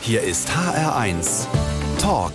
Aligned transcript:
Hier 0.00 0.22
ist 0.22 0.48
HR1 0.50 1.46
Talk 2.00 2.32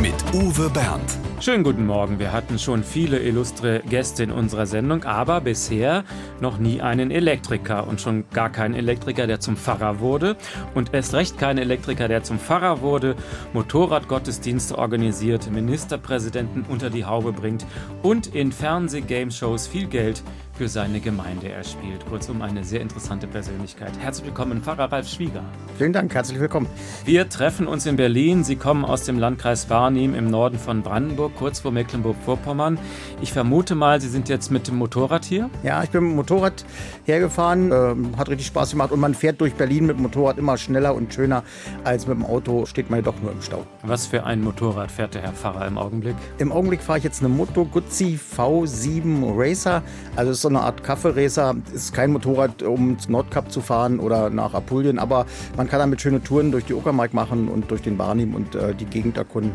mit 0.00 0.14
Uwe 0.32 0.68
Bernd. 0.70 1.18
Schönen 1.38 1.62
guten 1.62 1.86
Morgen. 1.86 2.18
Wir 2.18 2.32
hatten 2.32 2.58
schon 2.58 2.82
viele 2.82 3.18
illustre 3.18 3.82
Gäste 3.88 4.22
in 4.22 4.30
unserer 4.30 4.66
Sendung, 4.66 5.04
aber 5.04 5.40
bisher 5.42 6.04
noch 6.40 6.58
nie 6.58 6.80
einen 6.80 7.10
Elektriker 7.10 7.86
und 7.86 8.00
schon 8.00 8.24
gar 8.32 8.50
keinen 8.50 8.74
Elektriker, 8.74 9.26
der 9.26 9.40
zum 9.40 9.56
Pfarrer 9.56 10.00
wurde 10.00 10.36
und 10.74 10.94
erst 10.94 11.14
recht 11.14 11.38
keinen 11.38 11.58
Elektriker, 11.58 12.08
der 12.08 12.22
zum 12.24 12.38
Pfarrer 12.38 12.80
wurde, 12.80 13.14
Motorradgottesdienste 13.52 14.78
organisiert, 14.78 15.50
Ministerpräsidenten 15.50 16.64
unter 16.68 16.88
die 16.88 17.04
Haube 17.04 17.32
bringt 17.32 17.66
und 18.02 18.34
in 18.34 18.50
Fernseh-Game-Shows 18.50 19.66
viel 19.66 19.86
Geld 19.86 20.22
für 20.56 20.68
seine 20.68 21.00
Gemeinde 21.00 21.50
erspielt. 21.50 22.06
Kurzum 22.08 22.40
eine 22.40 22.62
sehr 22.62 22.80
interessante 22.80 23.26
Persönlichkeit. 23.26 23.90
Herzlich 23.98 24.26
willkommen, 24.26 24.62
Pfarrer 24.62 24.90
Ralf 24.92 25.08
Schwieger. 25.08 25.42
Vielen 25.78 25.92
Dank, 25.92 26.14
herzlich 26.14 26.38
willkommen. 26.38 26.68
Wir 27.04 27.28
treffen 27.28 27.66
uns 27.66 27.86
in 27.86 27.96
Berlin. 27.96 28.44
Sie 28.44 28.54
kommen 28.54 28.84
aus 28.84 29.02
dem 29.02 29.18
Landkreis 29.18 29.66
Barnim 29.66 30.14
im 30.14 30.30
Norden 30.30 30.58
von 30.58 30.82
Brandenburg, 30.82 31.32
kurz 31.36 31.60
vor 31.60 31.72
Mecklenburg-Vorpommern. 31.72 32.78
Ich 33.20 33.32
vermute 33.32 33.74
mal, 33.74 34.00
Sie 34.00 34.08
sind 34.08 34.28
jetzt 34.28 34.52
mit 34.52 34.68
dem 34.68 34.76
Motorrad 34.76 35.24
hier? 35.24 35.50
Ja, 35.64 35.82
ich 35.82 35.90
bin 35.90 36.02
mit 36.02 36.12
dem 36.12 36.16
Motorrad 36.16 36.64
hergefahren, 37.04 37.72
äh, 37.72 38.16
hat 38.16 38.28
richtig 38.28 38.46
Spaß 38.46 38.70
gemacht 38.70 38.92
und 38.92 39.00
man 39.00 39.14
fährt 39.14 39.40
durch 39.40 39.54
Berlin 39.54 39.86
mit 39.86 39.96
dem 39.96 40.02
Motorrad 40.02 40.38
immer 40.38 40.56
schneller 40.56 40.94
und 40.94 41.12
schöner 41.12 41.42
als 41.82 42.06
mit 42.06 42.16
dem 42.16 42.24
Auto, 42.24 42.64
steht 42.66 42.90
man 42.90 43.02
doch 43.02 43.20
nur 43.20 43.32
im 43.32 43.42
Stau. 43.42 43.66
Was 43.82 44.06
für 44.06 44.22
ein 44.24 44.40
Motorrad 44.40 44.92
fährt 44.92 45.14
der 45.14 45.22
Herr 45.22 45.32
Pfarrer 45.32 45.66
im 45.66 45.78
Augenblick? 45.78 46.14
Im 46.38 46.52
Augenblick 46.52 46.80
fahre 46.80 46.98
ich 46.98 47.04
jetzt 47.04 47.20
eine 47.20 47.28
Moto 47.28 47.64
Guzzi 47.64 48.18
V7 48.36 49.36
Racer, 49.36 49.82
also 50.14 50.43
so 50.44 50.48
eine 50.50 50.60
Art 50.60 50.84
Kaffeeracer, 50.84 51.56
ist 51.72 51.94
kein 51.94 52.12
Motorrad, 52.12 52.62
um 52.62 52.90
ins 52.90 53.08
Nordkap 53.08 53.50
zu 53.50 53.62
fahren 53.62 53.98
oder 53.98 54.28
nach 54.28 54.52
Apulien, 54.52 54.98
aber 54.98 55.24
man 55.56 55.68
kann 55.68 55.78
damit 55.78 56.02
schöne 56.02 56.22
Touren 56.22 56.52
durch 56.52 56.66
die 56.66 56.74
Uckermark 56.74 57.14
machen 57.14 57.48
und 57.48 57.70
durch 57.70 57.80
den 57.80 57.96
Barnim 57.96 58.34
und 58.34 58.54
äh, 58.54 58.74
die 58.74 58.84
Gegend 58.84 59.16
erkunden. 59.16 59.52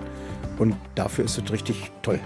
Und 0.57 0.75
dafür 0.95 1.25
ist 1.25 1.37
es 1.37 1.51
richtig 1.51 1.91
toll. 2.01 2.19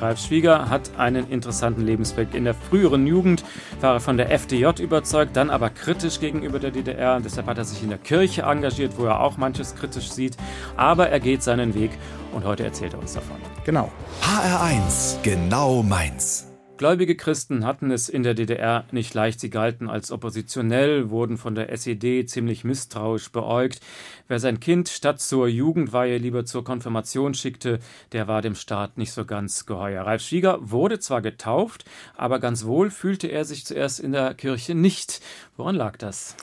Ralf 0.00 0.18
Schwieger 0.20 0.70
hat 0.70 0.92
einen 0.96 1.28
interessanten 1.28 1.84
Lebensweg. 1.84 2.32
In 2.32 2.44
der 2.44 2.54
früheren 2.54 3.06
Jugend 3.06 3.44
war 3.80 3.94
er 3.94 4.00
von 4.00 4.16
der 4.16 4.30
FDJ 4.30 4.80
überzeugt, 4.80 5.36
dann 5.36 5.50
aber 5.50 5.68
kritisch 5.68 6.20
gegenüber 6.20 6.58
der 6.58 6.70
DDR. 6.70 7.20
Deshalb 7.20 7.48
hat 7.48 7.58
er 7.58 7.64
sich 7.64 7.82
in 7.82 7.90
der 7.90 7.98
Kirche 7.98 8.42
engagiert, 8.42 8.92
wo 8.96 9.04
er 9.04 9.20
auch 9.20 9.36
manches 9.36 9.74
kritisch 9.74 10.10
sieht. 10.10 10.36
Aber 10.76 11.10
er 11.10 11.20
geht 11.20 11.42
seinen 11.42 11.74
Weg 11.74 11.90
und 12.32 12.44
heute 12.44 12.64
erzählt 12.64 12.94
er 12.94 13.00
uns 13.00 13.12
davon. 13.12 13.36
Genau. 13.64 13.90
HR1, 14.22 15.16
genau 15.22 15.82
meins. 15.82 16.55
Gläubige 16.78 17.16
Christen 17.16 17.64
hatten 17.64 17.90
es 17.90 18.10
in 18.10 18.22
der 18.22 18.34
DDR 18.34 18.84
nicht 18.90 19.14
leicht. 19.14 19.40
Sie 19.40 19.48
galten 19.48 19.88
als 19.88 20.12
oppositionell, 20.12 21.08
wurden 21.08 21.38
von 21.38 21.54
der 21.54 21.72
SED 21.72 22.26
ziemlich 22.26 22.64
misstrauisch 22.64 23.32
beäugt. 23.32 23.80
Wer 24.28 24.40
sein 24.40 24.60
Kind 24.60 24.90
statt 24.90 25.18
zur 25.18 25.48
Jugendweihe 25.48 26.18
lieber 26.18 26.44
zur 26.44 26.64
Konfirmation 26.64 27.32
schickte, 27.32 27.78
der 28.12 28.28
war 28.28 28.42
dem 28.42 28.54
Staat 28.54 28.98
nicht 28.98 29.12
so 29.12 29.24
ganz 29.24 29.64
geheuer. 29.64 30.04
Ralf 30.04 30.20
Schwieger 30.20 30.58
wurde 30.60 30.98
zwar 30.98 31.22
getauft, 31.22 31.86
aber 32.14 32.40
ganz 32.40 32.66
wohl 32.66 32.90
fühlte 32.90 33.28
er 33.28 33.46
sich 33.46 33.64
zuerst 33.64 33.98
in 33.98 34.12
der 34.12 34.34
Kirche 34.34 34.74
nicht. 34.74 35.22
Woran 35.56 35.76
lag 35.76 35.96
das? 35.96 36.36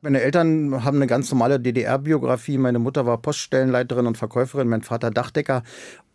Meine 0.00 0.20
Eltern 0.20 0.84
haben 0.84 0.98
eine 0.98 1.08
ganz 1.08 1.28
normale 1.32 1.58
DDR-Biografie. 1.58 2.56
Meine 2.56 2.78
Mutter 2.78 3.04
war 3.04 3.18
Poststellenleiterin 3.18 4.06
und 4.06 4.16
Verkäuferin, 4.16 4.68
mein 4.68 4.82
Vater 4.82 5.10
Dachdecker. 5.10 5.64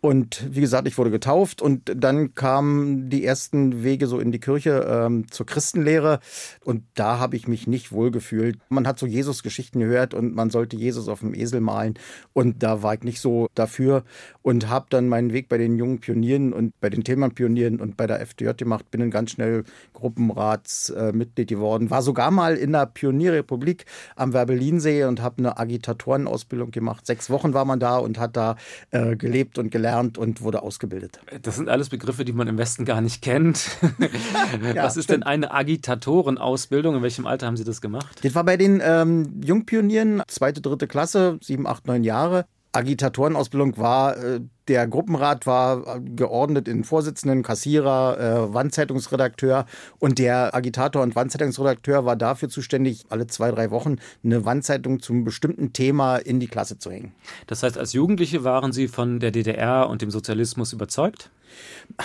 Und 0.00 0.46
wie 0.50 0.60
gesagt, 0.60 0.86
ich 0.86 0.98
wurde 0.98 1.10
getauft 1.10 1.62
und 1.62 1.90
dann 1.96 2.34
kamen 2.34 3.08
die 3.08 3.24
ersten 3.24 3.82
Wege 3.84 4.06
so 4.06 4.18
in 4.18 4.32
die 4.32 4.38
Kirche 4.38 4.86
ähm, 4.86 5.30
zur 5.30 5.46
Christenlehre 5.46 6.20
und 6.62 6.82
da 6.92 7.18
habe 7.18 7.36
ich 7.36 7.48
mich 7.48 7.66
nicht 7.66 7.90
wohl 7.90 8.10
gefühlt. 8.10 8.58
Man 8.68 8.86
hat 8.86 8.98
so 8.98 9.06
Jesus-Geschichten 9.06 9.80
gehört 9.80 10.12
und 10.12 10.34
man 10.34 10.50
sollte 10.50 10.76
Jesus 10.76 11.08
auf 11.08 11.20
dem 11.20 11.32
Esel 11.32 11.62
malen 11.62 11.94
und 12.34 12.62
da 12.62 12.82
war 12.82 12.92
ich 12.92 13.02
nicht 13.02 13.18
so 13.18 13.48
dafür 13.54 14.04
und 14.42 14.68
habe 14.68 14.84
dann 14.90 15.08
meinen 15.08 15.32
Weg 15.32 15.48
bei 15.48 15.56
den 15.56 15.78
jungen 15.78 16.00
Pionieren 16.00 16.52
und 16.52 16.78
bei 16.80 16.90
den 16.90 17.02
Thälmann-Pionieren 17.02 17.80
und 17.80 17.96
bei 17.96 18.06
der 18.06 18.20
FDJ 18.20 18.50
gemacht, 18.58 18.90
bin 18.90 19.00
dann 19.00 19.10
ganz 19.10 19.30
schnell 19.30 19.64
Gruppenratsmitglied 19.94 21.50
äh, 21.50 21.54
geworden, 21.54 21.88
war 21.88 22.02
sogar 22.02 22.30
mal 22.30 22.56
in 22.56 22.72
der 22.72 22.84
Pionierrepublik 22.84 23.73
am 24.16 24.32
Werbelinsee 24.32 25.04
und 25.04 25.20
habe 25.20 25.38
eine 25.38 25.58
Agitatorenausbildung 25.58 26.70
gemacht. 26.70 27.06
Sechs 27.06 27.30
Wochen 27.30 27.54
war 27.54 27.64
man 27.64 27.80
da 27.80 27.98
und 27.98 28.18
hat 28.18 28.36
da 28.36 28.56
äh, 28.90 29.16
gelebt 29.16 29.58
und 29.58 29.70
gelernt 29.70 30.18
und 30.18 30.42
wurde 30.42 30.62
ausgebildet. 30.62 31.20
Das 31.42 31.56
sind 31.56 31.68
alles 31.68 31.88
Begriffe, 31.88 32.24
die 32.24 32.32
man 32.32 32.48
im 32.48 32.58
Westen 32.58 32.84
gar 32.84 33.00
nicht 33.00 33.22
kennt. 33.22 33.78
ja, 34.74 34.84
Was 34.84 34.96
ist 34.96 35.10
denn 35.10 35.22
eine 35.22 35.52
Agitatorenausbildung? 35.52 36.96
In 36.96 37.02
welchem 37.02 37.26
Alter 37.26 37.46
haben 37.46 37.56
Sie 37.56 37.64
das 37.64 37.80
gemacht? 37.80 38.20
Das 38.22 38.34
war 38.34 38.44
bei 38.44 38.56
den 38.56 38.80
ähm, 38.84 39.40
Jungpionieren, 39.44 40.22
zweite, 40.28 40.60
dritte 40.60 40.86
Klasse, 40.86 41.38
sieben, 41.42 41.66
acht, 41.66 41.86
neun 41.86 42.04
Jahre. 42.04 42.46
Agitatorenausbildung 42.72 43.78
war, 43.78 44.16
äh, 44.16 44.40
der 44.68 44.86
Gruppenrat 44.86 45.46
war 45.46 46.00
geordnet 46.00 46.68
in 46.68 46.84
Vorsitzenden, 46.84 47.42
Kassierer, 47.42 48.18
äh, 48.18 48.54
Wandzeitungsredakteur 48.54 49.66
und 49.98 50.18
der 50.18 50.54
Agitator 50.54 51.02
und 51.02 51.14
Wandzeitungsredakteur 51.14 52.04
war 52.04 52.16
dafür 52.16 52.48
zuständig, 52.48 53.04
alle 53.10 53.26
zwei, 53.26 53.50
drei 53.50 53.70
Wochen 53.70 53.96
eine 54.24 54.44
Wandzeitung 54.44 55.00
zum 55.00 55.24
bestimmten 55.24 55.72
Thema 55.72 56.16
in 56.16 56.40
die 56.40 56.48
Klasse 56.48 56.78
zu 56.78 56.90
hängen. 56.90 57.12
Das 57.46 57.62
heißt, 57.62 57.76
als 57.78 57.92
Jugendliche 57.92 58.44
waren 58.44 58.72
Sie 58.72 58.88
von 58.88 59.20
der 59.20 59.30
DDR 59.30 59.88
und 59.88 60.02
dem 60.02 60.10
Sozialismus 60.10 60.72
überzeugt? 60.72 61.30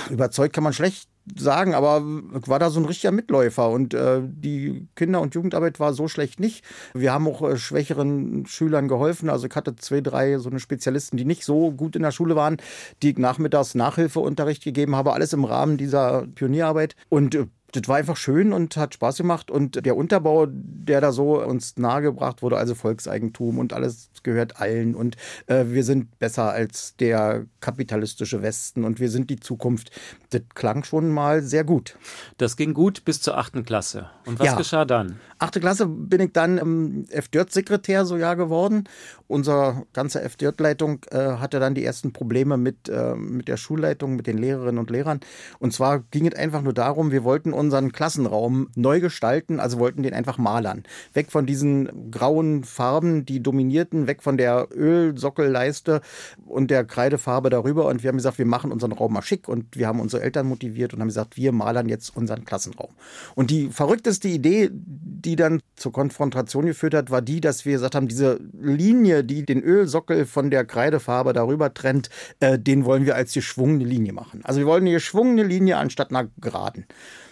Überzeugt 0.10 0.54
kann 0.54 0.64
man 0.64 0.74
schlecht 0.74 1.08
sagen, 1.38 1.74
aber 1.74 2.02
war 2.04 2.60
da 2.60 2.70
so 2.70 2.80
ein 2.80 2.86
richtiger 2.86 3.12
Mitläufer 3.12 3.70
und 3.70 3.94
äh, 3.94 4.22
die 4.24 4.88
Kinder- 4.96 5.22
und 5.22 5.36
Jugendarbeit 5.36 5.80
war 5.80 5.94
so 5.94 6.08
schlecht 6.08 6.40
nicht. 6.40 6.64
Wir 6.94 7.14
haben 7.14 7.28
auch 7.28 7.42
äh, 7.42 7.58
schwächeren 7.58 8.46
Schülern 8.46 8.88
geholfen. 8.88 9.30
Also 9.30 9.48
ich 9.48 9.56
hatte 9.56 9.76
zwei, 9.76 10.02
drei 10.02 10.38
so 10.38 10.50
eine 10.50 10.60
Spezialisten, 10.60 11.18
die 11.18 11.26
nicht 11.26 11.46
so 11.46 11.72
gut 11.72 11.96
in 11.96 12.04
der 12.04 12.12
Schule 12.12 12.36
waren, 12.36 12.58
die 13.02 13.12
ich 13.12 13.18
nachmittags 13.18 13.76
Nachhilfeunterricht 13.76 14.64
gegeben 14.64 14.96
habe, 14.96 15.14
alles 15.14 15.34
im 15.34 15.46
Rahmen 15.46 15.78
dieser 15.78 16.28
Pionierarbeit 16.36 16.96
und 17.10 17.36
äh, 17.36 17.48
das 17.72 17.88
war 17.88 17.98
einfach 17.98 18.18
schön 18.18 18.54
und 18.54 18.78
hat 18.78 18.94
Spaß 18.94 19.18
gemacht. 19.18 19.52
Und 19.52 19.86
der 19.86 19.96
Unterbau, 19.96 20.48
der 20.50 21.02
da 21.02 21.12
so 21.12 21.44
uns 21.44 21.78
nahegebracht 21.78 22.42
wurde, 22.42 22.58
also 22.58 22.76
Volkseigentum 22.76 23.60
und 23.60 23.74
alles 23.74 24.10
gehört 24.24 24.60
allen. 24.60 24.96
Und 24.96 25.18
äh, 25.48 25.66
wir 25.68 25.84
sind 25.84 26.20
besser 26.20 26.52
als 26.52 26.96
der 26.98 27.46
kapitalistische 27.62 28.42
Westen 28.42 28.84
und 28.84 29.00
wir 29.00 29.10
sind 29.10 29.30
die 29.30 29.40
Zukunft. 29.40 29.92
Das 30.32 30.42
klang 30.56 30.84
schon 30.84 31.10
mal 31.10 31.42
sehr 31.44 31.64
gut. 31.64 31.98
Das 32.38 32.58
ging 32.58 32.74
gut 32.74 33.06
bis 33.06 33.22
zur 33.22 33.38
achten 33.38 33.64
Klasse. 33.64 34.10
Und 34.26 34.40
was 34.40 34.48
ja. 34.48 34.56
geschah 34.56 34.86
dann? 34.86 35.20
Achte 35.38 35.60
Klasse 35.60 35.86
bin 35.86 36.22
ich 36.22 36.34
dann 36.34 36.58
im 36.58 37.06
FDJ-Sekretär 37.10 38.06
so 38.06 38.18
Jahr 38.18 38.36
geworden. 38.36 38.86
Unsere 39.28 39.86
ganze 39.94 40.22
FDJ-Leitung 40.22 41.06
äh, 41.12 41.18
hatte 41.18 41.60
dann 41.60 41.76
die 41.76 41.86
ersten 41.86 42.12
Probleme 42.14 42.58
mit, 42.58 42.90
äh, 42.90 43.16
mit 43.16 43.48
der 43.48 43.58
Schulleitung, 43.58 44.16
mit 44.16 44.28
den 44.28 44.38
Lehrerinnen 44.38 44.80
und 44.80 44.90
Lehrern. 44.90 45.20
Und 45.60 45.74
zwar 45.74 46.00
ging 46.00 46.28
es 46.28 46.36
einfach 46.36 46.62
nur 46.62 46.74
darum, 46.74 47.12
wir 47.12 47.24
wollten 47.24 47.54
unseren 47.60 47.92
Klassenraum 47.92 48.70
neu 48.76 49.00
gestalten, 49.00 49.60
also 49.60 49.78
wollten 49.80 50.02
den 50.02 50.14
einfach 50.14 50.38
malern. 50.38 50.84
Weg 51.14 51.32
von 51.32 51.46
diesen 51.46 52.10
grauen 52.10 52.64
Farben, 52.64 53.26
die 53.26 53.44
dominierten, 53.44 54.08
weg 54.08 54.24
von 54.24 54.38
der 54.38 54.68
Ölsockelleiste 54.74 56.02
und 56.46 56.72
der 56.72 56.86
Kreidefarbe 56.86 57.50
darüber. 57.50 57.86
Und 57.88 58.02
wir 58.02 58.08
haben 58.08 58.18
gesagt, 58.18 58.38
wir 58.38 58.46
machen 58.46 58.72
unseren 58.72 58.94
Raum 58.94 59.14
mal 59.14 59.22
schick. 59.22 59.48
Und 59.48 59.76
wir 59.76 59.88
haben 59.88 60.00
unsere 60.00 60.24
Eltern 60.24 60.48
motiviert 60.48 60.94
und 60.94 61.02
haben 61.02 61.10
gesagt, 61.10 61.38
wir 61.38 61.52
malern 61.52 61.90
jetzt 61.90 62.16
unseren 62.16 62.46
Klassenraum. 62.46 62.92
Und 63.36 63.52
die 63.52 63.70
verrückteste 63.70 64.28
Idee, 64.28 64.70
die 64.72 65.36
dann 65.36 65.62
zur 65.76 65.92
Konfrontation 65.92 66.66
geführt 66.66 66.94
hat, 66.94 67.12
war 67.12 67.22
die, 67.22 67.42
dass 67.42 67.66
wir 67.66 67.74
gesagt 67.74 67.96
haben, 67.96 68.08
diese 68.08 68.40
Linie, 68.60 69.24
die 69.24 69.46
den 69.46 69.62
Ölsockel 69.62 70.26
von 70.26 70.50
der 70.50 70.66
Kreidefarbe 70.66 71.34
darüber 71.34 71.74
trennt, 71.74 72.10
äh, 72.40 72.58
den 72.58 72.86
wollen 72.86 73.06
wir 73.06 73.16
als 73.16 73.34
geschwungene 73.34 73.84
Linie 73.84 74.14
machen. 74.14 74.42
Also 74.44 74.60
wir 74.60 74.68
wollen 74.68 74.84
eine 74.84 74.94
geschwungene 74.94 75.44
Linie 75.44 75.78
anstatt 75.78 76.12
einer 76.12 76.30
geraden. 76.40 76.86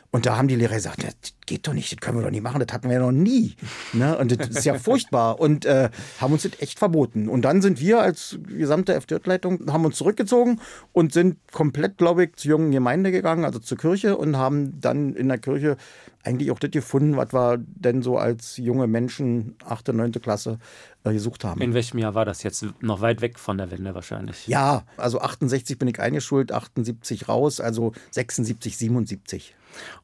Und 0.09 0.25
da 0.25 0.38
haben 0.38 0.47
die 0.47 0.56
Lehrer 0.56 0.75
gesagt, 0.75 1.03
das 1.03 1.34
geht 1.45 1.68
doch 1.68 1.73
nicht, 1.73 1.91
das 1.91 2.00
können 2.00 2.18
wir 2.18 2.23
doch 2.23 2.31
nicht 2.31 2.41
machen, 2.41 2.63
das 2.66 2.73
hatten 2.73 2.88
wir 2.88 2.95
ja 2.95 3.01
noch 3.01 3.12
nie. 3.12 3.56
Ne? 3.91 4.18
Und 4.18 4.31
das 4.31 4.47
ist 4.50 4.66
ja 4.66 4.73
furchtbar. 4.79 5.40
Und 5.40 5.66
äh, 5.66 5.90
haben 6.19 6.34
uns 6.34 6.44
das 6.44 6.53
echt 6.59 6.79
verboten. 6.79 7.28
Und 7.28 7.41
dann 7.44 7.62
sind 7.62 7.81
wir 7.81 8.00
als 8.00 8.39
gesamte 8.48 8.94
FDJ-Leitung, 8.94 9.71
haben 9.71 9.86
uns 9.86 9.98
zurückgezogen 9.98 10.62
und 10.94 11.12
sind 11.12 11.38
komplett, 11.51 11.98
glaube 11.98 12.25
ich, 12.25 12.36
zur 12.38 12.51
jungen 12.51 12.71
Gemeinde 12.71 13.12
gegangen, 13.12 13.44
also 13.44 13.59
zur 13.59 13.77
Kirche 13.77 14.15
und 14.15 14.38
haben 14.38 14.80
dann 14.80 15.13
in 15.13 15.27
der 15.27 15.39
Kirche 15.39 15.75
eigentlich 16.24 16.51
auch 16.51 16.59
das 16.59 16.71
gefunden, 16.71 17.18
was 17.18 17.33
wir 17.33 17.57
denn 17.57 18.01
so 18.01 18.18
als 18.18 18.57
junge 18.57 18.88
Menschen, 18.88 19.56
8., 19.65 19.89
9. 19.89 20.13
Klasse, 20.13 20.57
äh, 21.04 21.13
gesucht 21.13 21.44
haben. 21.44 21.62
In 21.62 21.74
welchem 21.74 22.00
Jahr 22.00 22.15
war 22.15 22.25
das 22.25 22.44
jetzt? 22.44 22.65
Noch 22.81 23.01
weit 23.01 23.21
weg 23.21 23.39
von 23.39 23.57
der 23.57 23.71
Wende 23.71 23.94
wahrscheinlich. 23.95 24.48
Ja, 24.48 24.83
also 24.98 25.21
68 25.21 25.77
bin 25.77 25.88
ich 25.88 26.00
eingeschult, 26.00 26.51
78 26.51 27.27
raus, 27.30 27.59
also 27.59 27.94
76, 28.12 28.77
77. 28.77 29.56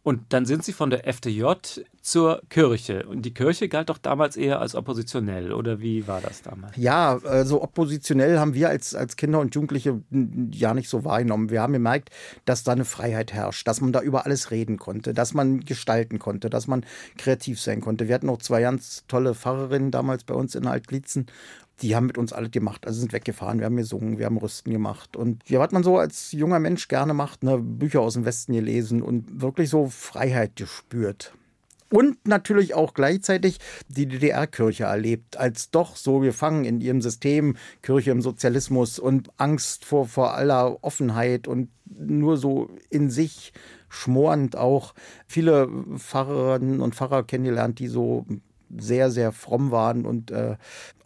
Und 0.04 0.22
dann 0.30 0.46
sind 0.46 0.64
Sie 0.64 0.74
von 0.74 0.90
der 0.90 1.08
FDJ 1.08 1.46
zur 2.02 2.42
Kirche. 2.50 3.06
Und 3.06 3.22
die 3.22 3.34
Kirche 3.34 3.70
galt 3.70 3.90
doch 3.90 3.98
damals 3.98 4.36
eher 4.36 4.60
als 4.60 4.76
oppositionell, 4.76 5.54
oder 5.54 5.80
wie 5.80 6.06
war 6.08 6.20
das 6.20 6.42
damals? 6.42 6.76
Ja, 6.76 7.18
also 7.24 7.62
oppositionell 7.62 8.40
haben 8.40 8.54
wir 8.54 8.70
als, 8.70 8.94
als 8.94 9.16
Kinder 9.16 9.40
und 9.40 9.56
Jugendliche 9.56 10.02
ja 10.52 10.74
nicht 10.74 10.90
so 10.90 11.06
wahrgenommen. 11.06 11.50
Wir 11.50 11.62
haben 11.62 11.74
gemerkt, 11.74 12.10
dass 12.44 12.64
da 12.64 12.74
eine 12.74 12.86
Freiheit 12.86 13.32
herrscht, 13.32 13.68
dass 13.68 13.80
man 13.80 13.94
da 13.94 14.02
über 14.02 14.26
alles 14.26 14.52
reden 14.52 14.78
konnte, 14.78 15.14
dass 15.14 15.34
man 15.34 15.62
gestalten 15.62 16.20
konnte, 16.20 16.50
dass 16.50 16.68
man 16.68 16.86
kreativ 17.18 17.62
sein 17.62 17.80
konnte. 17.80 18.10
Wir 18.10 18.16
hatten 18.16 18.30
auch 18.30 18.40
zwei 18.40 18.62
ganz 18.62 19.06
tolle 19.08 19.34
Pfarrerinnen 19.34 19.92
damals 19.92 20.26
bei 20.26 20.34
uns 20.34 20.56
in 20.56 20.68
Altglitzen 20.68 21.28
die 21.84 21.96
haben 21.96 22.08
mit 22.08 22.18
uns 22.18 22.34
alles 22.34 22.52
gemacht. 22.52 22.88
Also 22.88 23.02
sind 23.02 23.14
weggefahren, 23.14 23.60
wir 23.60 23.66
haben 23.66 23.76
gesungen, 23.76 24.18
wir 24.18 24.26
haben 24.26 24.38
Rüsten 24.38 24.72
gemacht. 24.72 25.16
Und 25.16 25.48
ja, 25.50 25.60
was 25.60 25.72
man 25.72 25.84
so 25.84 25.98
als 25.98 26.32
junger 26.32 26.60
Mensch 26.60 26.88
gerne 26.88 27.14
macht, 27.14 27.44
ne, 27.44 27.58
Bücher 27.58 28.02
aus 28.02 28.14
dem 28.14 28.26
Westen 28.26 28.54
gelesen 28.54 29.02
und 29.02 29.42
wirklich 29.42 29.70
so 29.70 29.88
Freiheit 29.88 30.56
gespürt. 30.56 31.34
Und 31.90 32.26
natürlich 32.26 32.74
auch 32.74 32.96
gleichzeitig 32.96 33.60
die 33.88 34.08
DDR-Kirche 34.08 34.86
erlebt, 34.86 35.38
als 35.38 35.70
doch 35.70 35.96
so 35.96 36.20
gefangen 36.20 36.66
in 36.66 36.82
ihrem 36.82 37.02
System, 37.02 37.56
Kirche 37.84 38.10
im 38.10 38.22
Sozialismus 38.22 38.98
und 38.98 39.30
Angst 39.38 39.86
vor, 39.86 40.08
vor 40.08 40.34
aller 40.34 40.84
Offenheit 40.84 41.48
und 41.48 41.70
nur 41.86 42.38
so 42.38 42.72
in 42.90 43.12
sich 43.12 43.54
schmorend 43.90 44.56
auch 44.56 44.96
viele 45.28 45.70
Pfarrerinnen 45.98 46.82
und 46.82 46.96
Pfarrer 46.96 47.24
kennengelernt, 47.24 47.78
die 47.78 47.88
so 47.88 48.26
sehr, 48.78 49.12
sehr 49.12 49.32
fromm 49.32 49.72
waren 49.72 50.06
und 50.06 50.32
äh, 50.32 50.56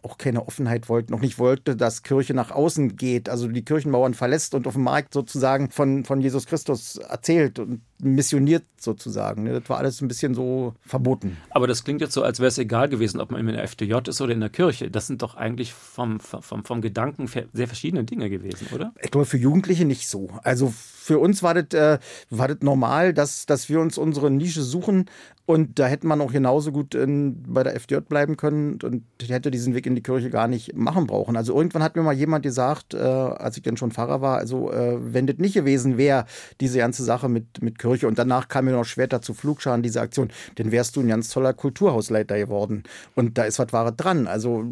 auch 0.02 0.18
keine 0.18 0.46
Offenheit 0.46 0.88
wollten, 0.88 1.12
noch 1.12 1.20
nicht 1.20 1.38
wollte, 1.38 1.76
dass 1.76 2.02
Kirche 2.02 2.34
nach 2.34 2.50
außen 2.50 2.96
geht, 2.96 3.28
also 3.28 3.48
die 3.48 3.64
Kirchenmauern 3.64 4.14
verlässt 4.14 4.54
und 4.54 4.66
auf 4.66 4.74
dem 4.74 4.84
Markt 4.84 5.12
sozusagen 5.12 5.70
von, 5.70 6.04
von 6.04 6.20
Jesus 6.20 6.46
Christus 6.46 6.96
erzählt 6.96 7.58
und 7.58 7.82
missioniert 8.00 8.64
sozusagen. 8.78 9.42
Ne? 9.42 9.60
Das 9.60 9.68
war 9.68 9.78
alles 9.78 10.00
ein 10.00 10.08
bisschen 10.08 10.34
so 10.34 10.74
verboten. 10.80 11.36
Aber 11.50 11.66
das 11.66 11.84
klingt 11.84 12.00
jetzt 12.00 12.12
so, 12.12 12.22
als 12.22 12.38
wäre 12.38 12.48
es 12.48 12.58
egal 12.58 12.88
gewesen, 12.88 13.20
ob 13.20 13.32
man 13.32 13.40
in 13.40 13.54
der 13.54 13.64
FDJ 13.64 13.94
ist 14.06 14.20
oder 14.20 14.32
in 14.32 14.40
der 14.40 14.50
Kirche. 14.50 14.90
Das 14.90 15.06
sind 15.06 15.22
doch 15.22 15.34
eigentlich 15.34 15.72
vom, 15.72 16.20
vom, 16.20 16.64
vom 16.64 16.80
Gedanken 16.80 17.26
sehr 17.26 17.66
verschiedene 17.66 18.04
Dinge 18.04 18.30
gewesen, 18.30 18.68
oder? 18.72 18.92
Ich 19.02 19.10
glaube, 19.10 19.26
für 19.26 19.38
Jugendliche 19.38 19.84
nicht 19.84 20.08
so. 20.08 20.28
Also 20.44 20.72
für 21.08 21.18
uns 21.18 21.42
war 21.42 21.54
das, 21.54 21.72
äh, 21.72 21.98
war 22.30 22.48
das 22.48 22.58
normal, 22.60 23.14
dass, 23.14 23.46
dass 23.46 23.68
wir 23.68 23.80
uns 23.80 23.98
unsere 23.98 24.30
Nische 24.30 24.62
suchen 24.62 25.06
und 25.48 25.78
da 25.78 25.86
hätte 25.86 26.06
man 26.06 26.20
auch 26.20 26.30
genauso 26.30 26.72
gut 26.72 26.94
in, 26.94 27.42
bei 27.46 27.62
der 27.62 27.74
FDJ 27.74 28.00
bleiben 28.06 28.36
können 28.36 28.78
und 28.82 29.04
hätte 29.26 29.50
diesen 29.50 29.74
Weg 29.74 29.86
in 29.88 29.96
die 29.96 30.02
Kirche 30.02 30.30
gar 30.30 30.46
nicht 30.46 30.76
machen 30.76 31.06
brauchen. 31.06 31.36
Also 31.36 31.54
irgendwann 31.56 31.82
hat 31.82 31.96
mir 31.96 32.02
mal 32.02 32.14
jemand 32.14 32.44
gesagt, 32.44 32.94
äh, 32.94 32.98
als 32.98 33.56
ich 33.56 33.62
dann 33.62 33.76
schon 33.76 33.90
Pfarrer 33.90 34.20
war, 34.20 34.38
also 34.38 34.70
äh, 34.70 34.98
wenn 35.00 35.26
das 35.26 35.38
nicht 35.38 35.54
gewesen 35.54 35.98
wäre, 35.98 36.26
diese 36.60 36.78
ganze 36.78 37.02
Sache 37.02 37.28
mit, 37.28 37.62
mit 37.62 37.78
Kirche 37.78 38.06
und 38.06 38.18
danach 38.18 38.48
kam 38.48 38.66
mir 38.66 38.72
noch 38.72 38.84
später 38.84 39.20
zu 39.20 39.34
Flugscharen 39.34 39.82
diese 39.82 40.00
Aktion, 40.00 40.28
dann 40.56 40.70
wärst 40.70 40.96
du 40.96 41.00
ein 41.00 41.08
ganz 41.08 41.30
toller 41.30 41.52
Kulturhausleiter 41.52 42.38
geworden. 42.38 42.84
Und 43.14 43.38
da 43.38 43.44
ist 43.44 43.58
was 43.58 43.72
Wahres 43.72 43.96
dran. 43.96 44.26
Also, 44.26 44.64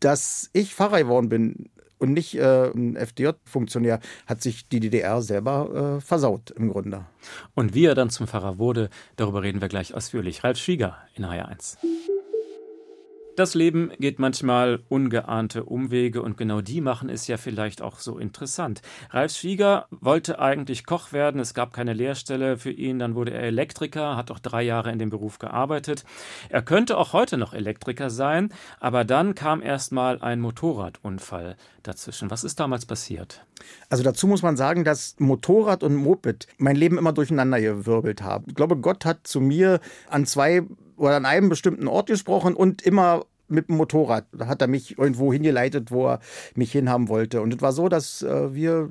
dass 0.00 0.50
ich 0.52 0.74
Pfarrer 0.74 0.98
geworden 0.98 1.28
bin, 1.28 1.70
und 1.98 2.12
nicht 2.12 2.34
äh, 2.36 2.70
ein 2.70 2.96
FDJ-Funktionär, 2.96 4.00
hat 4.26 4.42
sich 4.42 4.68
die 4.68 4.80
DDR 4.80 5.22
selber 5.22 5.96
äh, 5.96 6.00
versaut 6.00 6.50
im 6.50 6.70
Grunde. 6.70 7.06
Und 7.54 7.74
wie 7.74 7.86
er 7.86 7.94
dann 7.94 8.10
zum 8.10 8.26
Pfarrer 8.26 8.58
wurde, 8.58 8.90
darüber 9.16 9.42
reden 9.42 9.60
wir 9.60 9.68
gleich 9.68 9.94
ausführlich. 9.94 10.44
Ralf 10.44 10.58
Schwieger 10.58 10.98
in 11.14 11.24
HR1. 11.24 11.78
Das 13.36 13.54
Leben 13.54 13.90
geht 13.98 14.20
manchmal 14.20 14.78
ungeahnte 14.88 15.64
Umwege 15.64 16.22
und 16.22 16.36
genau 16.36 16.60
die 16.60 16.80
machen 16.80 17.08
es 17.08 17.26
ja 17.26 17.36
vielleicht 17.36 17.82
auch 17.82 17.98
so 17.98 18.16
interessant. 18.18 18.80
Ralf 19.10 19.32
Schwieger 19.32 19.86
wollte 19.90 20.38
eigentlich 20.38 20.86
Koch 20.86 21.12
werden, 21.12 21.40
es 21.40 21.52
gab 21.52 21.72
keine 21.72 21.94
Lehrstelle 21.94 22.58
für 22.58 22.70
ihn, 22.70 23.00
dann 23.00 23.16
wurde 23.16 23.32
er 23.32 23.42
Elektriker, 23.42 24.16
hat 24.16 24.30
auch 24.30 24.38
drei 24.38 24.62
Jahre 24.62 24.92
in 24.92 25.00
dem 25.00 25.10
Beruf 25.10 25.40
gearbeitet. 25.40 26.04
Er 26.48 26.62
könnte 26.62 26.96
auch 26.96 27.12
heute 27.12 27.36
noch 27.36 27.54
Elektriker 27.54 28.08
sein, 28.08 28.50
aber 28.78 29.04
dann 29.04 29.34
kam 29.34 29.62
erst 29.62 29.90
mal 29.90 30.20
ein 30.20 30.38
Motorradunfall 30.40 31.56
dazwischen. 31.82 32.30
Was 32.30 32.44
ist 32.44 32.60
damals 32.60 32.86
passiert? 32.86 33.44
Also 33.88 34.04
dazu 34.04 34.28
muss 34.28 34.42
man 34.42 34.56
sagen, 34.56 34.84
dass 34.84 35.16
Motorrad 35.18 35.82
und 35.82 35.96
Moped 35.96 36.46
mein 36.58 36.76
Leben 36.76 36.98
immer 36.98 37.12
durcheinander 37.12 37.60
gewirbelt 37.60 38.22
haben. 38.22 38.44
Ich 38.46 38.54
glaube, 38.54 38.76
Gott 38.76 39.04
hat 39.04 39.26
zu 39.26 39.40
mir 39.40 39.80
an 40.08 40.24
zwei 40.24 40.62
oder 40.96 41.16
an 41.16 41.26
einem 41.26 41.48
bestimmten 41.48 41.88
Ort 41.88 42.08
gesprochen 42.08 42.54
und 42.54 42.82
immer 42.82 43.24
mit 43.48 43.68
dem 43.68 43.76
Motorrad. 43.76 44.26
Da 44.32 44.46
hat 44.46 44.62
er 44.62 44.68
mich 44.68 44.98
irgendwo 44.98 45.32
hingeleitet, 45.32 45.90
wo 45.90 46.08
er 46.08 46.20
mich 46.54 46.72
hinhaben 46.72 47.08
wollte. 47.08 47.42
Und 47.42 47.54
es 47.54 47.60
war 47.60 47.72
so, 47.72 47.88
dass 47.88 48.22
äh, 48.22 48.54
wir 48.54 48.90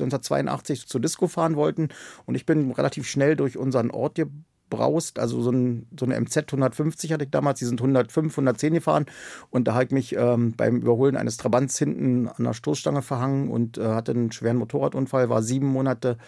1982 0.00 0.86
zur 0.86 1.00
Disco 1.00 1.26
fahren 1.26 1.56
wollten 1.56 1.88
und 2.26 2.34
ich 2.34 2.46
bin 2.46 2.70
relativ 2.70 3.08
schnell 3.08 3.36
durch 3.36 3.56
unseren 3.56 3.90
Ort 3.90 4.14
gebraust. 4.14 5.18
Also 5.18 5.40
so, 5.42 5.50
ein, 5.50 5.86
so 5.98 6.06
eine 6.06 6.20
MZ 6.20 6.52
150 6.52 7.12
hatte 7.12 7.24
ich 7.24 7.30
damals, 7.30 7.58
die 7.58 7.64
sind 7.64 7.80
105, 7.80 8.32
110 8.32 8.74
gefahren 8.74 9.06
und 9.50 9.66
da 9.66 9.74
habe 9.74 9.84
ich 9.84 9.90
mich 9.90 10.14
ähm, 10.14 10.54
beim 10.56 10.76
Überholen 10.76 11.16
eines 11.16 11.36
Trabants 11.36 11.78
hinten 11.78 12.28
an 12.28 12.44
der 12.44 12.52
Stoßstange 12.52 13.02
verhangen 13.02 13.48
und 13.48 13.78
äh, 13.78 13.86
hatte 13.86 14.12
einen 14.12 14.32
schweren 14.32 14.58
Motorradunfall, 14.58 15.28
war 15.28 15.42
sieben 15.42 15.66
Monate 15.66 16.18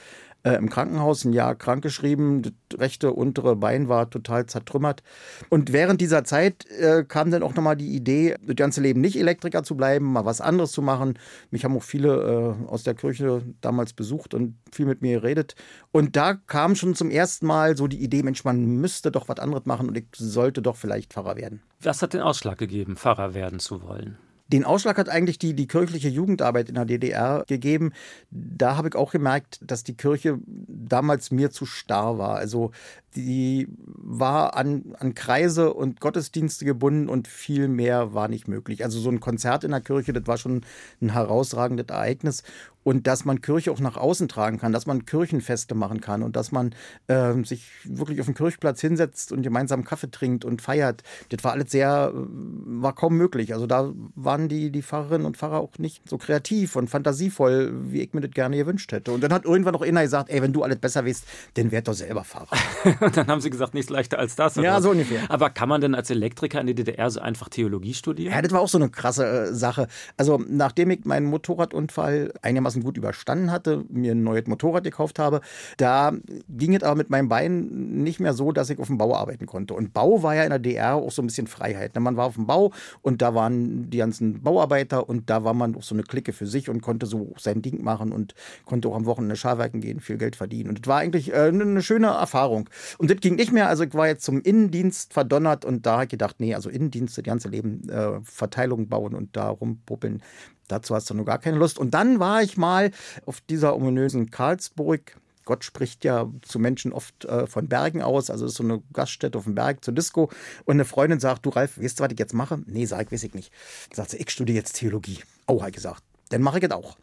äh, 0.43 0.53
im 0.55 0.71
Krankenhaus, 0.71 1.25
ein 1.25 1.33
Jahr 1.33 1.55
krankgeschrieben. 1.55 2.43
Das 2.43 2.81
rechte 2.81 3.13
untere 3.13 3.57
Bein 3.57 3.89
war 3.89 4.09
total 4.11 4.47
zertrümmert. 4.47 5.03
Und 5.49 5.73
während 5.73 6.01
dieser 6.01 6.25
Zeit 6.25 6.67
äh, 6.71 7.05
kam 7.07 7.31
dann 7.31 7.43
auch 7.43 7.55
nochmal 7.55 7.77
die 7.77 7.95
Idee, 7.95 8.37
das 8.43 8.57
ganze 8.57 8.81
Leben 8.81 9.01
nicht 9.01 9.17
Elektriker 9.17 9.63
zu 9.63 9.77
bleiben, 9.77 10.13
mal 10.13 10.25
was 10.25 10.41
anderes 10.41 10.73
zu 10.73 10.83
machen. 10.83 11.19
Mich 11.51 11.65
haben 11.65 11.77
auch 11.77 11.83
viele 11.83 12.57
äh, 12.67 12.69
aus 12.69 12.83
der 12.83 12.95
Kirche 12.95 13.43
damals 13.61 13.93
besucht 13.93 14.35
und 14.35 14.57
viel 14.73 14.87
mit 14.87 15.03
mir 15.03 15.21
geredet. 15.21 15.55
Und 15.93 16.17
da 16.17 16.35
kam 16.35 16.75
schon 16.75 16.95
zum 16.95 17.11
ersten 17.11 17.47
Mal 17.47 17.77
so 17.77 17.87
die 17.87 18.03
Idee, 18.03 18.23
Mensch, 18.23 18.45
man 18.45 18.65
müsste 18.65 19.11
doch 19.11 19.29
was 19.29 19.39
anderes 19.39 19.67
machen 19.67 19.89
und 19.89 19.97
ich 19.97 20.07
sollte 20.17 20.63
doch 20.63 20.77
vielleicht 20.77 21.13
Pfarrer 21.13 21.37
werden. 21.37 21.63
Was 21.81 22.03
hat 22.03 22.15
den 22.15 22.21
Ausschlag 22.21 22.59
gegeben, 22.59 22.97
Pfarrer 22.97 23.35
werden 23.35 23.59
zu 23.59 23.83
wollen? 23.83 24.19
Den 24.53 24.65
Ausschlag 24.65 24.99
hat 24.99 25.09
eigentlich 25.09 25.39
die, 25.39 25.55
die 25.55 25.67
kirchliche 25.69 26.09
Jugendarbeit 26.09 26.69
in 26.69 26.75
der 26.75 26.85
DDR 26.85 27.45
gegeben. 27.47 27.93
Da 28.31 28.77
habe 28.77 28.89
ich 28.89 28.95
auch 28.97 29.13
gemerkt, 29.13 29.61
dass 29.63 29.85
die 29.85 29.97
Kirche 29.97 30.39
damals 30.47 31.31
mir 31.31 31.51
zu 31.51 31.67
starr 31.67 32.19
war. 32.19 32.37
Also 32.37 32.73
die 33.17 33.69
war 33.77 34.57
an, 34.57 34.95
an 34.99 35.15
Kreise 35.15 35.75
und 35.75 36.01
Gottesdienste 36.01 36.65
gebunden 36.65 37.09
und 37.09 37.27
viel 37.29 37.69
mehr 37.69 38.15
war 38.15 38.29
nicht 38.29 38.49
möglich. 38.49 38.85
Also 38.85 39.01
so 39.01 39.11
ein 39.11 39.21
Konzert 39.21 39.65
in 39.65 39.73
der 39.73 39.81
Kirche, 39.81 40.13
das 40.13 40.27
war 40.27 40.39
schon 40.39 40.63
ein 41.01 41.13
herausragendes 41.13 41.87
Ereignis. 41.89 42.43
Und 42.83 43.07
dass 43.07 43.27
man 43.27 43.43
Kirche 43.43 43.73
auch 43.73 43.81
nach 43.81 43.99
außen 43.99 44.27
tragen 44.29 44.59
kann, 44.59 44.73
dass 44.73 44.87
man 44.87 45.05
Kirchenfeste 45.05 45.75
machen 45.75 46.01
kann 46.01 46.23
und 46.23 46.35
dass 46.35 46.51
man 46.51 46.75
äh, 47.09 47.35
sich 47.45 47.71
wirklich 47.85 48.21
auf 48.21 48.27
den 48.27 48.35
Kirchplatz 48.35 48.81
hinsetzt 48.81 49.33
und 49.33 49.43
gemeinsam 49.43 49.85
Kaffee 49.85 50.11
trinkt 50.11 50.47
und 50.47 50.63
feiert, 50.63 51.03
das 51.29 51.45
war 51.45 51.53
alles 51.53 51.71
sehr, 51.71 52.11
war 52.15 52.95
kaum 52.95 53.19
möglich. 53.19 53.53
Also 53.53 53.67
da 53.67 53.93
waren 54.15 54.49
die, 54.49 54.71
die 54.71 54.83
Pfarrerinnen 54.83 55.27
und 55.27 55.37
Pfarrer 55.37 55.59
auch 55.59 55.77
nicht 55.79 56.09
so 56.09 56.17
kreativ 56.17 56.75
und 56.75 56.89
fantasievoll, 56.89 57.71
wie 57.91 58.01
ich 58.01 58.15
mir 58.15 58.23
das 58.23 58.31
gerne 58.31 58.57
gewünscht 58.57 58.91
hätte. 58.93 59.13
Und 59.13 59.23
dann 59.23 59.33
hat 59.35 59.45
irgendwann 59.45 59.75
auch 59.75 59.83
einer 59.83 60.03
gesagt, 60.03 60.31
ey, 60.31 60.41
wenn 60.41 60.55
du 60.55 60.63
alles 60.63 60.79
besser 60.79 61.05
weißt, 61.05 61.27
dann 61.55 61.71
werd 61.73 61.87
doch 61.87 61.93
selber 61.93 62.25
Pfarrer. 62.25 62.49
Und 63.11 63.17
dann 63.17 63.27
haben 63.29 63.41
sie 63.41 63.51
gesagt, 63.51 63.75
nichts 63.75 63.91
leichter 63.91 64.19
als 64.19 64.37
das. 64.37 64.57
Ja, 64.57 64.77
was? 64.77 64.83
so 64.83 64.91
ungefähr. 64.91 65.23
Aber 65.29 65.51
kann 65.51 65.69
man 65.69 65.81
denn 65.81 65.95
als 65.95 66.11
Elektriker 66.11 66.61
in 66.61 66.67
der 66.67 66.75
DDR 66.75 67.11
so 67.11 67.21
einfach 67.21 67.49
Theologie 67.49 67.95
studieren? 67.95 68.33
Ja, 68.33 68.43
das 68.43 68.53
war 68.53 68.61
auch 68.61 68.69
so 68.69 68.79
eine 68.79 68.89
krasse 68.89 69.27
äh, 69.27 69.55
Sache. 69.55 69.87
Also, 70.17 70.43
nachdem 70.49 70.91
ich 70.91 71.05
meinen 71.05 71.27
Motorradunfall 71.27 72.33
einigermaßen 72.43 72.83
gut 72.83 72.97
überstanden 72.97 73.51
hatte, 73.51 73.85
mir 73.89 74.13
ein 74.13 74.23
neues 74.23 74.47
Motorrad 74.47 74.85
gekauft 74.85 75.19
habe, 75.19 75.41
da 75.77 76.13
ging 76.49 76.75
es 76.75 76.83
aber 76.83 76.97
mit 76.97 77.11
meinem 77.11 77.29
Bein 77.29 78.03
nicht 78.03 78.21
mehr 78.21 78.33
so, 78.33 78.53
dass 78.53 78.71
ich 78.71 78.79
auf 78.79 78.87
dem 78.87 78.99
Bau 78.99 79.15
arbeiten 79.15 79.47
konnte. 79.47 79.75
Und 79.75 79.93
Bau 79.93 80.23
war 80.23 80.35
ja 80.35 80.45
in 80.45 80.51
der 80.51 80.59
DDR 80.59 80.95
auch 80.95 81.11
so 81.11 81.23
ein 81.23 81.27
bisschen 81.27 81.47
Freiheit. 81.47 81.95
Ne? 81.95 82.01
Man 82.01 82.17
war 82.17 82.27
auf 82.27 82.35
dem 82.35 82.47
Bau 82.47 82.73
und 83.03 83.23
da 83.23 83.35
waren 83.35 83.91
die 83.91 83.99
ganzen 83.99 84.43
Bauarbeiter 84.43 85.09
und 85.09 85.29
da 85.31 85.45
war 85.45 85.55
man 85.55 85.77
auch 85.77 85.83
so 85.83 85.95
eine 85.95 86.03
Clique 86.03 86.33
für 86.33 86.47
sich 86.47 86.69
und 86.69 86.81
konnte 86.81 87.07
so 87.07 87.33
sein 87.39 87.63
Ding 87.63 87.83
machen 87.83 88.13
und 88.13 88.35
konnte 88.65 88.89
auch 88.89 88.97
am 88.97 89.07
Wochenende 89.07 89.37
Scharwerken 89.37 89.81
gehen, 89.81 90.01
viel 90.01 90.19
Geld 90.19 90.37
verdienen. 90.37 90.69
Und 90.69 90.81
das 90.81 90.87
war 90.89 90.99
eigentlich 90.99 91.33
äh, 91.33 91.49
eine 91.49 91.83
schöne 91.83 92.09
Erfahrung. 92.09 92.69
Und 92.99 93.11
das 93.11 93.19
ging 93.21 93.37
nicht 93.37 93.53
mehr. 93.53 93.69
Also 93.69 93.85
ich 93.85 93.95
war 93.95 94.07
jetzt 94.07 94.25
zum 94.25 94.41
Innendienst 94.41 95.13
verdonnert 95.13 95.65
und 95.65 95.87
da 95.87 95.93
habe 95.93 96.05
ich 96.05 96.11
gedacht, 96.11 96.37
nee, 96.39 96.55
also 96.55 96.71
Innendienst 96.71 97.17
das 97.17 97.25
ganze 97.25 97.49
Leben 97.49 97.89
äh, 97.89 98.21
Verteilung 98.23 98.89
bauen 98.89 99.15
und 99.15 99.37
da 99.37 99.49
rumpuppeln. 99.49 100.23
Dazu 100.69 100.95
hast 100.95 101.11
du 101.11 101.15
nur 101.15 101.25
gar 101.25 101.39
keine 101.39 101.59
Lust. 101.59 101.79
Und 101.79 101.95
dann 101.95 102.21
war 102.21 102.43
ich 102.43 102.57
mal 102.57 102.91
auf 103.27 103.41
dieser 103.41 103.75
ominösen 103.75 104.31
Karlsburg. 104.31 105.17
Gott 105.45 105.65
spricht 105.65 106.05
ja 106.05 106.31
zu 106.43 106.59
Menschen 106.61 106.93
oft 106.93 107.25
äh, 107.25 107.47
von 107.47 107.69
Bergen 107.69 108.03
aus. 108.03 108.31
Also 108.31 108.47
ist 108.47 108.55
so 108.55 108.63
eine 108.63 108.83
Gaststätte 108.93 109.37
auf 109.37 109.45
dem 109.45 109.57
Berg 109.57 109.85
zur 109.85 109.95
Disco. 109.95 110.31
Und 110.65 110.75
eine 110.75 110.85
Freundin 110.85 111.19
sagt, 111.19 111.45
du 111.45 111.51
Ralf, 111.51 111.81
weißt 111.81 111.99
du, 111.99 112.05
was 112.05 112.13
ich 112.13 112.19
jetzt 112.19 112.35
mache? 112.35 112.63
Nee, 112.67 112.87
sag 112.87 113.07
ich, 113.07 113.13
weiß 113.13 113.25
ich 113.25 113.35
nicht. 113.35 113.53
Sagt 113.93 114.11
sie, 114.11 114.19
ich 114.19 114.31
studiere 114.31 114.59
jetzt 114.59 114.75
Theologie. 114.75 115.19
Ich 115.49 115.73
gesagt 115.73 116.05
dann 116.31 116.43
mache 116.43 116.59
ich 116.59 116.65
es 116.65 116.71
auch. 116.71 116.97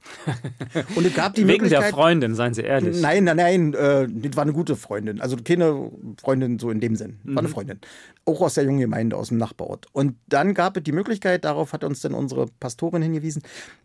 Und 0.96 1.06
es 1.06 1.14
gab 1.14 1.34
die 1.36 1.42
Wegen 1.48 1.64
Möglichkeit, 1.64 1.84
der 1.84 1.90
Freundin, 1.92 2.34
seien 2.34 2.54
Sie 2.54 2.62
ehrlich. 2.62 3.02
Nein, 3.02 3.26
nein, 3.26 3.38
nein, 3.38 3.74
äh, 3.74 4.08
das 4.10 4.36
war 4.36 4.44
eine 4.44 4.54
gute 4.54 4.76
Freundin. 4.76 5.22
Also 5.22 5.36
keine 5.38 5.92
Freundin 6.20 6.60
so 6.60 6.72
in 6.72 6.80
dem 6.80 6.96
Sinn. 6.96 7.20
War 7.24 7.40
eine 7.40 7.50
mhm. 7.50 7.54
Freundin. 7.54 7.80
Auch 8.26 8.42
aus 8.42 8.54
der 8.54 8.64
jungen 8.64 8.80
Gemeinde, 8.80 9.18
aus 9.18 9.28
dem 9.28 9.38
Nachbarort. 9.38 9.88
Und 9.92 10.16
dann 10.28 10.54
gab 10.54 10.78
es 10.78 10.84
die 10.84 10.94
Möglichkeit, 10.94 11.44
darauf 11.44 11.74
hat 11.74 11.84
uns 11.84 12.00
dann 12.00 12.14
unsere 12.14 12.48
Pastorin 12.60 13.02
hingewiesen, 13.02 13.44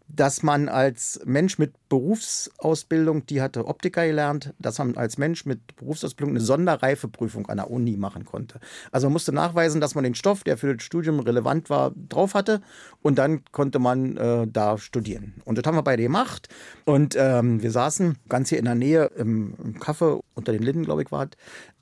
dass 0.09 0.43
man 0.43 0.69
als 0.69 1.21
Mensch 1.25 1.59
mit 1.59 1.73
Berufsausbildung, 1.89 3.27
die 3.27 3.41
hatte 3.41 3.67
Optiker 3.67 4.07
gelernt, 4.07 4.53
dass 4.59 4.79
man 4.79 4.97
als 4.97 5.19
Mensch 5.19 5.47
mit 5.47 5.77
Berufsausbildung 5.77 6.37
eine 6.37 6.45
Sonderreifeprüfung 6.45 7.49
an 7.49 7.57
der 7.57 7.71
Uni 7.71 7.97
machen 7.97 8.25
konnte. 8.25 8.61
Also 8.91 9.07
man 9.07 9.15
musste 9.15 9.33
nachweisen, 9.33 9.81
dass 9.81 9.95
man 9.95 10.05
den 10.05 10.15
Stoff, 10.15 10.45
der 10.45 10.59
für 10.59 10.75
das 10.75 10.85
Studium 10.85 11.21
relevant 11.21 11.71
war, 11.71 11.93
drauf 12.09 12.35
hatte 12.35 12.61
und 13.01 13.19
dann 13.19 13.43
konnte 13.53 13.79
man 13.79 14.17
äh, 14.17 14.47
da 14.47 14.79
studieren. 14.79 15.32
Und 15.45 15.59
das 15.59 15.65
haben 15.65 15.77
wir 15.77 15.83
beide 15.83 16.03
gemacht 16.03 16.49
und 16.85 17.17
ähm, 17.19 17.63
wir 17.63 17.71
saßen 17.71 18.19
ganz 18.29 18.49
hier 18.49 18.59
in 18.59 18.65
der 18.65 18.75
Nähe 18.75 19.11
im, 19.17 19.55
im 19.63 19.81
Café 19.81 20.21
unter 20.35 20.53
den 20.53 20.63
Linden, 20.63 20.85
glaube 20.85 21.03
ich, 21.03 21.11
war 21.11 21.29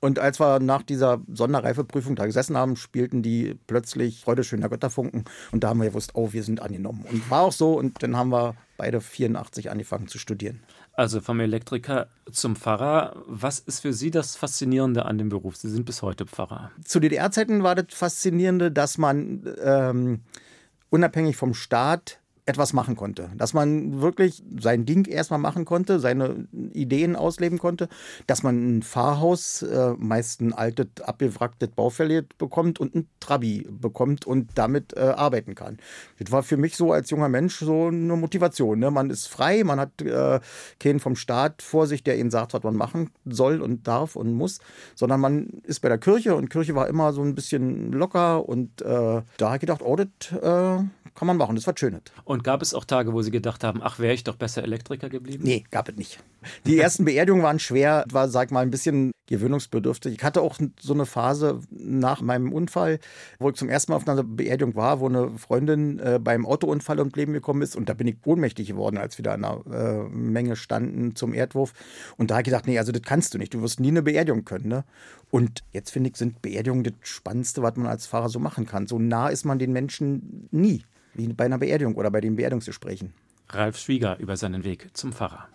und 0.01 0.17
als 0.17 0.39
wir 0.39 0.59
nach 0.59 0.81
dieser 0.81 1.21
Sonderreifeprüfung 1.31 2.15
da 2.15 2.25
gesessen 2.25 2.57
haben, 2.57 2.75
spielten 2.75 3.21
die 3.21 3.55
plötzlich 3.67 4.21
Freude 4.21 4.43
schöner 4.43 4.67
Götterfunken. 4.67 5.25
Und 5.51 5.63
da 5.63 5.69
haben 5.69 5.79
wir 5.79 5.89
gewusst, 5.89 6.11
oh, 6.15 6.33
wir 6.33 6.43
sind 6.43 6.59
angenommen. 6.59 7.05
Und 7.09 7.29
war 7.29 7.41
auch 7.41 7.51
so. 7.51 7.77
Und 7.77 8.01
dann 8.01 8.17
haben 8.17 8.29
wir 8.29 8.55
beide 8.77 8.99
84 8.99 9.69
angefangen 9.69 10.07
zu 10.07 10.17
studieren. 10.17 10.63
Also 10.93 11.21
vom 11.21 11.39
Elektriker 11.39 12.07
zum 12.31 12.55
Pfarrer. 12.55 13.15
Was 13.27 13.59
ist 13.59 13.81
für 13.81 13.93
Sie 13.93 14.09
das 14.09 14.35
Faszinierende 14.35 15.05
an 15.05 15.19
dem 15.19 15.29
Beruf? 15.29 15.55
Sie 15.55 15.69
sind 15.69 15.85
bis 15.85 16.01
heute 16.01 16.25
Pfarrer. 16.25 16.71
Zu 16.83 16.99
DDR-Zeiten 16.99 17.61
war 17.61 17.75
das 17.75 17.85
Faszinierende, 17.91 18.71
dass 18.71 18.97
man 18.97 19.43
ähm, 19.63 20.21
unabhängig 20.89 21.37
vom 21.37 21.53
Staat 21.53 22.20
etwas 22.45 22.73
machen 22.73 22.95
konnte. 22.95 23.29
Dass 23.37 23.53
man 23.53 24.01
wirklich 24.01 24.43
sein 24.59 24.85
Ding 24.85 25.05
erstmal 25.05 25.39
machen 25.39 25.65
konnte, 25.65 25.99
seine 25.99 26.47
Ideen 26.73 27.15
ausleben 27.15 27.59
konnte, 27.59 27.87
dass 28.27 28.43
man 28.43 28.77
ein 28.77 28.83
Fahrhaus, 28.83 29.61
äh, 29.61 29.93
meist 29.97 30.41
ein 30.41 30.53
altes, 30.53 30.87
abgewracktes 31.03 31.69
Baufällig 31.69 32.25
bekommt 32.37 32.79
und 32.79 32.95
ein 32.95 33.07
Trabi 33.19 33.67
bekommt 33.69 34.25
und 34.25 34.49
damit 34.55 34.95
äh, 34.97 35.01
arbeiten 35.01 35.55
kann. 35.55 35.77
Das 36.19 36.31
war 36.31 36.43
für 36.43 36.57
mich 36.57 36.77
so 36.77 36.91
als 36.91 37.09
junger 37.09 37.29
Mensch 37.29 37.59
so 37.59 37.87
eine 37.87 38.15
Motivation. 38.15 38.79
Ne? 38.79 38.91
Man 38.91 39.09
ist 39.09 39.27
frei, 39.27 39.63
man 39.63 39.79
hat 39.79 40.01
äh, 40.01 40.39
keinen 40.79 40.99
vom 40.99 41.15
Staat 41.15 41.61
vor 41.61 41.87
sich, 41.87 42.03
der 42.03 42.17
ihnen 42.17 42.31
sagt, 42.31 42.53
was 42.53 42.63
man 42.63 42.75
machen 42.75 43.11
soll 43.25 43.61
und 43.61 43.87
darf 43.87 44.15
und 44.15 44.33
muss, 44.33 44.59
sondern 44.95 45.19
man 45.19 45.61
ist 45.63 45.81
bei 45.81 45.89
der 45.89 45.97
Kirche 45.97 46.35
und 46.35 46.49
Kirche 46.49 46.75
war 46.75 46.87
immer 46.87 47.13
so 47.13 47.21
ein 47.21 47.35
bisschen 47.35 47.91
locker 47.91 48.47
und 48.47 48.81
äh, 48.81 48.85
da 49.37 49.45
habe 49.45 49.55
ich 49.55 49.61
gedacht, 49.61 49.81
oh, 49.83 49.95
das 49.95 50.07
äh, 50.31 50.83
kann 51.15 51.27
man 51.27 51.37
machen, 51.37 51.55
das 51.55 51.67
war 51.67 51.75
schön. 51.77 51.99
Und 52.23 52.40
gab 52.43 52.61
es 52.61 52.73
auch 52.73 52.85
Tage, 52.85 53.13
wo 53.13 53.21
Sie 53.21 53.31
gedacht 53.31 53.63
haben, 53.63 53.81
ach, 53.83 53.99
wäre 53.99 54.13
ich 54.13 54.23
doch 54.23 54.35
besser 54.35 54.63
Elektriker 54.63 55.09
geblieben? 55.09 55.43
Nee, 55.43 55.63
gab 55.71 55.89
es 55.89 55.95
nicht. 55.95 56.19
Die 56.65 56.79
ersten 56.79 57.05
Beerdigungen 57.05 57.43
waren 57.43 57.59
schwer, 57.59 58.05
war, 58.11 58.29
sag 58.29 58.51
mal, 58.51 58.61
ein 58.61 58.71
bisschen 58.71 59.11
gewöhnungsbedürftig. 59.27 60.15
Ich 60.15 60.23
hatte 60.23 60.41
auch 60.41 60.59
so 60.79 60.93
eine 60.93 61.05
Phase 61.05 61.61
nach 61.69 62.21
meinem 62.21 62.51
Unfall, 62.51 62.99
wo 63.39 63.49
ich 63.49 63.55
zum 63.55 63.69
ersten 63.69 63.91
Mal 63.91 63.95
auf 63.97 64.07
einer 64.07 64.23
Beerdigung 64.23 64.75
war, 64.75 64.99
wo 64.99 65.07
eine 65.07 65.37
Freundin 65.37 65.99
äh, 65.99 66.19
beim 66.21 66.45
Autounfall 66.45 66.99
ums 66.99 67.15
Leben 67.15 67.31
gekommen 67.31 67.61
ist 67.61 67.75
und 67.75 67.87
da 67.87 67.93
bin 67.93 68.07
ich 68.07 68.17
ohnmächtig 68.25 68.67
geworden, 68.67 68.97
als 68.97 69.17
wir 69.17 69.23
da 69.23 69.33
in 69.33 69.45
einer 69.45 69.65
äh, 69.71 70.09
Menge 70.09 70.55
standen 70.55 71.15
zum 71.15 71.33
Erdwurf. 71.33 71.73
Und 72.17 72.29
da 72.29 72.35
habe 72.35 72.41
ich 72.41 72.45
gedacht, 72.45 72.67
nee, 72.67 72.77
also 72.77 72.91
das 72.91 73.03
kannst 73.03 73.33
du 73.33 73.37
nicht, 73.37 73.53
du 73.53 73.61
wirst 73.61 73.79
nie 73.79 73.89
eine 73.89 74.01
Beerdigung 74.01 74.43
können. 74.43 74.67
Ne? 74.67 74.83
Und 75.29 75.63
jetzt 75.71 75.91
finde 75.91 76.09
ich, 76.09 76.17
sind 76.17 76.41
Beerdigungen 76.41 76.83
das 76.83 76.93
Spannendste, 77.01 77.61
was 77.61 77.77
man 77.77 77.87
als 77.87 78.07
Fahrer 78.07 78.29
so 78.29 78.39
machen 78.39 78.65
kann. 78.65 78.87
So 78.87 78.99
nah 78.99 79.29
ist 79.29 79.45
man 79.45 79.59
den 79.59 79.71
Menschen 79.71 80.49
nie 80.51 80.83
wie 81.13 81.27
bei 81.27 81.45
einer 81.45 81.57
Beerdigung 81.57 81.95
oder 81.95 82.11
bei 82.11 82.21
den 82.21 82.35
Beerdigungsgesprächen. 82.35 83.13
Ralf 83.49 83.77
Schwieger 83.77 84.17
über 84.19 84.37
seinen 84.37 84.63
Weg 84.63 84.89
zum 84.93 85.11
Pfarrer. 85.11 85.47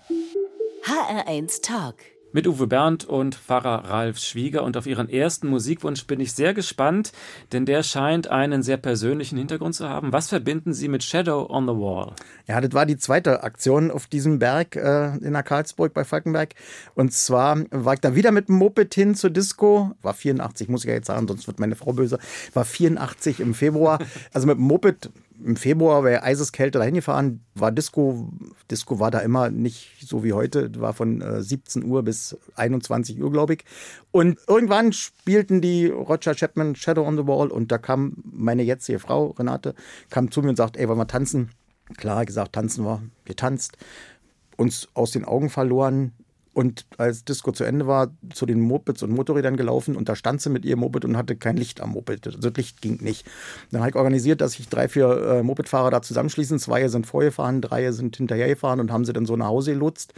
HR1 0.85 1.63
Talk 1.63 1.97
mit 2.37 2.47
Uwe 2.47 2.67
Bernd 2.67 3.07
und 3.07 3.35
Pfarrer 3.35 3.89
Ralf 3.89 4.19
Schwieger. 4.19 4.63
Und 4.63 4.77
auf 4.77 4.87
Ihren 4.87 5.09
ersten 5.09 5.49
Musikwunsch 5.49 6.07
bin 6.07 6.21
ich 6.21 6.35
sehr 6.35 6.53
gespannt, 6.53 7.13
denn 7.53 7.65
der 7.65 7.83
scheint 7.83 8.29
einen 8.29 8.63
sehr 8.63 8.77
persönlichen 8.77 9.39
Hintergrund 9.39 9.75
zu 9.75 9.89
haben. 9.89 10.13
Was 10.13 10.29
verbinden 10.29 10.75
Sie 10.75 10.89
mit 10.89 11.03
Shadow 11.03 11.49
on 11.49 11.67
the 11.67 11.73
Wall? 11.73 12.13
Ja, 12.47 12.61
das 12.61 12.75
war 12.75 12.85
die 12.85 12.99
zweite 12.99 13.43
Aktion 13.43 13.91
auf 13.91 14.07
diesem 14.07 14.39
Berg 14.39 14.77
äh, 14.77 15.17
in 15.17 15.33
der 15.33 15.43
Karlsburg 15.43 15.95
bei 15.95 16.05
Falkenberg. 16.05 16.55
Und 16.95 17.15
zwar 17.15 17.59
war 17.71 17.95
ich 17.95 18.01
da 18.01 18.15
wieder 18.15 18.33
mit 18.33 18.49
dem 18.49 18.57
Moped 18.57 18.95
hin 18.95 19.15
zur 19.15 19.31
Disco. 19.31 19.93
War 20.03 20.13
84, 20.13 20.69
muss 20.69 20.85
ich 20.85 20.89
ja 20.89 20.95
jetzt 20.95 21.07
sagen, 21.07 21.27
sonst 21.27 21.47
wird 21.47 21.59
meine 21.59 21.75
Frau 21.75 21.95
böse. 21.95 22.19
War 22.53 22.67
84 22.67 23.41
im 23.41 23.55
Februar. 23.55 23.99
Also 24.35 24.47
mit 24.47 24.59
dem 24.59 24.65
Moped 24.65 25.11
im 25.45 25.57
Februar 25.57 26.03
bei 26.03 26.23
Eiseskälte 26.23 26.79
dahin 26.79 26.95
gefahren, 26.95 27.41
war 27.55 27.73
Disco. 27.73 28.29
Disco 28.71 28.99
war 28.99 29.11
da 29.11 29.21
immer 29.21 29.51
nicht 29.51 30.07
so 30.07 30.25
wie 30.25 30.33
heute, 30.33 30.71
war 30.81 30.93
von 30.93 31.21
äh, 31.21 31.43
17 31.43 31.85
Uhr 31.85 32.03
bis 32.03 32.37
21 32.57 33.21
Uhr, 33.23 33.31
glaube 33.31 33.55
ich. 33.55 33.65
Und 34.11 34.39
irgendwann 34.49 34.93
spielten 34.93 35.61
die 35.61 35.87
Roger 35.87 36.35
Chapman 36.35 36.75
Shadow 36.75 37.07
on 37.07 37.17
the 37.17 37.27
Wall 37.27 37.49
und 37.49 37.71
da 37.71 37.79
kam 37.79 38.17
meine 38.25 38.63
jetzige 38.63 38.99
Frau, 38.99 39.29
Renate, 39.31 39.75
kam 40.11 40.31
zu 40.31 40.43
mir 40.43 40.51
und 40.51 40.57
sagt, 40.57 40.77
ey, 40.77 40.89
wollen 40.89 40.99
wir 40.99 41.07
tanzen? 41.07 41.51
Klar, 41.97 42.25
gesagt, 42.25 42.55
tanzen 42.55 42.85
wir, 42.85 43.03
getanzt, 43.25 43.77
uns 44.57 44.89
aus 44.95 45.13
den 45.13 45.25
Augen 45.25 45.51
verloren, 45.51 46.13
und 46.57 46.87
als 46.97 47.23
Disco 47.27 47.53
zu 47.53 47.65
Ende 47.65 47.87
war, 47.87 48.17
zu 48.33 48.47
den 48.47 48.61
Mopeds 48.61 49.03
und 49.03 49.11
Motorrädern 49.11 49.59
gelaufen 49.59 49.95
und 49.95 50.09
da 50.09 50.17
stand 50.17 50.41
sie 50.41 50.49
mit 50.49 50.65
ihrem 50.65 50.81
Moped 50.81 51.05
und 51.05 51.15
hatte 51.15 51.37
kein 51.37 51.59
Licht 51.59 51.83
am 51.83 51.91
Moped. 51.91 52.27
Also 52.27 52.39
das 52.39 52.55
Licht 52.57 52.81
ging 52.81 52.97
nicht. 53.03 53.27
Dann 53.71 53.83
habe 53.83 53.91
ich 53.91 53.97
organisiert, 53.97 54.41
dass 54.41 54.53
sich 54.53 54.67
drei, 54.67 54.89
vier 54.89 55.07
äh, 55.11 55.43
Mopedfahrer 55.43 55.91
da 55.91 56.01
zusammenschließen. 56.01 56.59
Zwei 56.59 56.89
sind 56.89 57.07
vorgefahren, 57.07 57.61
drei 57.61 57.93
sind 57.93 58.17
hinterhergefahren 58.17 58.81
und 58.81 58.91
haben 58.91 59.05
sie 59.05 59.13
dann 59.13 59.27
so 59.27 59.37
nach 59.37 59.49
Hause 59.49 59.75
gelotst. 59.75 60.15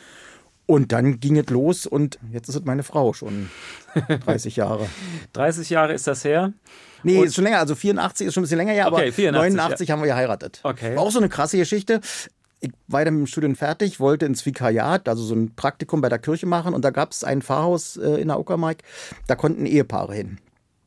Und 0.64 0.92
dann 0.92 1.18
ging 1.18 1.36
es 1.38 1.50
los 1.50 1.86
und 1.86 2.20
jetzt 2.30 2.48
ist 2.48 2.54
es 2.54 2.64
meine 2.64 2.84
Frau 2.84 3.12
schon 3.14 3.50
30 4.24 4.54
Jahre. 4.54 4.86
30 5.32 5.70
Jahre 5.70 5.92
ist 5.92 6.06
das 6.06 6.22
her? 6.22 6.52
Nee, 7.02 7.18
und 7.18 7.26
ist 7.26 7.34
schon 7.34 7.44
länger. 7.44 7.58
Also 7.58 7.74
84 7.74 8.28
ist 8.28 8.34
schon 8.34 8.42
ein 8.42 8.44
bisschen 8.44 8.58
länger 8.58 8.74
her, 8.74 8.86
okay, 8.86 9.06
aber 9.06 9.12
84, 9.12 9.56
89 9.56 9.88
ja. 9.88 9.92
haben 9.92 10.02
wir 10.02 10.06
geheiratet. 10.06 10.60
Okay. 10.62 10.94
War 10.94 11.02
auch 11.02 11.10
so 11.10 11.18
eine 11.18 11.28
krasse 11.28 11.56
Geschichte 11.56 12.00
ich 12.60 12.72
war 12.86 13.04
dann 13.04 13.14
mit 13.14 13.20
dem 13.22 13.26
Studium 13.26 13.56
fertig, 13.56 14.00
wollte 14.00 14.26
ins 14.26 14.44
Vikariat, 14.44 15.08
also 15.08 15.22
so 15.22 15.34
ein 15.34 15.54
Praktikum 15.54 16.00
bei 16.00 16.08
der 16.08 16.18
Kirche 16.18 16.46
machen 16.46 16.74
und 16.74 16.84
da 16.84 16.90
gab 16.90 17.12
es 17.12 17.24
ein 17.24 17.42
Pfarrhaus 17.42 17.96
äh, 17.96 18.20
in 18.20 18.28
der 18.28 18.38
Uckermark, 18.38 18.78
da 19.26 19.36
konnten 19.36 19.66
Ehepaare 19.66 20.14
hin. 20.14 20.38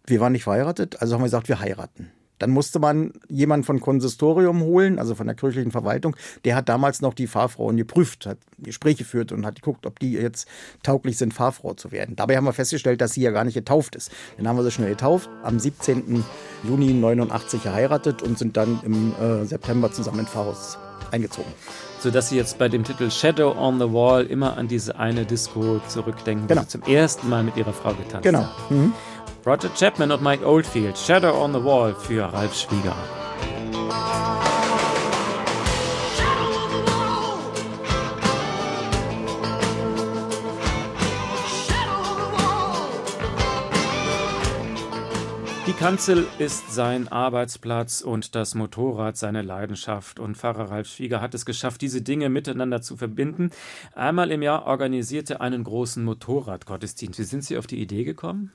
Wir 0.05 0.19
waren 0.19 0.33
nicht 0.33 0.43
verheiratet, 0.43 1.01
also 1.01 1.13
haben 1.13 1.21
wir 1.21 1.25
gesagt, 1.25 1.47
wir 1.47 1.59
heiraten. 1.59 2.11
Dann 2.41 2.49
musste 2.49 2.79
man 2.79 3.13
jemanden 3.29 3.63
von 3.63 3.79
Konsistorium 3.79 4.61
holen, 4.61 4.97
also 4.97 5.15
von 5.15 5.27
der 5.27 5.35
kirchlichen 5.35 5.71
Verwaltung. 5.71 6.15
Der 6.43 6.55
hat 6.55 6.69
damals 6.69 7.01
noch 7.01 7.13
die 7.13 7.27
Fahrfrauen 7.27 7.77
geprüft, 7.77 8.25
hat 8.25 8.37
Gespräche 8.57 8.99
geführt 8.99 9.31
und 9.31 9.45
hat 9.45 9.55
geguckt, 9.55 9.85
ob 9.85 9.99
die 9.99 10.13
jetzt 10.13 10.47
tauglich 10.83 11.17
sind, 11.17 11.33
Fahrfrau 11.33 11.73
zu 11.73 11.91
werden. 11.91 12.15
Dabei 12.15 12.37
haben 12.37 12.45
wir 12.45 12.53
festgestellt, 12.53 13.01
dass 13.01 13.13
sie 13.13 13.21
ja 13.21 13.31
gar 13.31 13.43
nicht 13.43 13.53
getauft 13.53 13.95
ist. 13.95 14.11
Dann 14.37 14.47
haben 14.47 14.55
wir 14.55 14.63
sie 14.63 14.71
schnell 14.71 14.89
getauft, 14.89 15.29
am 15.43 15.59
17. 15.59 16.23
Juni 16.63 16.93
89 16.93 17.63
geheiratet 17.63 18.21
und 18.21 18.37
sind 18.37 18.57
dann 18.57 18.79
im 18.83 19.13
äh, 19.21 19.45
September 19.45 19.91
zusammen 19.91 20.19
in 20.19 20.25
Pfarrhaus 20.27 20.77
eingezogen. 21.11 21.51
Sodass 21.99 22.29
Sie 22.29 22.37
jetzt 22.37 22.57
bei 22.57 22.67
dem 22.67 22.83
Titel 22.83 23.11
Shadow 23.11 23.55
on 23.55 23.79
the 23.79 23.93
Wall 23.93 24.25
immer 24.25 24.57
an 24.57 24.67
diese 24.67 24.97
eine 24.97 25.25
Disco 25.25 25.79
zurückdenken, 25.87 26.47
genau. 26.47 26.61
die 26.61 26.65
Sie 26.65 26.79
zum 26.79 26.83
ersten 26.91 27.29
Mal 27.29 27.43
mit 27.43 27.57
Ihrer 27.57 27.73
Frau 27.73 27.93
getanzt 27.93 28.23
genau. 28.23 28.39
haben. 28.39 28.49
Genau. 28.69 28.81
Mhm. 28.81 28.93
Roger 29.43 29.69
Chapman 29.73 30.11
und 30.11 30.21
Mike 30.21 30.45
Oldfield, 30.45 30.95
Shadow 30.95 31.33
on 31.43 31.51
the 31.51 31.63
Wall 31.63 31.95
für 31.95 32.31
Ralf 32.31 32.53
Schwieger. 32.53 32.95
Die 45.65 45.73
Kanzel 45.73 46.27
ist 46.37 46.71
sein 46.71 47.07
Arbeitsplatz 47.07 48.01
und 48.01 48.35
das 48.35 48.53
Motorrad 48.53 49.17
seine 49.17 49.41
Leidenschaft. 49.41 50.19
Und 50.19 50.37
Pfarrer 50.37 50.69
Ralf 50.69 50.87
Schwieger 50.87 51.19
hat 51.19 51.33
es 51.33 51.45
geschafft, 51.47 51.81
diese 51.81 52.03
Dinge 52.03 52.29
miteinander 52.29 52.83
zu 52.83 52.95
verbinden. 52.95 53.49
Einmal 53.95 54.29
im 54.29 54.43
Jahr 54.43 54.67
organisierte 54.67 55.41
einen 55.41 55.63
großen 55.63 56.03
Motorradgottesdienst. 56.03 57.17
Wie 57.17 57.23
sind 57.23 57.43
Sie 57.43 57.57
auf 57.57 57.65
die 57.65 57.81
Idee 57.81 58.03
gekommen? 58.03 58.51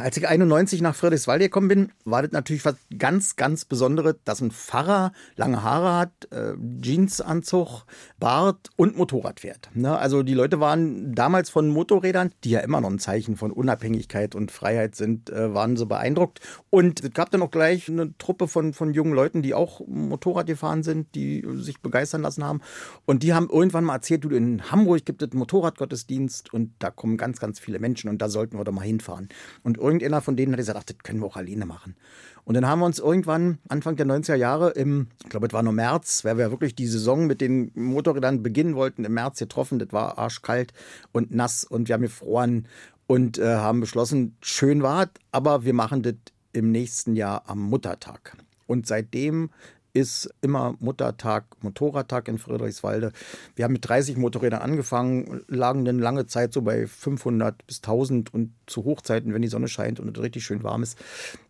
Als 0.00 0.16
ich 0.16 0.28
91 0.28 0.80
nach 0.82 0.94
Friedrichswald 0.94 1.40
gekommen 1.40 1.68
bin, 1.68 1.92
war 2.04 2.22
das 2.22 2.32
natürlich 2.32 2.64
was 2.64 2.76
ganz, 2.98 3.36
ganz 3.36 3.64
Besonderes, 3.64 4.16
dass 4.24 4.40
ein 4.40 4.50
Pfarrer 4.50 5.12
lange 5.36 5.62
Haare 5.62 5.96
hat, 5.96 6.32
äh, 6.32 6.54
Jeansanzug, 6.80 7.84
Bart 8.18 8.70
und 8.76 8.96
Motorrad 8.96 9.40
fährt. 9.40 9.70
Ne? 9.74 9.96
Also 9.96 10.22
die 10.22 10.34
Leute 10.34 10.60
waren 10.60 11.14
damals 11.14 11.50
von 11.50 11.68
Motorrädern, 11.68 12.32
die 12.44 12.50
ja 12.50 12.60
immer 12.60 12.80
noch 12.80 12.90
ein 12.90 12.98
Zeichen 12.98 13.36
von 13.36 13.50
Unabhängigkeit 13.50 14.34
und 14.34 14.50
Freiheit 14.50 14.94
sind, 14.94 15.30
äh, 15.30 15.54
waren 15.54 15.76
so 15.76 15.86
beeindruckt. 15.86 16.40
Und 16.70 17.02
es 17.02 17.12
gab 17.12 17.30
dann 17.30 17.42
auch 17.42 17.50
gleich 17.50 17.88
eine 17.88 18.16
Truppe 18.18 18.48
von, 18.48 18.72
von 18.72 18.94
jungen 18.94 19.12
Leuten, 19.12 19.42
die 19.42 19.54
auch 19.54 19.80
Motorrad 19.86 20.46
gefahren 20.46 20.82
sind, 20.82 21.14
die 21.14 21.44
sich 21.54 21.80
begeistern 21.80 22.22
lassen 22.22 22.44
haben. 22.44 22.60
Und 23.06 23.22
die 23.22 23.34
haben 23.34 23.48
irgendwann 23.50 23.84
mal 23.84 23.96
erzählt, 23.96 24.24
du, 24.24 24.30
in 24.30 24.70
Hamburg 24.70 25.04
gibt 25.04 25.22
es 25.22 25.30
einen 25.30 25.38
Motorradgottesdienst 25.38 26.52
und 26.52 26.72
da 26.78 26.90
kommen 26.90 27.16
ganz, 27.16 27.40
ganz 27.40 27.58
viele 27.58 27.78
Menschen 27.78 28.10
und 28.10 28.18
da 28.18 28.28
sollten 28.28 28.58
wir 28.58 28.64
doch 28.64 28.72
mal 28.72 28.82
hinfahren. 28.82 29.28
Und 29.64 29.78
irgendeiner 29.78 30.20
von 30.20 30.36
denen 30.36 30.52
hat 30.52 30.58
gesagt, 30.58 30.78
ach, 30.78 30.84
das 30.84 30.98
können 30.98 31.20
wir 31.20 31.26
auch 31.26 31.36
alleine 31.36 31.66
machen. 31.66 31.96
Und 32.44 32.54
dann 32.54 32.66
haben 32.68 32.80
wir 32.80 32.86
uns 32.86 32.98
irgendwann 32.98 33.58
Anfang 33.68 33.96
der 33.96 34.06
90er 34.06 34.34
Jahre 34.34 34.70
im, 34.70 35.08
ich 35.22 35.30
glaube, 35.30 35.46
es 35.46 35.52
war 35.54 35.62
nur 35.62 35.72
März, 35.72 36.24
weil 36.24 36.36
wir 36.36 36.50
wirklich 36.50 36.76
die 36.76 36.86
Saison 36.86 37.26
mit 37.26 37.40
den 37.40 37.72
Motorrädern 37.74 38.42
beginnen 38.42 38.76
wollten, 38.76 39.04
im 39.04 39.14
März 39.14 39.38
getroffen. 39.38 39.78
Das 39.78 39.92
war 39.92 40.18
arschkalt 40.18 40.74
und 41.12 41.34
nass 41.34 41.64
und 41.64 41.88
wir 41.88 41.94
haben 41.94 42.02
gefroren 42.02 42.68
und 43.06 43.38
äh, 43.38 43.56
haben 43.56 43.80
beschlossen, 43.80 44.36
schön 44.40 44.82
war 44.82 45.08
aber 45.32 45.64
wir 45.64 45.74
machen 45.74 46.02
das 46.02 46.14
im 46.52 46.70
nächsten 46.70 47.16
Jahr 47.16 47.44
am 47.46 47.60
Muttertag. 47.60 48.36
Und 48.66 48.86
seitdem 48.86 49.50
ist 49.94 50.28
immer 50.42 50.74
Muttertag, 50.80 51.44
Motorradtag 51.62 52.28
in 52.28 52.38
Friedrichswalde. 52.38 53.12
Wir 53.54 53.64
haben 53.64 53.72
mit 53.72 53.88
30 53.88 54.16
Motorrädern 54.16 54.60
angefangen, 54.60 55.42
lagen 55.46 55.84
dann 55.84 56.00
lange 56.00 56.26
Zeit 56.26 56.52
so 56.52 56.62
bei 56.62 56.86
500 56.86 57.64
bis 57.66 57.78
1000 57.78 58.34
und 58.34 58.52
zu 58.66 58.84
Hochzeiten, 58.84 59.32
wenn 59.32 59.42
die 59.42 59.48
Sonne 59.48 59.68
scheint 59.68 60.00
und 60.00 60.16
es 60.16 60.22
richtig 60.22 60.44
schön 60.44 60.64
warm 60.64 60.82
ist, 60.82 60.98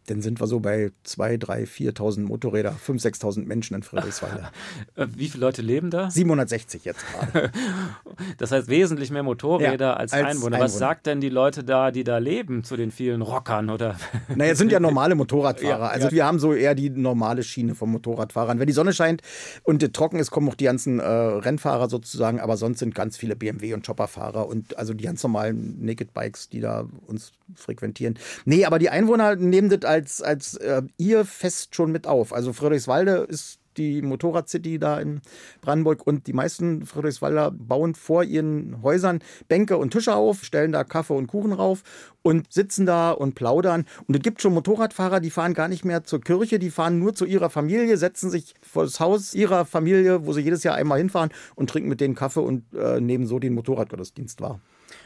dann 0.06 0.20
sind 0.20 0.40
wir 0.40 0.46
so 0.46 0.61
bei 0.61 0.92
2, 1.04 1.38
3, 1.38 1.64
4.000 1.64 2.20
Motorräder, 2.20 2.73
5, 2.73 3.02
6.000 3.02 3.46
Menschen 3.46 3.75
in 3.75 3.82
Friedrichswalde. 3.82 4.49
Äh, 4.96 5.06
wie 5.16 5.28
viele 5.28 5.46
Leute 5.46 5.62
leben 5.62 5.90
da? 5.90 6.11
760 6.11 6.84
jetzt 6.84 7.04
gerade. 7.06 7.50
das 8.38 8.52
heißt 8.52 8.68
wesentlich 8.68 9.11
mehr 9.11 9.23
Motorräder 9.23 9.87
ja, 9.87 9.94
als, 9.94 10.12
als 10.12 10.37
Einwohner. 10.37 10.61
Was 10.61 10.78
sagt 10.78 11.06
denn 11.06 11.20
die 11.20 11.28
Leute 11.28 11.64
da, 11.64 11.90
die 11.90 12.04
da 12.04 12.18
leben, 12.18 12.64
zu 12.64 12.76
den 12.76 12.90
vielen 12.90 13.23
Rockern? 13.23 13.70
Oder? 13.70 13.96
Naja, 14.34 14.52
es 14.52 14.58
sind 14.58 14.73
ja 14.73 14.80
normale 14.80 15.14
Motorradfahrer. 15.14 15.84
Ja, 15.84 15.88
also 15.88 16.08
ja. 16.08 16.12
wir 16.12 16.26
haben 16.26 16.38
so 16.38 16.52
eher 16.52 16.75
die 16.75 16.90
normale 16.90 17.42
Schiene 17.42 17.75
von 17.75 17.90
Motorradfahrern. 17.90 18.58
Wenn 18.58 18.66
die 18.66 18.73
Sonne 18.73 18.92
scheint 18.92 19.23
und 19.62 19.92
trocken 19.94 20.18
ist, 20.18 20.30
kommen 20.30 20.49
auch 20.49 20.54
die 20.54 20.64
ganzen 20.64 21.00
äh, 21.00 21.04
Rennfahrer 21.04 21.88
sozusagen, 21.88 22.40
aber 22.40 22.56
sonst 22.56 22.78
sind 22.78 22.94
ganz 22.94 23.16
viele 23.16 23.37
BMW- 23.37 23.75
und 23.75 23.87
Chopperfahrer 23.87 24.46
und 24.46 24.76
also 24.78 24.94
die 24.94 25.04
ganz 25.04 25.23
normalen 25.23 25.84
Naked 25.84 26.14
Bikes, 26.14 26.49
die 26.49 26.61
da 26.61 26.87
uns 27.06 27.32
frequentieren. 27.56 28.18
Nee, 28.44 28.64
aber 28.64 28.78
die 28.78 28.90
Einwohner 28.90 29.37
nehmen 29.37 29.70
das 29.70 29.88
als, 29.88 30.23
als 30.23 30.54
äh, 30.56 30.82
ihr 30.96 31.25
Fest 31.25 31.75
schon 31.75 31.92
mit 31.92 32.06
auf. 32.06 32.32
Also 32.32 32.52
Friedrichswalde 32.52 33.26
ist 33.28 33.58
die 33.76 34.02
Motorradcity 34.02 34.78
da 34.78 34.99
in 35.00 35.20
Brandenburg 35.61 36.06
und 36.06 36.26
die 36.26 36.32
meisten 36.32 36.87
Friedrichswalder 36.87 37.50
bauen 37.50 37.94
vor 37.94 38.25
ihren 38.25 38.82
Häusern 38.82 39.20
Bänke 39.49 39.76
und 39.76 39.90
Tische 39.90 40.14
auf, 40.14 40.44
stellen 40.44 40.73
da 40.73 40.84
Kaffee 40.84 41.14
und 41.14 41.26
Kuchen 41.26 41.52
rauf 41.52 41.82
und 42.23 42.52
sitzen 42.52 42.87
da 42.87 43.11
und 43.11 43.34
plaudern. 43.34 43.84
Und 44.06 44.16
es 44.16 44.23
gibt 44.23 44.40
schon 44.40 44.54
Motorradfahrer, 44.54 45.20
die 45.20 45.30
fahren 45.30 45.54
gar 45.54 45.68
nicht 45.68 45.84
mehr 45.84 46.04
zur 46.04 46.20
Kirche, 46.20 46.58
die 46.58 46.70
fahren 46.70 46.99
nur 46.99 47.14
zu 47.14 47.25
ihrer 47.25 47.50
Familie, 47.50 47.96
setzen 47.96 48.30
sich 48.30 48.54
vor 48.62 48.84
das 48.84 49.00
Haus 49.00 49.34
ihrer 49.34 49.64
Familie, 49.64 50.26
wo 50.26 50.32
sie 50.32 50.42
jedes 50.42 50.62
Jahr 50.62 50.75
einmal 50.75 50.99
hinfahren 50.99 51.30
und 51.54 51.70
trinken 51.70 51.88
mit 51.88 52.00
denen 52.00 52.14
Kaffee 52.14 52.40
und 52.40 52.64
äh, 52.75 53.00
nehmen 53.00 53.26
so 53.26 53.38
den 53.38 53.54
Motorradgottesdienst 53.54 54.40
wahr. 54.40 54.61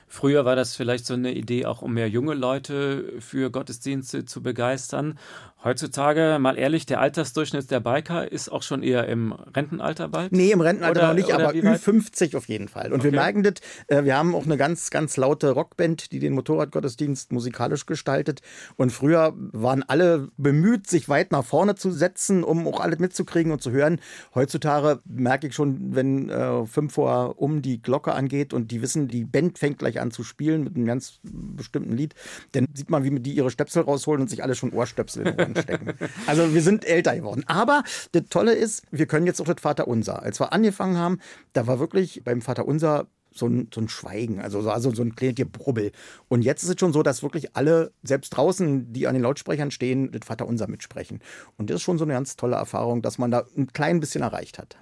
Früher 0.08 0.44
war 0.44 0.56
das 0.56 0.74
vielleicht 0.74 1.06
so 1.06 1.14
eine 1.14 1.32
Idee, 1.32 1.66
auch 1.66 1.82
um 1.82 1.94
mehr 1.94 2.08
junge 2.08 2.34
Leute 2.34 3.12
für 3.20 3.50
Gottesdienste 3.50 4.24
zu 4.24 4.42
begeistern. 4.42 5.18
Heutzutage, 5.64 6.38
mal 6.40 6.56
ehrlich, 6.56 6.86
der 6.86 7.00
Altersdurchschnitt 7.00 7.68
der 7.72 7.80
Biker 7.80 8.30
ist 8.30 8.48
auch 8.48 8.62
schon 8.62 8.84
eher 8.84 9.08
im 9.08 9.32
Rentenalter 9.32 10.08
bald? 10.08 10.30
Nee, 10.30 10.52
im 10.52 10.60
Rentenalter 10.60 11.00
oder, 11.00 11.08
noch 11.08 11.14
nicht, 11.14 11.32
aber 11.32 11.50
Ü50 11.50 12.36
auf 12.36 12.46
jeden 12.46 12.68
Fall. 12.68 12.92
Und 12.92 13.00
okay. 13.00 13.10
wir 13.10 13.18
merken 13.18 13.42
das, 13.42 13.54
äh, 13.88 14.04
wir 14.04 14.16
haben 14.16 14.36
auch 14.36 14.44
eine 14.44 14.56
ganz, 14.56 14.90
ganz 14.90 15.16
laute 15.16 15.50
Rockband, 15.50 16.12
die 16.12 16.20
den 16.20 16.34
Motorradgottesdienst 16.34 17.32
musikalisch 17.32 17.86
gestaltet. 17.86 18.40
Und 18.76 18.92
früher 18.92 19.34
waren 19.36 19.82
alle 19.82 20.28
bemüht, 20.36 20.86
sich 20.86 21.08
weit 21.08 21.32
nach 21.32 21.44
vorne 21.44 21.74
zu 21.74 21.90
setzen, 21.90 22.44
um 22.44 22.68
auch 22.68 22.78
alles 22.78 23.00
mitzukriegen 23.00 23.50
und 23.50 23.60
zu 23.60 23.72
hören. 23.72 24.00
Heutzutage 24.36 25.00
merke 25.06 25.48
ich 25.48 25.56
schon, 25.56 25.96
wenn 25.96 26.30
äh, 26.30 26.66
fünf 26.66 26.94
vor 26.94 27.34
um 27.38 27.62
die 27.62 27.82
Glocke 27.82 28.14
angeht 28.14 28.54
und 28.54 28.70
die 28.70 28.80
wissen, 28.80 29.08
die 29.08 29.24
Band 29.24 29.58
fängt 29.58 29.80
gleich 29.80 29.97
an 30.00 30.10
zu 30.10 30.24
spielen 30.24 30.64
mit 30.64 30.76
einem 30.76 30.86
ganz 30.86 31.20
bestimmten 31.22 31.96
Lied, 31.96 32.14
dann 32.52 32.66
sieht 32.74 32.90
man, 32.90 33.04
wie 33.04 33.18
die 33.20 33.32
ihre 33.32 33.50
Stöpsel 33.50 33.82
rausholen 33.82 34.22
und 34.22 34.28
sich 34.28 34.42
alle 34.42 34.54
schon 34.54 34.72
Ohrstöpsel 34.72 35.26
in 35.26 35.56
stecken. 35.56 35.94
Also 36.26 36.52
wir 36.52 36.62
sind 36.62 36.84
älter 36.84 37.16
geworden. 37.16 37.44
Aber 37.46 37.82
das 38.12 38.24
Tolle 38.28 38.52
ist, 38.52 38.82
wir 38.90 39.06
können 39.06 39.26
jetzt 39.26 39.40
auch 39.40 39.46
das 39.46 39.60
Vaterunser. 39.60 40.22
Als 40.22 40.40
wir 40.40 40.52
angefangen 40.52 40.96
haben, 40.96 41.18
da 41.52 41.66
war 41.66 41.78
wirklich 41.78 42.22
beim 42.24 42.42
Vaterunser 42.42 43.06
so 43.32 43.46
ein, 43.46 43.68
so 43.72 43.80
ein 43.80 43.88
Schweigen, 43.88 44.40
also, 44.40 44.68
also 44.70 44.94
so 44.94 45.02
ein 45.02 45.14
kleines 45.14 45.36
Gebrubbel. 45.36 45.92
Und 46.28 46.42
jetzt 46.42 46.62
ist 46.62 46.70
es 46.70 46.80
schon 46.80 46.92
so, 46.92 47.02
dass 47.02 47.22
wirklich 47.22 47.56
alle, 47.56 47.92
selbst 48.02 48.30
draußen, 48.30 48.92
die 48.92 49.06
an 49.06 49.14
den 49.14 49.22
Lautsprechern 49.22 49.70
stehen, 49.70 50.10
das 50.10 50.26
Vaterunser 50.26 50.68
mitsprechen. 50.68 51.20
Und 51.56 51.70
das 51.70 51.76
ist 51.76 51.82
schon 51.82 51.98
so 51.98 52.04
eine 52.04 52.14
ganz 52.14 52.36
tolle 52.36 52.56
Erfahrung, 52.56 53.02
dass 53.02 53.18
man 53.18 53.30
da 53.30 53.44
ein 53.56 53.68
klein 53.72 54.00
bisschen 54.00 54.22
erreicht 54.22 54.58
hat. 54.58 54.76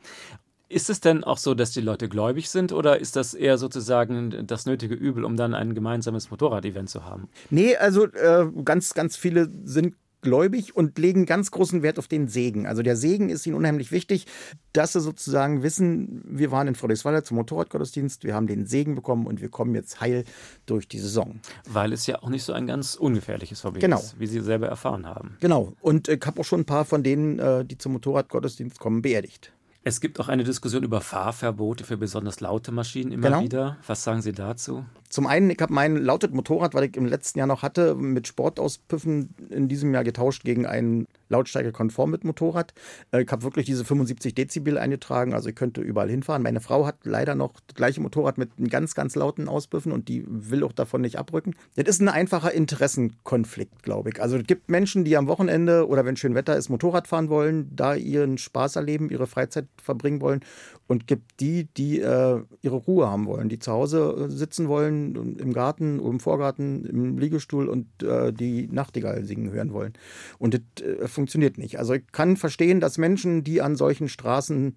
Ist 0.69 0.91
es 0.91 1.01
denn 1.01 1.23
auch 1.23 1.39
so, 1.39 1.55
dass 1.55 1.71
die 1.71 1.81
Leute 1.81 2.09
gläubig 2.09 2.51
sind 2.51 2.73
oder 2.73 2.99
ist 2.99 3.15
das 3.15 3.35
eher 3.35 3.57
sozusagen 3.57 4.47
das 4.47 4.67
nötige 4.67 4.95
Übel, 4.95 5.25
um 5.25 5.37
dann 5.37 5.55
ein 5.55 5.75
gemeinsames 5.75 6.31
Motorrad-Event 6.31 6.91
zu 6.91 7.05
haben? 7.05 7.29
Nee, 7.51 7.77
also 7.77 8.07
äh, 8.07 8.47
ganz, 8.65 8.95
ganz 8.95 9.17
viele 9.17 9.49
sind 9.65 9.95
gläubig 10.23 10.75
und 10.75 10.99
legen 10.99 11.25
ganz 11.25 11.53
großen 11.53 11.83
Wert 11.83 12.01
auf 12.01 12.09
den 12.09 12.27
Segen. 12.27 12.67
Also 12.67 12.83
der 12.83 12.97
Segen 12.97 13.29
ist 13.29 13.47
ihnen 13.47 13.55
unheimlich 13.55 13.93
wichtig, 13.93 14.27
dass 14.73 14.95
sie 14.95 15.01
sozusagen 15.01 15.63
wissen, 15.63 16.25
wir 16.27 16.51
waren 16.51 16.67
in 16.67 16.75
Friedrichswalde 16.75 17.23
zum 17.23 17.37
Motorradgottesdienst, 17.37 18.25
wir 18.25 18.35
haben 18.35 18.49
den 18.49 18.67
Segen 18.67 18.97
bekommen 18.97 19.27
und 19.27 19.41
wir 19.41 19.51
kommen 19.51 19.73
jetzt 19.77 20.01
heil 20.01 20.25
durch 20.67 20.89
die 20.89 20.99
Saison. 20.99 21.41
Weil 21.69 21.93
es 21.93 22.09
ja 22.09 22.23
auch 22.23 22.29
nicht 22.29 22.43
so 22.43 22.53
ein 22.53 22.67
ganz 22.67 22.97
ungefährliches 22.97 23.63
Hobby 23.63 23.79
genau. 23.79 23.99
ist, 23.99 24.19
wie 24.19 24.27
Sie 24.27 24.41
selber 24.41 24.67
erfahren 24.67 25.07
haben. 25.07 25.37
Genau. 25.39 25.75
Und 25.81 26.09
ich 26.09 26.27
habe 26.27 26.41
auch 26.41 26.45
schon 26.45 26.63
ein 26.63 26.67
paar 26.67 26.85
von 26.85 27.05
denen, 27.05 27.39
äh, 27.39 27.65
die 27.65 27.79
zum 27.79 27.93
Motorradgottesdienst 27.93 28.81
kommen, 28.81 29.03
beerdigt. 29.03 29.53
Es 29.89 30.01
gibt 30.01 30.19
auch 30.19 30.27
eine 30.27 30.43
Diskussion 30.43 30.83
über 30.83 31.01
Fahrverbote 31.01 31.85
für 31.85 31.97
besonders 31.97 32.41
laute 32.41 32.73
Maschinen 32.73 33.13
immer 33.13 33.29
genau. 33.29 33.43
wieder. 33.43 33.77
Was 33.87 34.03
sagen 34.03 34.21
Sie 34.21 34.33
dazu? 34.33 34.85
Zum 35.17 35.27
einen, 35.27 35.49
ich 35.49 35.57
habe 35.63 35.73
mein 35.73 35.97
lautes 35.97 36.31
Motorrad, 36.33 36.75
was 36.75 36.83
ich 36.83 36.95
im 36.95 37.07
letzten 37.07 37.39
Jahr 37.39 37.49
noch 37.49 37.63
hatte, 37.63 37.95
mit 37.95 38.27
Sportauspüffen 38.27 39.35
in 39.49 39.67
diesem 39.67 39.95
Jahr 39.95 40.05
getauscht 40.05 40.45
gegen 40.45 40.67
ein 40.67 41.07
lautstärkekonform 41.31 42.11
mit 42.11 42.25
Motorrad. 42.25 42.75
Äh, 43.13 43.23
ich 43.23 43.33
habe 43.33 43.43
wirklich 43.43 43.65
diese 43.65 43.87
75 43.87 44.35
Dezibel 44.35 44.77
eingetragen, 44.77 45.33
also 45.33 45.49
ich 45.49 45.55
könnte 45.55 45.81
überall 45.81 46.11
hinfahren. 46.11 46.43
Meine 46.43 46.61
Frau 46.61 46.85
hat 46.85 46.97
leider 47.05 47.35
noch 47.35 47.55
das 47.67 47.77
gleiche 47.77 48.03
Motorrad 48.03 48.37
mit 48.37 48.51
ganz, 48.71 48.95
ganz 48.95 49.15
lauten 49.15 49.49
Auspüffen 49.49 49.91
und 49.91 50.09
die 50.09 50.23
will 50.29 50.63
auch 50.63 50.73
davon 50.73 51.01
nicht 51.01 51.19
abrücken. 51.19 51.55
Das 51.77 51.87
ist 51.87 52.03
ein 52.03 52.11
einfacher 52.11 52.53
Interessenkonflikt, 52.53 53.85
glaube 53.85 54.11
ich. 54.11 54.21
Also 54.21 54.37
es 54.37 54.47
gibt 54.47 54.69
Menschen, 54.69 55.07
die 55.07 55.17
am 55.17 55.29
Wochenende 55.29 55.89
oder 55.89 56.05
wenn 56.05 56.19
schön 56.19 56.35
Wetter 56.35 56.59
ist, 56.59 56.69
Motorrad 56.69 57.09
fahren 57.09 57.31
wollen, 57.31 57.75
da 57.75 57.95
ihren 57.95 58.37
Spaß 58.37 58.77
erleben, 58.77 59.09
ihre 59.09 59.27
Freizeit 59.27 59.67
verbringen 59.83 60.21
wollen 60.21 60.41
und 60.89 61.07
gibt 61.07 61.41
die, 61.41 61.65
die 61.65 62.01
äh, 62.01 62.43
ihre 62.63 62.77
Ruhe 62.77 63.09
haben 63.09 63.27
wollen, 63.27 63.49
die 63.49 63.59
zu 63.59 63.73
Hause 63.73 64.29
äh, 64.29 64.31
sitzen 64.31 64.69
wollen, 64.69 65.37
im 65.39 65.53
Garten, 65.53 65.99
im 65.99 66.21
Vorgarten, 66.21 66.85
im 66.85 67.19
Liegestuhl 67.19 67.69
und 67.69 68.03
äh, 68.03 68.33
die 68.33 68.69
Nachtigall 68.69 69.25
singen 69.25 69.51
hören 69.51 69.73
wollen. 69.73 69.95
Und 70.39 70.55
das 70.55 70.85
äh, 70.85 71.09
funktioniert 71.09 71.59
nicht. 71.59 71.79
Also 71.79 71.95
ich 71.95 72.07
kann 72.13 72.37
verstehen, 72.37 72.81
dass 72.81 72.99
Menschen, 72.99 73.43
die 73.43 73.63
an 73.63 73.77
solchen 73.77 74.09
Straßen 74.09 74.75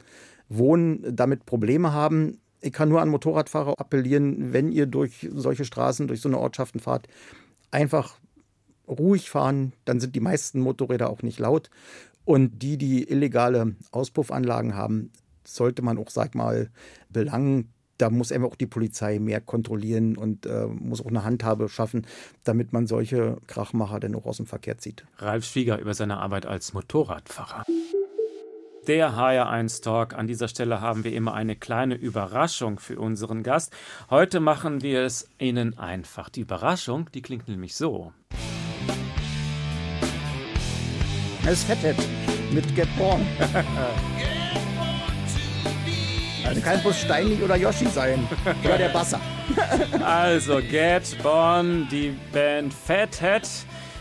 wohnen, 0.49 1.15
damit 1.15 1.45
Probleme 1.45 1.93
haben. 1.93 2.39
Ich 2.61 2.73
kann 2.73 2.89
nur 2.89 3.01
an 3.01 3.09
Motorradfahrer 3.09 3.79
appellieren, 3.79 4.51
wenn 4.51 4.71
ihr 4.71 4.87
durch 4.87 5.29
solche 5.31 5.63
Straßen, 5.63 6.07
durch 6.07 6.21
so 6.21 6.29
eine 6.29 6.39
Ortschaften 6.39 6.79
fahrt, 6.79 7.07
einfach 7.71 8.17
ruhig 8.87 9.29
fahren, 9.29 9.73
dann 9.85 9.99
sind 9.99 10.15
die 10.15 10.19
meisten 10.19 10.59
Motorräder 10.59 11.09
auch 11.09 11.21
nicht 11.21 11.39
laut. 11.39 11.69
Und 12.25 12.61
die, 12.61 12.77
die 12.77 13.09
illegale 13.09 13.75
Auspuffanlagen 13.91 14.75
haben, 14.75 15.11
sollte 15.55 15.81
man 15.81 15.97
auch, 15.97 16.09
sag 16.09 16.35
mal, 16.35 16.69
belangen. 17.09 17.73
Da 17.97 18.09
muss 18.09 18.31
einfach 18.31 18.49
auch 18.49 18.55
die 18.55 18.67
Polizei 18.67 19.19
mehr 19.19 19.41
kontrollieren 19.41 20.15
und 20.17 20.45
äh, 20.45 20.67
muss 20.67 21.01
auch 21.01 21.07
eine 21.07 21.25
Handhabe 21.25 21.67
schaffen, 21.67 22.07
damit 22.45 22.71
man 22.71 22.87
solche 22.87 23.37
Krachmacher 23.47 23.99
dann 23.99 24.15
auch 24.15 24.25
aus 24.25 24.37
dem 24.37 24.45
Verkehr 24.45 24.77
zieht. 24.77 25.05
Ralf 25.17 25.43
Schwieger 25.43 25.79
über 25.79 25.93
seine 25.93 26.17
Arbeit 26.17 26.45
als 26.45 26.73
Motorradfahrer. 26.73 27.65
Der 28.87 29.11
HR1 29.11 29.83
Talk. 29.83 30.15
An 30.15 30.25
dieser 30.25 30.47
Stelle 30.47 30.81
haben 30.81 31.03
wir 31.03 31.13
immer 31.13 31.33
eine 31.33 31.55
kleine 31.55 31.95
Überraschung 31.95 32.79
für 32.79 32.99
unseren 32.99 33.43
Gast. 33.43 33.71
Heute 34.09 34.39
machen 34.39 34.81
wir 34.81 35.03
es 35.03 35.29
Ihnen 35.37 35.77
einfach. 35.77 36.29
Die 36.29 36.41
Überraschung, 36.41 37.09
die 37.13 37.21
klingt 37.21 37.47
nämlich 37.47 37.75
so. 37.75 38.13
Es 41.45 41.63
Fetthead 41.63 41.97
mit 42.51 42.75
Get 42.75 42.89
Born. 42.97 43.25
Also 46.49 46.61
kann 46.61 46.81
bloß 46.81 46.99
Steini 47.01 47.37
oder 47.43 47.55
Yoshi 47.55 47.85
sein. 47.85 48.27
Oder 48.63 48.79
der 48.79 48.89
Basser. 48.89 49.21
also, 50.03 50.59
Get 50.59 51.15
Born, 51.21 51.87
die 51.91 52.17
Band 52.33 52.73
Fathead. 52.73 53.47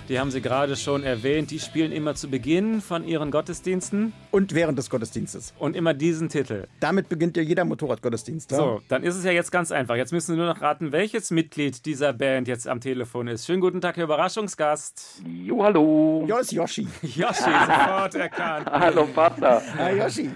Die 0.09 0.19
haben 0.19 0.31
Sie 0.31 0.41
gerade 0.41 0.75
schon 0.75 1.03
erwähnt. 1.03 1.51
Die 1.51 1.59
spielen 1.59 1.93
immer 1.93 2.15
zu 2.15 2.31
Beginn 2.31 2.81
von 2.81 3.05
ihren 3.07 3.31
Gottesdiensten. 3.31 4.15
Und 4.31 4.55
während 4.55 4.79
des 4.79 4.89
Gottesdienstes. 4.89 5.53
Und 5.59 5.77
immer 5.77 5.93
diesen 5.93 6.31
Titel. 6.31 6.67
Damit 6.81 7.11
beginnt 7.11 7.37
ja 7.37 7.43
jeder 7.43 7.67
Motorradgottesdienst. 7.67 8.51
Ja? 8.53 8.57
So, 8.57 8.81
dann 8.89 9.03
ist 9.03 9.17
es 9.17 9.25
ja 9.25 9.33
jetzt 9.33 9.53
ganz 9.53 9.71
einfach. 9.71 9.97
Jetzt 9.97 10.13
müssen 10.13 10.33
Sie 10.33 10.39
nur 10.39 10.47
noch 10.47 10.63
raten, 10.63 10.93
welches 10.93 11.31
Mitglied 11.31 11.85
dieser 11.85 12.15
Band 12.15 12.49
jetzt 12.49 12.67
am 12.67 12.81
Telefon 12.81 13.29
ist. 13.29 13.45
Schönen 13.45 13.61
guten 13.61 13.83
Tag, 13.83 13.99
Herr 13.99 14.05
Überraschungsgast. 14.05 15.21
Jo, 15.27 15.63
hallo. 15.63 16.25
Ja, 16.27 16.39
ist 16.39 16.53
Yoshi. 16.53 16.89
Yoshi, 17.03 17.35
sofort 17.67 18.15
erkannt. 18.15 18.67
hallo, 18.71 19.07
Vater. 19.15 19.61
Hi, 19.77 19.99
Yoshi. 19.99 20.31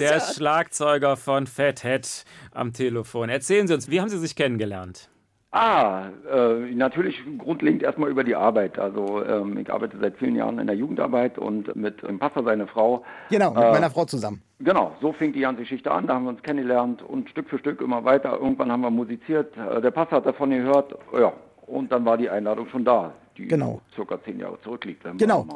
Der 0.00 0.18
Schlagzeuger 0.20 1.18
von 1.18 1.46
Fathead 1.46 2.24
am 2.52 2.72
Telefon. 2.72 3.28
Erzählen 3.28 3.68
Sie 3.68 3.74
uns, 3.74 3.90
wie 3.90 4.00
haben 4.00 4.08
Sie 4.08 4.18
sich 4.18 4.34
kennengelernt? 4.34 5.10
Ah, 5.56 6.06
äh, 6.28 6.74
natürlich 6.74 7.22
grundlegend 7.38 7.84
erstmal 7.84 8.10
über 8.10 8.24
die 8.24 8.34
Arbeit. 8.34 8.76
Also 8.76 9.24
ähm, 9.24 9.56
ich 9.56 9.72
arbeite 9.72 9.96
seit 10.00 10.16
vielen 10.16 10.34
Jahren 10.34 10.58
in 10.58 10.66
der 10.66 10.74
Jugendarbeit 10.74 11.38
und 11.38 11.76
mit 11.76 12.02
dem 12.02 12.18
Pastor 12.18 12.42
seine 12.42 12.66
Frau. 12.66 13.04
Genau, 13.30 13.50
mit 13.54 13.62
äh, 13.62 13.70
meiner 13.70 13.88
Frau 13.88 14.04
zusammen. 14.04 14.42
Genau, 14.58 14.96
so 15.00 15.12
fing 15.12 15.32
die 15.32 15.38
ganze 15.38 15.62
Geschichte 15.62 15.92
an. 15.92 16.08
Da 16.08 16.14
haben 16.14 16.24
wir 16.24 16.30
uns 16.30 16.42
kennengelernt 16.42 17.02
und 17.02 17.30
Stück 17.30 17.48
für 17.48 17.60
Stück 17.60 17.80
immer 17.82 18.04
weiter. 18.04 18.32
Irgendwann 18.32 18.72
haben 18.72 18.80
wir 18.80 18.90
musiziert. 18.90 19.56
Äh, 19.56 19.80
der 19.80 19.92
Pastor 19.92 20.16
hat 20.16 20.26
davon 20.26 20.50
gehört. 20.50 20.92
Ja, 21.16 21.32
und 21.66 21.90
dann 21.90 22.04
war 22.04 22.16
die 22.16 22.30
Einladung 22.30 22.68
schon 22.68 22.84
da 22.84 23.12
die 23.36 23.48
genau. 23.48 23.80
circa 23.94 24.22
zehn 24.22 24.38
Jahre 24.38 24.60
zurückliegt. 24.62 25.02
Genau, 25.18 25.46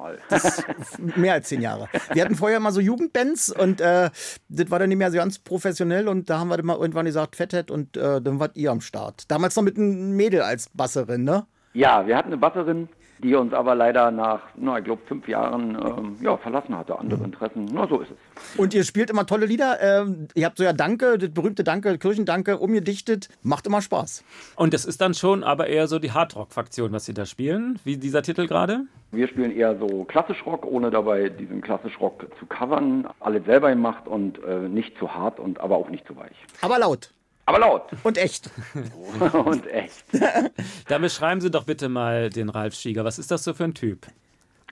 mehr 1.17 1.35
als 1.35 1.49
zehn 1.49 1.61
Jahre. 1.61 1.89
Wir 2.13 2.25
hatten 2.25 2.35
vorher 2.35 2.61
mal 2.61 2.73
so 2.73 2.81
Jugendbands 2.81 3.51
und 3.51 3.81
äh, 3.81 4.11
das 4.49 4.71
war 4.71 4.79
dann 4.79 4.89
nicht 4.89 4.99
mehr 4.99 5.11
so 5.11 5.19
ganz 5.19 5.39
professionell 5.39 6.09
und 6.09 6.29
da 6.29 6.41
haben 6.41 6.49
wir 6.49 6.57
dann 6.57 6.67
mal 6.67 6.77
irgendwann 6.77 7.07
gesagt, 7.07 7.37
Fetthead 7.37 7.71
und 7.71 7.97
äh, 7.97 8.21
dann 8.21 8.41
wart 8.41 8.57
ihr 8.57 8.71
am 8.71 8.81
Start. 8.81 9.31
Damals 9.31 9.57
noch 9.57 9.63
mit 9.63 9.77
einem 9.77 10.17
Mädel 10.17 10.43
als 10.43 10.69
Basserin, 10.71 11.25
ne? 11.25 11.47
Ja, 11.75 12.07
wir 12.07 12.17
hatten 12.17 12.29
eine 12.29 12.39
Basserin, 12.39 12.89
die 13.23 13.35
uns 13.35 13.53
aber 13.53 13.75
leider 13.75 14.11
nach, 14.11 14.41
na, 14.57 14.79
ich 14.79 14.85
glaube, 14.85 15.03
fünf 15.07 15.27
Jahren 15.29 15.75
ähm, 15.75 16.17
ja, 16.21 16.37
verlassen 16.37 16.77
hatte, 16.77 16.99
andere 16.99 17.25
Interessen. 17.25 17.69
Na, 17.73 17.87
so 17.89 18.01
ist 18.01 18.11
es. 18.11 18.59
Und 18.59 18.75
ihr 18.75 18.85
spielt 18.85 19.11
immer 19.11 19.27
tolle 19.27 19.47
Lieder. 19.47 19.79
Ähm, 19.81 20.29
ihr 20.35 20.47
habt 20.47 20.59
so 20.59 20.65
ja 20.65 20.73
Danke, 20.73 21.19
das 21.19 21.31
berühmte 21.31 21.65
Danke, 21.65 21.99
Kirchendanke, 21.99 22.59
umgedichtet. 22.59 23.29
Macht 23.43 23.67
immer 23.67 23.83
Spaß. 23.83 24.25
Und 24.57 24.75
das 24.75 24.85
ist 24.85 25.01
dann 25.01 25.15
schon 25.15 25.45
aber 25.45 25.67
eher 25.67 25.89
so 25.89 25.99
die 25.99 26.13
Hardrock-Faktion, 26.13 26.93
was 26.93 27.05
Sie 27.05 27.15
da 27.15 27.27
spielen, 27.27 27.79
wie 27.85 27.97
dieser 27.97 28.23
Titel 28.23 28.47
gerade? 28.47 28.87
Wir 29.11 29.27
spielen 29.27 29.51
eher 29.51 29.79
so 29.79 30.05
klassisch 30.05 30.45
Rock, 30.45 30.67
ohne 30.67 30.91
dabei 30.91 31.31
diesen 31.31 31.63
klassisch 31.63 31.99
Rock 31.99 32.27
zu 32.39 32.47
covern. 32.47 33.09
Alles 33.21 33.45
selber 33.47 33.71
gemacht 33.71 34.07
und 34.07 34.43
äh, 34.45 34.69
nicht 34.69 34.99
zu 34.99 35.15
hart 35.15 35.41
und 35.41 35.61
aber 35.61 35.77
auch 35.77 35.89
nicht 35.89 36.07
zu 36.07 36.17
weich. 36.17 36.37
Aber 36.61 36.79
laut. 36.79 37.11
Aber 37.49 37.61
laut. 37.61 37.85
Und 38.03 38.19
echt. 38.19 38.51
und 39.33 39.67
echt. 39.69 40.05
Dann 40.89 41.01
beschreiben 41.01 41.41
Sie 41.41 41.51
doch 41.51 41.65
bitte 41.65 41.89
mal 41.89 42.29
den 42.29 42.51
Ralf 42.51 42.75
Schieger. 42.75 43.07
Was 43.07 43.19
ist 43.19 43.31
das 43.31 43.43
so 43.43 43.55
für 43.55 43.65
ein 43.65 43.73
Typ? 43.73 44.07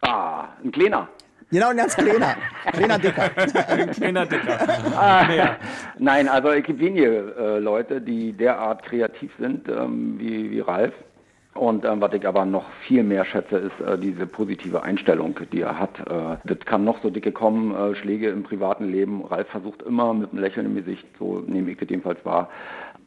Ah, 0.03 0.49
ein 0.63 0.71
kleiner. 0.73 1.09
Genau, 1.51 1.69
ein 1.71 1.79
ganz 1.79 1.97
kleiner. 1.97 2.37
kleiner 2.75 2.99
Dicker. 2.99 3.31
ein 3.69 3.91
kleiner 3.93 4.27
Dicker. 4.27 4.95
Ah, 4.95 5.57
Nein, 5.99 6.29
also 6.29 6.51
es 6.51 6.65
gibt 6.65 6.79
wenige 6.79 7.35
äh, 7.39 7.59
Leute, 7.61 7.99
die 7.99 8.35
derart 8.35 8.83
kreativ 8.83 9.33
sind 9.39 9.67
ähm, 9.71 10.19
wie, 10.19 10.51
wie 10.51 10.61
Ralf. 10.61 10.93
Und 11.57 11.85
ähm, 11.85 12.01
was 12.01 12.13
ich 12.13 12.27
aber 12.27 12.45
noch 12.45 12.71
viel 12.87 13.03
mehr 13.03 13.25
schätze, 13.25 13.57
ist 13.57 13.81
äh, 13.81 13.99
diese 13.99 14.27
positive 14.27 14.83
Einstellung, 14.83 15.39
die 15.53 15.63
er 15.63 15.79
hat. 15.79 15.99
Äh, 16.01 16.37
das 16.45 16.59
kann 16.67 16.85
noch 16.85 17.03
so 17.03 17.11
dicke 17.11 17.33
kommen, 17.33 17.75
äh, 17.75 17.95
Schläge 17.97 18.29
im 18.29 18.43
privaten 18.43 18.91
Leben. 18.91 19.25
Ralf 19.25 19.49
versucht 19.49 19.83
immer 19.83 20.13
mit 20.15 20.33
einem 20.33 20.41
Lächeln 20.43 20.67
im 20.67 20.77
Gesicht, 20.77 21.07
so 21.19 21.43
nehme 21.47 21.71
ich 21.71 21.79
das 21.79 21.89
jedenfalls 21.89 22.25
wahr, 22.25 22.51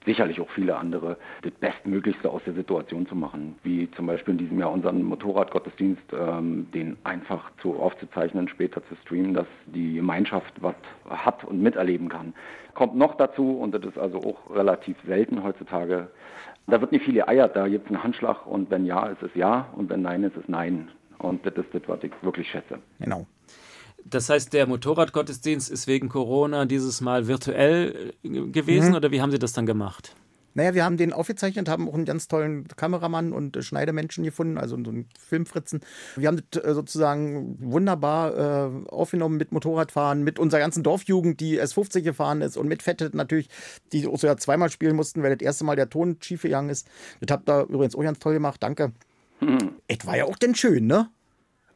sicherlich 0.06 0.40
auch 0.42 0.50
viele 0.50 0.78
andere, 0.78 1.18
das 1.44 1.52
Bestmöglichste 1.54 2.30
aus 2.30 2.42
der 2.46 2.54
Situation 2.54 3.08
zu 3.08 3.16
machen. 3.16 3.56
Wie 3.64 3.90
zum 3.92 4.08
Beispiel 4.08 4.34
in 4.34 4.38
diesem 4.38 4.60
Jahr 4.60 4.72
unseren 4.72 5.04
Motorradgottesdienst, 5.04 6.02
ähm, 6.14 6.68
den 6.74 6.98
einfach 7.04 7.52
zu 7.62 7.76
aufzuzeichnen, 7.76 8.48
später 8.48 8.82
zu 8.88 8.96
streamen, 9.04 9.34
dass 9.34 9.48
die 9.68 9.96
Gemeinschaft 9.96 10.54
was 10.62 10.76
hat 11.10 11.44
und 11.44 11.62
miterleben 11.62 12.10
kann. 12.10 12.34
Kommt 12.74 12.96
noch 12.96 13.16
dazu, 13.16 13.60
und 13.60 13.74
das 13.74 13.84
ist 13.84 13.98
also 13.98 14.20
auch 14.20 14.56
relativ 14.56 14.96
selten 15.06 15.44
heutzutage, 15.44 16.08
da 16.70 16.82
wird 16.82 16.92
nicht 16.92 17.06
viel 17.06 17.16
geeiert, 17.16 17.56
da 17.56 17.68
gibt 17.68 17.86
es 17.86 17.92
einen 17.92 18.04
Handschlag 18.04 18.46
und 18.46 18.70
wenn 18.70 18.86
ja, 18.86 19.08
ist 19.08 19.22
es 19.22 19.32
ja 19.36 19.70
und 19.76 19.90
wenn 19.90 20.02
nein, 20.02 20.24
ist 20.24 20.38
es 20.38 20.48
nein. 20.48 20.90
Und 21.20 21.46
das 21.46 21.54
ist 21.56 21.74
das, 21.74 21.82
was 21.88 22.02
ich 22.04 22.12
wirklich 22.22 22.50
schätze. 22.50 22.80
Genau. 23.00 23.28
Das 24.06 24.30
heißt, 24.30 24.54
der 24.54 24.66
Motorradgottesdienst 24.68 25.70
ist 25.70 25.88
wegen 25.88 26.08
Corona 26.10 26.66
dieses 26.66 27.02
Mal 27.02 27.28
virtuell 27.28 28.14
äh, 28.24 28.30
gewesen 28.30 28.92
mhm. 28.92 28.96
oder 28.96 29.12
wie 29.12 29.22
haben 29.22 29.32
Sie 29.32 29.40
das 29.40 29.54
dann 29.54 29.66
gemacht? 29.66 30.16
Naja, 30.54 30.74
wir 30.74 30.84
haben 30.84 30.98
den 30.98 31.14
aufgezeichnet, 31.14 31.70
haben 31.70 31.88
auch 31.88 31.94
einen 31.94 32.06
ganz 32.06 32.28
tollen 32.28 32.68
Kameramann 32.68 33.32
und 33.34 33.56
äh, 33.56 33.62
Schneidemenschen 33.62 34.24
gefunden, 34.24 34.58
also 34.58 34.76
so 34.84 34.92
einen 34.92 35.08
Filmfritzen. 35.18 35.82
Wir 36.16 36.28
haben 36.28 36.42
das 36.52 36.64
äh, 36.64 36.74
sozusagen 36.74 37.58
wunderbar 37.60 38.38
äh, 38.38 38.88
aufgenommen 38.90 39.38
mit 39.38 39.52
Motorradfahren, 39.52 40.24
mit 40.24 40.40
unserer 40.40 40.62
ganzen 40.62 40.84
Dorfjugend, 40.84 41.40
die 41.40 41.62
S50 41.62 42.02
gefahren 42.02 42.42
ist 42.42 42.58
und 42.58 42.68
mit 42.68 42.84
Fette 42.84 43.12
natürlich, 43.14 43.50
die 43.92 44.08
auch 44.08 44.18
so 44.18 44.28
ja 44.28 44.38
zweimal 44.38 44.70
spielen 44.70 44.96
mussten, 44.96 45.24
weil 45.24 45.36
das 45.36 45.46
erste 45.46 45.64
Mal 45.64 45.76
der 45.76 45.90
Ton 45.90 46.18
schief 46.22 46.42
gegangen 46.42 46.70
ist. 46.70 46.88
Das 47.22 47.34
habt 47.34 47.50
ihr 47.50 47.64
übrigens 47.70 47.96
auch 47.96 48.04
ganz 48.04 48.20
toll 48.20 48.34
gemacht, 48.34 48.62
danke. 48.62 48.92
Hm. 49.40 49.76
Es 49.88 50.06
war 50.06 50.18
ja 50.18 50.26
auch 50.26 50.38
denn 50.38 50.56
schön, 50.56 50.88
ne? 50.88 51.10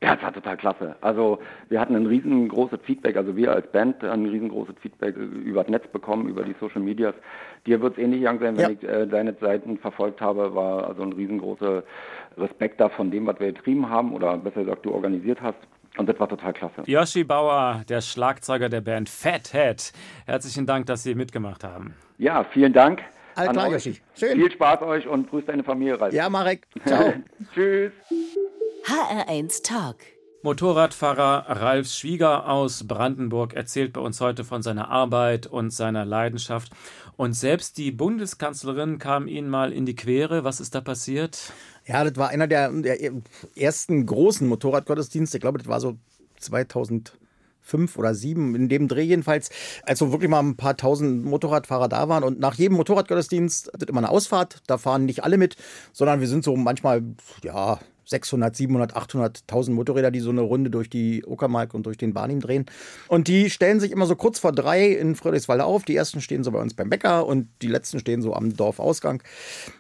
Ja, 0.04 0.16
es 0.16 0.22
war 0.22 0.34
total 0.34 0.58
klasse. 0.58 0.96
Also 1.00 1.40
wir 1.70 1.80
hatten 1.80 1.96
ein 1.96 2.06
riesengroßes 2.06 2.80
Feedback, 2.84 3.16
also 3.16 3.38
wir 3.38 3.54
als 3.54 3.72
Band 3.72 4.04
ein 4.04 4.26
riesengroßes 4.26 4.76
Feedback 4.82 5.16
über 5.16 5.64
das 5.64 5.72
Netz 5.72 5.88
bekommen, 5.88 6.28
über 6.28 6.44
die 6.44 6.54
Social 6.60 6.82
Medias. 6.82 7.16
Dir 7.66 7.82
wird 7.82 7.98
es 7.98 8.04
ähnlich 8.04 8.20
gegangen 8.20 8.40
sein, 8.40 8.58
wenn 8.58 8.64
ja. 8.64 8.70
ich 8.72 8.84
äh, 8.84 9.08
deine 9.08 9.34
Seiten 9.40 9.78
verfolgt 9.78 10.20
habe, 10.20 10.54
war 10.56 10.90
also 10.90 11.04
ein 11.04 11.14
riesengroßer 11.14 11.84
Respekt 12.38 12.82
da 12.82 12.90
von 12.90 13.12
dem, 13.12 13.26
was 13.28 13.40
wir 13.40 13.54
getrieben 13.54 13.90
haben 13.90 14.14
oder 14.14 14.38
besser 14.38 14.66
gesagt 14.66 14.86
du 14.86 14.92
organisiert 14.92 15.42
hast. 15.42 15.58
Und 15.98 16.10
das 16.10 16.20
war 16.20 16.28
total 16.28 16.52
klasse. 16.52 16.84
Yoshi 16.86 17.24
Bauer, 17.24 17.84
der 17.88 18.02
Schlagzeuger 18.02 18.68
der 18.68 18.82
Band 18.82 19.08
Fathead. 19.08 19.94
Herzlichen 20.26 20.66
Dank, 20.66 20.88
dass 20.88 21.04
Sie 21.04 21.16
mitgemacht 21.16 21.64
haben. 21.64 21.94
Ja, 22.18 22.44
vielen 22.44 22.74
Dank. 22.74 23.02
Alles 23.36 23.52
klar, 23.52 23.72
Yoshi. 23.72 24.02
Schön. 24.16 24.38
Viel 24.38 24.52
Spaß 24.52 24.82
euch 24.82 25.08
und 25.08 25.30
grüßt 25.30 25.48
deine 25.48 25.64
Familie, 25.64 26.00
Ralf. 26.00 26.14
Ja, 26.14 26.30
Marek. 26.30 26.68
Ciao. 26.86 27.14
Tschüss. 27.54 27.94
HR1 28.86 29.64
Talk. 29.64 29.96
Motorradfahrer 30.42 31.46
Ralf 31.48 31.88
Schwieger 31.88 32.50
aus 32.50 32.86
Brandenburg 32.86 33.54
erzählt 33.54 33.94
bei 33.94 34.02
uns 34.02 34.20
heute 34.20 34.44
von 34.44 34.62
seiner 34.62 34.90
Arbeit 34.90 35.48
und 35.48 35.72
seiner 35.72 36.04
Leidenschaft. 36.04 36.74
Und 37.16 37.32
selbst 37.32 37.78
die 37.78 37.92
Bundeskanzlerin 37.92 39.00
kam 39.00 39.30
Ihnen 39.30 39.50
mal 39.50 39.72
in 39.72 39.86
die 39.86 39.96
Quere. 39.96 40.44
Was 40.44 40.60
ist 40.60 40.76
da 40.76 40.82
passiert? 40.82 41.54
Ja, 41.86 42.04
das 42.04 42.18
war 42.18 42.28
einer 42.28 42.48
der, 42.48 42.74
der 42.74 42.98
ersten 43.56 44.06
großen 44.06 44.46
Motorradgottesdienste. 44.50 45.38
Ich 45.38 45.42
glaube, 45.42 45.60
das 45.60 45.68
war 45.68 45.80
so 45.80 45.96
2000 46.40 47.18
fünf 47.62 47.98
oder 47.98 48.14
sieben, 48.14 48.54
in 48.54 48.68
dem 48.68 48.90
Dreh 48.90 49.04
jedenfalls, 49.04 49.50
als 49.84 50.00
so 50.00 50.12
wirklich 50.12 50.30
mal 50.30 50.42
ein 50.42 50.58
paar 50.58 50.76
tausend 50.76 51.24
Motorradfahrer 51.24 51.88
da 51.88 52.10
waren. 52.10 52.26
Und 52.26 52.38
nach 52.38 52.56
jedem 52.56 52.76
Motorradgottesdienst 52.76 53.70
ist 53.70 53.90
immer 53.90 54.00
eine 54.00 54.10
Ausfahrt. 54.10 54.62
Da 54.68 54.78
fahren 54.78 55.06
nicht 55.06 55.24
alle 55.24 55.38
mit, 55.38 55.56
sondern 55.94 56.20
wir 56.20 56.28
sind 56.28 56.44
so 56.44 56.58
manchmal, 56.58 57.02
ja, 57.44 57.80
600, 58.06 58.56
700, 58.56 58.96
800, 58.96 59.42
1000 59.42 59.76
Motorräder, 59.76 60.12
die 60.12 60.20
so 60.20 60.30
eine 60.30 60.42
Runde 60.42 60.70
durch 60.70 60.90
die 60.90 61.24
Uckermark 61.26 61.74
und 61.74 61.86
durch 61.86 61.98
den 61.98 62.14
Barnim 62.14 62.40
drehen. 62.40 62.66
Und 63.08 63.28
die 63.28 63.50
stellen 63.50 63.80
sich 63.80 63.92
immer 63.92 64.06
so 64.06 64.16
kurz 64.16 64.40
vor 64.40 64.52
drei 64.52 64.88
in 64.88 65.16
Friedrichswalde 65.16 65.66
auf. 65.66 65.84
Die 65.84 65.96
ersten 65.96 66.22
stehen 66.22 66.44
so 66.44 66.52
bei 66.52 66.60
uns 66.60 66.74
beim 66.74 66.90
Bäcker 66.90 67.26
und 67.26 67.48
die 67.62 67.68
letzten 67.68 68.00
stehen 68.00 68.22
so 68.22 68.34
am 68.34 68.56
Dorfausgang. 68.56 69.22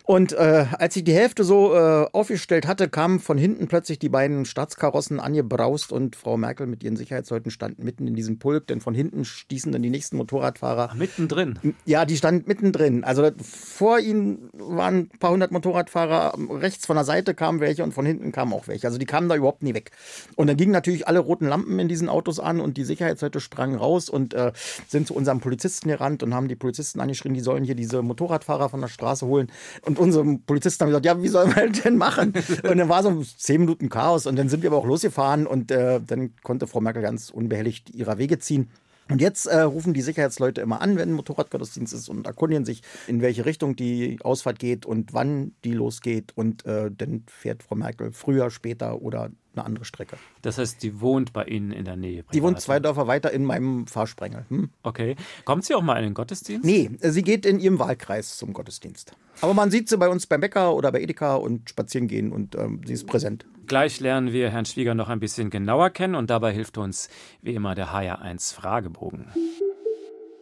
Und 0.06 0.34
äh, 0.34 0.66
als 0.78 0.96
ich 0.96 1.04
die 1.04 1.14
Hälfte 1.14 1.44
so 1.44 1.74
äh, 1.76 2.08
aufgestellt 2.12 2.68
hatte, 2.68 2.90
kamen 2.90 3.20
von 3.20 3.38
hinten 3.38 3.68
plötzlich 3.68 4.00
die 4.00 4.10
beiden 4.10 4.46
Staatskarossen 4.46 5.20
angebraust 5.20 5.92
und 5.92 6.16
Frau 6.16 6.38
Merkel 6.38 6.68
mit 6.68 6.84
ihren 6.84 6.96
Sicherheitsleuten 6.96 7.52
standen 7.52 7.84
mitten 7.84 8.08
in 8.08 8.16
diesem 8.16 8.40
Pulk, 8.40 8.68
denn 8.68 8.82
von 8.82 8.94
hinten 8.94 9.26
stießen 9.26 9.72
dann 9.72 9.82
die 9.82 9.90
nächsten 9.90 10.18
Motorradfahrer. 10.18 10.90
Ach, 10.92 10.96
mittendrin? 10.96 11.60
Ja, 11.86 12.06
die 12.06 12.18
standen 12.18 12.48
mittendrin. 12.48 13.04
Also 13.04 13.30
vor 13.42 14.00
ihnen 14.00 14.50
waren 14.54 15.10
ein 15.14 15.20
paar 15.20 15.32
hundert 15.32 15.52
Motorradfahrer, 15.52 16.38
rechts 16.50 16.86
von 16.86 16.96
der 16.96 17.06
Seite 17.06 17.34
kamen 17.34 17.60
welche 17.60 17.84
und 17.84 17.94
von 17.94 18.06
hinten 18.06 18.13
kamen 18.32 18.52
auch 18.52 18.68
welche. 18.68 18.88
Also 18.88 18.98
die 18.98 19.06
kamen 19.06 19.30
da 19.30 19.36
überhaupt 19.36 19.64
nie 19.64 19.74
weg. 19.74 19.92
Und 20.36 20.48
dann 20.48 20.58
gingen 20.58 20.72
natürlich 20.72 21.08
alle 21.08 21.20
roten 21.20 21.48
Lampen 21.48 21.80
in 21.80 21.88
diesen 21.88 22.10
Autos 22.10 22.40
an 22.40 22.60
und 22.60 22.76
die 22.76 22.84
Sicherheitsleute 22.84 23.40
sprangen 23.40 23.78
raus 23.78 24.10
und 24.10 24.34
äh, 24.34 24.52
sind 24.88 25.08
zu 25.08 25.16
unserem 25.16 25.40
Polizisten 25.40 25.88
gerannt 25.88 26.24
und 26.24 26.34
haben 26.34 26.50
die 26.50 26.56
Polizisten 26.56 27.00
angeschrien, 27.00 27.34
die 27.34 27.40
sollen 27.40 27.64
hier 27.64 27.76
diese 27.76 28.02
Motorradfahrer 28.02 28.68
von 28.68 28.82
der 28.82 28.90
Straße 28.90 29.26
holen. 29.26 29.50
Und 29.82 29.94
und 29.94 30.00
unsere 30.00 30.40
Polizisten 30.46 30.84
haben 30.84 30.90
gesagt, 30.90 31.06
ja, 31.06 31.22
wie 31.22 31.28
sollen 31.28 31.56
wir 31.56 31.70
denn 31.84 31.98
machen? 31.98 32.34
Und 32.64 32.78
dann 32.78 32.90
war 32.90 33.04
so 33.04 33.24
zehn 33.24 33.62
Minuten 33.62 33.90
Chaos 33.90 34.26
und 34.26 34.36
dann 34.36 34.50
sind 34.50 34.64
wir 34.64 34.72
aber 34.72 34.80
auch 34.80 34.86
losgefahren 34.86 35.46
und 35.46 35.72
äh, 35.72 36.00
dann 36.06 36.34
konnte 36.42 36.68
Frau 36.68 36.82
Merkel 36.82 37.02
ganz 37.02 37.30
unbehelligt 37.30 37.92
ihrer 37.92 38.18
Wege 38.18 38.40
ziehen. 38.40 38.70
Und 39.10 39.22
jetzt 39.22 39.46
äh, 39.46 39.60
rufen 39.60 39.94
die 39.94 40.02
Sicherheitsleute 40.02 40.62
immer 40.62 40.82
an, 40.82 40.96
wenn 40.96 41.10
ein 41.10 41.14
Motorradgottesdienst 41.14 41.94
ist 41.94 42.10
und 42.10 42.26
erkundigen 42.26 42.66
sich, 42.66 42.82
in 43.08 43.22
welche 43.22 43.46
Richtung 43.46 43.76
die 43.76 44.18
Ausfahrt 44.24 44.60
geht 44.60 44.86
und 44.86 45.14
wann 45.14 45.54
die 45.64 45.74
losgeht. 45.74 46.32
Und 46.36 46.66
äh, 46.66 46.90
dann 46.90 47.24
fährt 47.28 47.64
Frau 47.64 47.76
Merkel 47.76 48.12
früher, 48.12 48.50
später 48.50 49.02
oder 49.02 49.30
eine 49.56 49.66
andere 49.66 49.86
Strecke. 49.86 50.18
Das 50.42 50.58
heißt, 50.58 50.82
die 50.84 51.00
wohnt 51.00 51.34
bei 51.34 51.46
Ihnen 51.46 51.72
in 51.72 51.86
der 51.86 51.96
Nähe? 51.96 52.24
Die 52.34 52.42
wohnt 52.42 52.60
zwei 52.60 52.80
Dörfer 52.80 53.08
weiter 53.08 53.32
in 53.32 53.46
meinem 53.46 53.88
Fahrsprengel. 53.88 54.46
Hm? 54.50 54.70
Okay. 54.84 55.16
Kommt 55.46 55.66
sie 55.66 55.76
auch 55.76 55.82
mal 55.82 55.98
in 55.98 56.04
den 56.04 56.14
Gottesdienst? 56.14 56.66
Nee, 56.66 56.92
sie 57.00 57.22
geht 57.22 57.46
in 57.46 57.60
ihrem 57.60 57.80
Wahlkreis 57.80 58.38
zum 58.38 58.54
Gottesdienst. 58.54 59.14
Aber 59.42 59.54
man 59.54 59.72
sieht 59.72 59.90
sie 59.90 59.98
bei 59.98 60.10
uns 60.10 60.28
beim 60.28 60.42
Bäcker 60.42 60.74
oder 60.76 60.92
bei 60.92 61.02
Edeka 61.02 61.36
und 61.36 61.70
spazieren 61.70 62.08
gehen 62.08 62.32
und 62.32 62.56
ähm, 62.56 62.82
sie 62.86 62.94
ist 62.94 63.08
präsent. 63.08 63.46
Gleich 63.66 64.00
lernen 64.00 64.34
wir 64.34 64.50
Herrn 64.50 64.66
Schwieger 64.66 64.94
noch 64.94 65.10
ein 65.10 65.20
bisschen 65.20 65.50
genauer 65.50 65.90
kennen 65.90 66.16
und 66.16 66.30
dabei 66.30 66.52
hilft 66.52 66.78
uns 66.78 67.10
wie 67.42 67.54
immer 67.54 67.76
der 67.76 67.94
HR1 67.94 68.54
Fragebogen. 68.54 69.28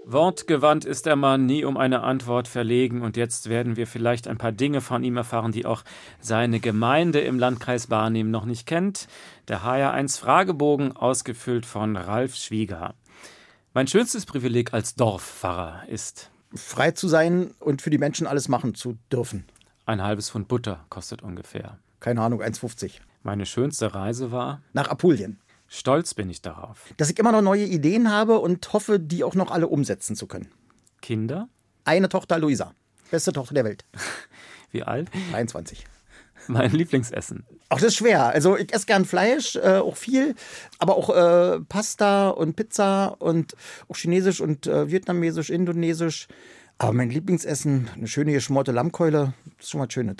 Wortgewandt 0.04 0.84
ist 0.84 1.06
der 1.06 1.16
Mann, 1.16 1.46
nie 1.46 1.64
um 1.64 1.78
eine 1.78 2.02
Antwort 2.02 2.48
verlegen, 2.48 3.02
und 3.02 3.18
jetzt 3.18 3.50
werden 3.50 3.76
wir 3.76 3.86
vielleicht 3.86 4.28
ein 4.28 4.38
paar 4.38 4.52
Dinge 4.52 4.82
von 4.82 5.04
ihm 5.04 5.16
erfahren, 5.16 5.52
die 5.52 5.66
auch 5.66 5.84
seine 6.20 6.60
Gemeinde 6.60 7.20
im 7.20 7.38
Landkreis 7.38 7.88
Barnim 7.88 8.32
noch 8.32 8.46
nicht 8.46 8.66
kennt. 8.66 9.08
Der 9.48 9.64
HR1 9.64 10.20
Fragebogen, 10.20 10.96
ausgefüllt 10.96 11.66
von 11.66 11.96
Ralf 11.98 12.36
Schwieger. 12.36 12.96
Mein 13.74 13.88
schönstes 13.88 14.26
Privileg 14.26 14.74
als 14.74 14.96
Dorfpfarrer 14.96 15.84
ist 15.88 16.32
frei 16.54 16.92
zu 16.92 17.08
sein 17.08 17.52
und 17.60 17.82
für 17.82 17.92
die 17.92 18.00
Menschen 18.00 18.28
alles 18.28 18.50
machen 18.50 18.76
zu 18.76 18.98
dürfen. 19.12 19.46
Ein 19.86 20.02
halbes 20.02 20.30
Pfund 20.30 20.48
Butter 20.48 20.84
kostet 20.90 21.22
ungefähr. 21.22 21.78
Keine 22.00 22.22
Ahnung, 22.22 22.42
1,50. 22.42 22.94
Meine 23.24 23.46
schönste 23.46 23.94
Reise 23.94 24.32
war. 24.32 24.62
Nach 24.74 24.90
Apulien. 24.90 25.40
Stolz 25.74 26.14
bin 26.14 26.30
ich 26.30 26.42
darauf. 26.42 26.94
Dass 26.98 27.10
ich 27.10 27.18
immer 27.18 27.32
noch 27.32 27.42
neue 27.42 27.64
Ideen 27.64 28.12
habe 28.12 28.40
und 28.40 28.74
hoffe, 28.74 29.00
die 29.00 29.24
auch 29.24 29.36
noch 29.36 29.52
alle 29.52 29.70
umsetzen 29.70 30.18
zu 30.18 30.28
können. 30.28 30.50
Kinder? 31.02 31.48
Eine 31.86 32.10
Tochter, 32.10 32.40
Luisa. 32.40 32.74
Beste 33.10 33.32
Tochter 33.32 33.54
der 33.54 33.64
Welt. 33.64 33.86
Wie 34.72 34.84
alt? 34.84 35.10
23. 35.32 35.86
Mein 36.48 36.72
Lieblingsessen. 36.72 37.46
Auch 37.70 37.78
das 37.78 37.88
ist 37.88 37.96
schwer. 37.96 38.26
Also 38.26 38.58
ich 38.58 38.74
esse 38.74 38.86
gern 38.86 39.06
Fleisch, 39.06 39.56
äh, 39.56 39.78
auch 39.78 39.96
viel, 39.96 40.36
aber 40.78 40.98
auch 40.98 41.10
äh, 41.10 41.62
Pasta 41.62 42.28
und 42.32 42.58
Pizza 42.58 43.16
und 43.20 43.56
auch 43.88 43.96
Chinesisch 43.96 44.42
und 44.42 44.68
äh, 44.68 44.92
Vietnamesisch, 44.92 45.50
Indonesisch. 45.50 46.28
Aber 46.80 46.92
mein 46.92 47.10
Lieblingsessen, 47.10 47.90
eine 47.96 48.08
schöne 48.08 48.34
geschmorte 48.34 48.74
Lammkeule, 48.74 49.36
ist 49.58 49.70
schon 49.70 49.80
mal 49.80 49.90
Schönes. 49.90 50.18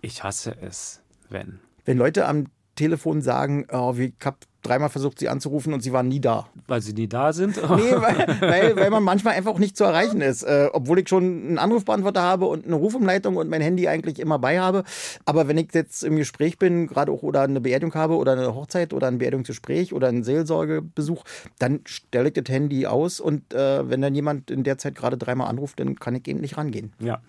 Ich 0.00 0.24
hasse 0.24 0.56
es, 0.62 1.02
wenn. 1.28 1.60
Wenn 1.84 1.98
Leute 1.98 2.26
am 2.26 2.46
Telefon 2.78 3.22
sagen, 3.22 3.66
oh, 3.72 3.92
ich 3.98 4.14
habe 4.24 4.36
dreimal 4.62 4.88
versucht, 4.88 5.18
sie 5.18 5.28
anzurufen 5.28 5.72
und 5.72 5.82
sie 5.82 5.92
waren 5.92 6.08
nie 6.08 6.20
da. 6.20 6.48
Weil 6.66 6.80
sie 6.80 6.92
nie 6.92 7.08
da 7.08 7.32
sind? 7.32 7.56
Nee, 7.78 7.92
weil, 7.92 8.40
weil, 8.40 8.76
weil 8.76 8.90
man 8.90 9.02
manchmal 9.02 9.34
einfach 9.34 9.52
auch 9.52 9.58
nicht 9.58 9.76
zu 9.76 9.84
erreichen 9.84 10.20
ist. 10.20 10.42
Äh, 10.42 10.68
obwohl 10.72 10.98
ich 10.98 11.08
schon 11.08 11.22
einen 11.24 11.58
Anrufbeantworter 11.58 12.22
habe 12.22 12.46
und 12.46 12.66
eine 12.66 12.74
Rufumleitung 12.74 13.36
und 13.36 13.48
mein 13.48 13.60
Handy 13.60 13.88
eigentlich 13.88 14.18
immer 14.18 14.38
bei 14.38 14.58
habe. 14.58 14.84
Aber 15.24 15.48
wenn 15.48 15.58
ich 15.58 15.68
jetzt 15.74 16.02
im 16.02 16.16
Gespräch 16.16 16.58
bin, 16.58 16.86
gerade 16.86 17.12
auch 17.12 17.22
oder 17.22 17.42
eine 17.42 17.60
Beerdigung 17.60 17.94
habe 17.94 18.16
oder 18.16 18.32
eine 18.32 18.54
Hochzeit 18.54 18.92
oder 18.92 19.06
ein 19.08 19.18
Beerdigungsgespräch 19.18 19.92
oder 19.92 20.08
einen 20.08 20.24
Seelsorgebesuch, 20.24 21.24
dann 21.58 21.80
stelle 21.84 22.28
ich 22.28 22.34
das 22.34 22.48
Handy 22.48 22.86
aus 22.86 23.20
und 23.20 23.54
äh, 23.54 23.88
wenn 23.88 24.00
dann 24.00 24.14
jemand 24.14 24.50
in 24.50 24.64
der 24.64 24.78
Zeit 24.78 24.94
gerade 24.94 25.16
dreimal 25.16 25.48
anruft, 25.48 25.80
dann 25.80 25.96
kann 25.96 26.14
ich 26.14 26.26
eben 26.26 26.40
nicht 26.40 26.56
rangehen. 26.56 26.92
Ja. 27.00 27.20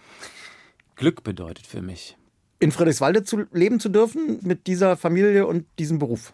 Glück 0.95 1.23
bedeutet 1.23 1.65
für 1.65 1.81
mich. 1.81 2.17
In 2.61 2.71
Friedrichswalde 2.71 3.23
zu 3.23 3.45
leben 3.53 3.79
zu 3.79 3.87
dürfen 3.87 4.39
mit 4.43 4.67
dieser 4.67 4.97
Familie 4.97 5.47
und 5.47 5.65
diesem 5.79 5.97
Beruf. 5.97 6.33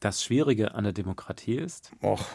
Das 0.00 0.24
Schwierige 0.24 0.74
an 0.74 0.82
der 0.82 0.92
Demokratie 0.92 1.54
ist? 1.54 1.92
Och, 2.02 2.26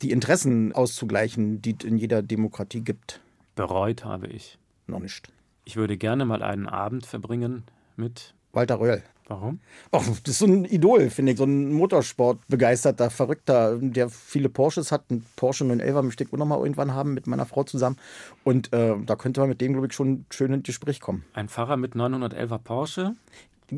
die 0.00 0.10
Interessen 0.10 0.72
auszugleichen, 0.72 1.60
die 1.60 1.76
es 1.78 1.84
in 1.84 1.98
jeder 1.98 2.22
Demokratie 2.22 2.80
gibt. 2.80 3.20
Bereut 3.54 4.06
habe 4.06 4.28
ich. 4.28 4.58
Noch 4.86 5.00
nicht. 5.00 5.30
Ich 5.66 5.76
würde 5.76 5.98
gerne 5.98 6.24
mal 6.24 6.42
einen 6.42 6.66
Abend 6.66 7.04
verbringen 7.04 7.64
mit. 7.96 8.34
Walter 8.52 8.80
Röll. 8.80 9.02
Warum? 9.26 9.60
Och, 9.90 10.04
das 10.22 10.32
ist 10.34 10.38
so 10.40 10.46
ein 10.46 10.64
Idol, 10.66 11.08
finde 11.08 11.32
ich. 11.32 11.38
So 11.38 11.44
ein 11.44 11.72
Motorsportbegeisterter, 11.72 13.08
Verrückter, 13.10 13.78
der 13.80 14.10
viele 14.10 14.48
Porsches 14.50 14.92
hat. 14.92 15.10
Ein 15.10 15.24
Porsche 15.36 15.64
911 15.64 16.02
möchte 16.04 16.24
ich 16.24 16.32
auch 16.32 16.36
noch 16.36 16.46
mal 16.46 16.58
irgendwann 16.58 16.92
haben 16.92 17.14
mit 17.14 17.26
meiner 17.26 17.46
Frau 17.46 17.64
zusammen. 17.64 17.96
Und 18.44 18.72
äh, 18.74 18.94
da 19.06 19.16
könnte 19.16 19.40
man 19.40 19.48
mit 19.48 19.60
dem, 19.62 19.72
glaube 19.72 19.86
ich, 19.86 19.94
schon 19.94 20.26
schön 20.30 20.52
ins 20.52 20.64
Gespräch 20.66 21.00
kommen. 21.00 21.24
Ein 21.32 21.48
Fahrer 21.48 21.76
mit 21.78 21.94
911er 21.94 22.58
Porsche? 22.58 23.14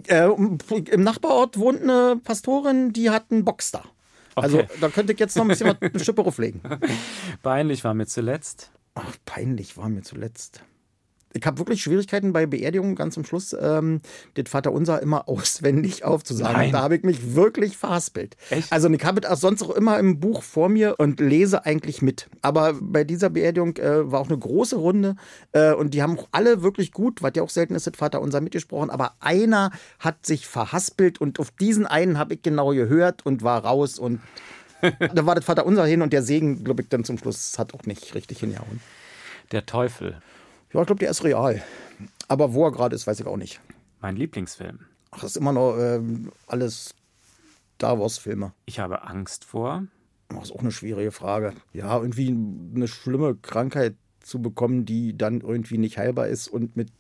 Äh, 0.09 0.27
Im 0.27 1.03
Nachbarort 1.05 1.59
wohnt 1.59 1.81
eine 1.83 2.21
Pastorin, 2.25 2.93
die 2.93 3.11
hat 3.11 3.27
einen 3.31 3.45
Boxster. 3.45 3.85
Also 4.35 4.59
Okay. 4.59 4.69
da 4.81 4.89
könnte 4.89 5.13
ich 5.13 5.21
jetzt 5.21 5.37
noch 5.37 5.45
ein 5.45 5.49
bisschen 5.49 5.69
was 5.69 5.81
eine 5.81 6.05
Schippe 6.05 6.23
auflegen. 6.27 6.61
Peinlich 7.43 7.85
war 7.85 7.95
mir 7.95 8.07
zuletzt. 8.07 8.73
Ach, 8.95 9.15
peinlich 9.25 9.77
war 9.77 9.89
mir 9.89 10.03
zuletzt. 10.03 10.63
Ich 11.37 11.47
habe 11.47 11.59
wirklich 11.59 11.83
Schwierigkeiten 11.83 12.33
bei 12.33 12.47
Beerdigungen 12.47 12.95
ganz 12.95 13.17
am 13.17 13.25
Schluss, 13.25 13.55
ähm, 13.59 14.01
das 14.35 14.49
Vaterunser 14.49 15.03
immer 15.03 15.29
auswendig 15.29 16.05
aufzusagen. 16.05 16.57
Nein. 16.57 16.73
Da 16.73 16.83
habe 16.83 16.97
ich 16.97 17.03
mich 17.03 17.35
wirklich 17.35 17.77
verhaspelt. 17.77 18.37
Echt? 18.51 18.73
Also 18.73 18.89
ich 18.91 19.05
habe 19.05 19.21
es 19.21 19.27
auch 19.27 19.37
sonst 19.37 19.63
auch 19.63 19.71
immer 19.71 19.99
im 19.99 20.21
Buch 20.21 20.43
vor 20.43 20.69
mir 20.69 20.97
und 20.99 21.21
lese 21.21 21.65
eigentlich 21.65 22.03
mit. 22.03 22.29
Aber 22.43 22.75
bei 22.81 23.05
dieser 23.05 23.31
Beerdigung 23.31 23.77
äh, 23.77 24.11
war 24.11 24.21
auch 24.21 24.29
eine 24.29 24.39
große 24.39 24.77
Runde 24.77 25.17
äh, 25.53 25.73
und 25.73 25.95
die 25.95 26.03
haben 26.03 26.19
auch 26.19 26.29
alle 26.33 26.63
wirklich 26.63 26.93
gut, 26.93 27.23
was 27.23 27.33
ja 27.37 27.43
auch 27.43 27.51
selten 27.51 27.75
ist, 27.75 27.87
das 27.87 27.97
Vaterunser 27.97 28.41
mitgesprochen. 28.41 28.91
Aber 28.91 29.15
einer 29.21 29.71
hat 29.99 30.25
sich 30.27 30.47
verhaspelt 30.47 31.21
und 31.21 31.39
auf 31.39 31.51
diesen 31.51 31.87
einen 31.87 32.19
habe 32.19 32.35
ich 32.35 32.43
genau 32.43 32.71
gehört 32.71 33.27
und 33.27 33.43
war 33.43 33.65
raus 33.65 33.99
und 33.99 34.21
da 35.15 35.27
war 35.27 35.35
das 35.35 35.45
Vaterunser 35.45 35.87
hin 35.87 36.03
und 36.03 36.13
der 36.13 36.23
Segen, 36.23 36.65
glaube 36.65 36.83
ich, 36.83 36.89
dann 36.89 37.05
zum 37.05 37.19
Schluss 37.19 37.59
hat 37.59 37.75
auch 37.75 37.85
nicht 37.85 38.15
richtig 38.15 38.41
hingehauen. 38.41 38.81
Der 39.53 39.67
Teufel. 39.67 40.21
Ja, 40.77 40.83
ich 40.83 40.87
glaube, 40.89 40.99
der 40.99 41.11
ist 41.11 41.25
real. 41.25 41.63
Aber 42.29 42.53
wo 42.53 42.67
er 42.67 42.71
gerade 42.71 42.95
ist, 42.95 43.07
weiß 43.07 43.19
ich 43.19 43.27
auch 43.27 43.39
nicht. 43.39 43.63
Mein 44.03 44.15
Lieblingsfilm. 44.15 44.81
Ach, 45.11 45.21
das 45.21 45.31
ist 45.31 45.37
immer 45.39 45.53
noch 45.53 45.79
ähm, 45.79 46.31
alles 46.47 46.95
Star 47.77 47.99
Wars-Filme. 47.99 48.53
Ich 48.67 48.79
habe 48.79 49.05
Angst 49.05 49.47
vor. 49.47 49.85
Das 50.29 50.45
ist 50.45 50.53
auch 50.53 50.61
eine 50.61 50.73
schwierige 50.73 51.13
Frage. 51.13 51.55
Ja, 51.73 51.97
irgendwie 51.97 52.29
eine 52.29 52.89
schlimme 52.89 53.37
Krankheit 53.37 53.95
zu 54.21 54.43
bekommen, 54.43 54.85
die 54.85 55.17
dann 55.17 55.41
irgendwie 55.41 55.79
nicht 55.79 55.97
heilbar 55.97 56.29
ist 56.29 56.47
und 56.49 56.77
mit 56.77 56.91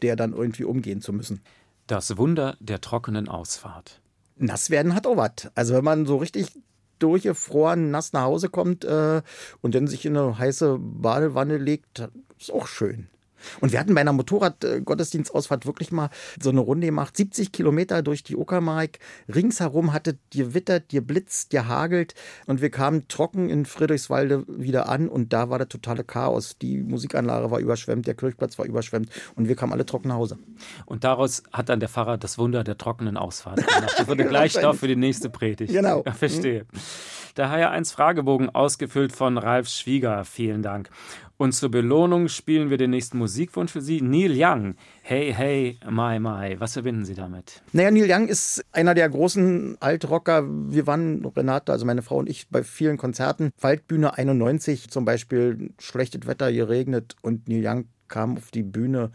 der 0.00 0.16
dann 0.16 0.32
irgendwie 0.32 0.64
umgehen 0.64 1.02
zu 1.02 1.12
müssen. 1.12 1.42
Das 1.88 2.16
Wunder 2.16 2.56
der 2.60 2.80
trockenen 2.80 3.28
Ausfahrt. 3.28 4.00
Nass 4.36 4.70
werden 4.70 4.94
hat 4.94 5.06
auch 5.06 5.18
was. 5.18 5.50
Also 5.54 5.74
wenn 5.74 5.84
man 5.84 6.06
so 6.06 6.16
richtig 6.16 6.52
durchgefroren 7.00 7.90
nass 7.90 8.14
nach 8.14 8.22
Hause 8.22 8.48
kommt 8.48 8.86
äh, 8.86 9.20
und 9.60 9.74
dann 9.74 9.88
sich 9.88 10.06
in 10.06 10.16
eine 10.16 10.38
heiße 10.38 10.78
Badewanne 10.80 11.58
legt, 11.58 12.08
ist 12.38 12.50
auch 12.50 12.66
schön. 12.66 13.10
Und 13.60 13.72
wir 13.72 13.80
hatten 13.80 13.94
bei 13.94 14.00
einer 14.00 14.12
Motorrad-Gottesdienstausfahrt 14.12 15.66
wirklich 15.66 15.92
mal 15.92 16.10
so 16.40 16.50
eine 16.50 16.60
Runde 16.60 16.86
gemacht, 16.86 17.16
70 17.16 17.52
Kilometer 17.52 18.02
durch 18.02 18.22
die 18.22 18.36
Uckermark. 18.36 18.98
Ringsherum 19.32 19.92
hatte 19.92 20.18
gewittert, 20.30 20.88
geblitzt, 20.88 21.50
gehagelt 21.50 22.14
und 22.46 22.60
wir 22.60 22.70
kamen 22.70 23.08
trocken 23.08 23.48
in 23.48 23.64
Friedrichswalde 23.64 24.44
wieder 24.48 24.88
an 24.88 25.08
und 25.08 25.32
da 25.32 25.50
war 25.50 25.58
der 25.58 25.68
totale 25.68 26.04
Chaos. 26.04 26.58
Die 26.58 26.78
Musikanlage 26.78 27.50
war 27.50 27.58
überschwemmt, 27.58 28.06
der 28.06 28.14
Kirchplatz 28.14 28.58
war 28.58 28.66
überschwemmt 28.66 29.10
und 29.34 29.48
wir 29.48 29.56
kamen 29.56 29.72
alle 29.72 29.86
trocken 29.86 30.08
nach 30.08 30.16
Hause. 30.16 30.38
Und 30.84 31.04
daraus 31.04 31.42
hat 31.52 31.68
dann 31.68 31.80
der 31.80 31.88
Pfarrer 31.88 32.18
das 32.18 32.38
Wunder 32.38 32.64
der 32.64 32.78
trockenen 32.78 33.16
Ausfahrt 33.16 33.56
gemacht. 33.66 33.94
Das 33.96 34.08
wurde 34.08 34.24
gleich 34.24 34.52
Stoff 34.52 34.80
für 34.80 34.88
die 34.88 34.96
nächste 34.96 35.30
Predigt. 35.30 35.72
Genau. 35.72 36.02
Ja, 36.04 36.12
verstehe. 36.12 36.66
Der 37.36 37.50
HR1 37.50 37.92
Fragebogen 37.92 38.48
ausgefüllt 38.48 39.12
von 39.12 39.36
Ralf 39.36 39.68
Schwieger. 39.68 40.24
Vielen 40.24 40.62
Dank. 40.62 40.88
Und 41.36 41.52
zur 41.52 41.70
Belohnung 41.70 42.28
spielen 42.28 42.70
wir 42.70 42.78
den 42.78 42.88
nächsten 42.90 43.18
Musikwunsch 43.18 43.72
für 43.72 43.82
Sie. 43.82 44.00
Neil 44.00 44.32
Young. 44.34 44.74
Hey, 45.02 45.34
hey, 45.34 45.78
my, 45.84 46.18
my. 46.18 46.58
Was 46.58 46.72
verbinden 46.72 47.04
Sie 47.04 47.12
damit? 47.14 47.62
Naja, 47.72 47.90
Neil 47.90 48.10
Young 48.10 48.28
ist 48.28 48.64
einer 48.72 48.94
der 48.94 49.10
großen 49.10 49.76
Altrocker. 49.80 50.44
Wir 50.46 50.86
waren, 50.86 51.26
Renate, 51.26 51.72
also 51.72 51.84
meine 51.84 52.00
Frau 52.00 52.16
und 52.16 52.30
ich, 52.30 52.48
bei 52.48 52.62
vielen 52.62 52.96
Konzerten. 52.96 53.50
Waldbühne 53.60 54.16
91 54.16 54.88
zum 54.88 55.04
Beispiel, 55.04 55.74
schlechtes 55.78 56.26
Wetter, 56.26 56.50
geregnet 56.50 57.16
und 57.20 57.50
Neil 57.50 57.66
Young 57.66 57.84
kam 58.08 58.38
auf 58.38 58.50
die 58.50 58.62
Bühne, 58.62 59.10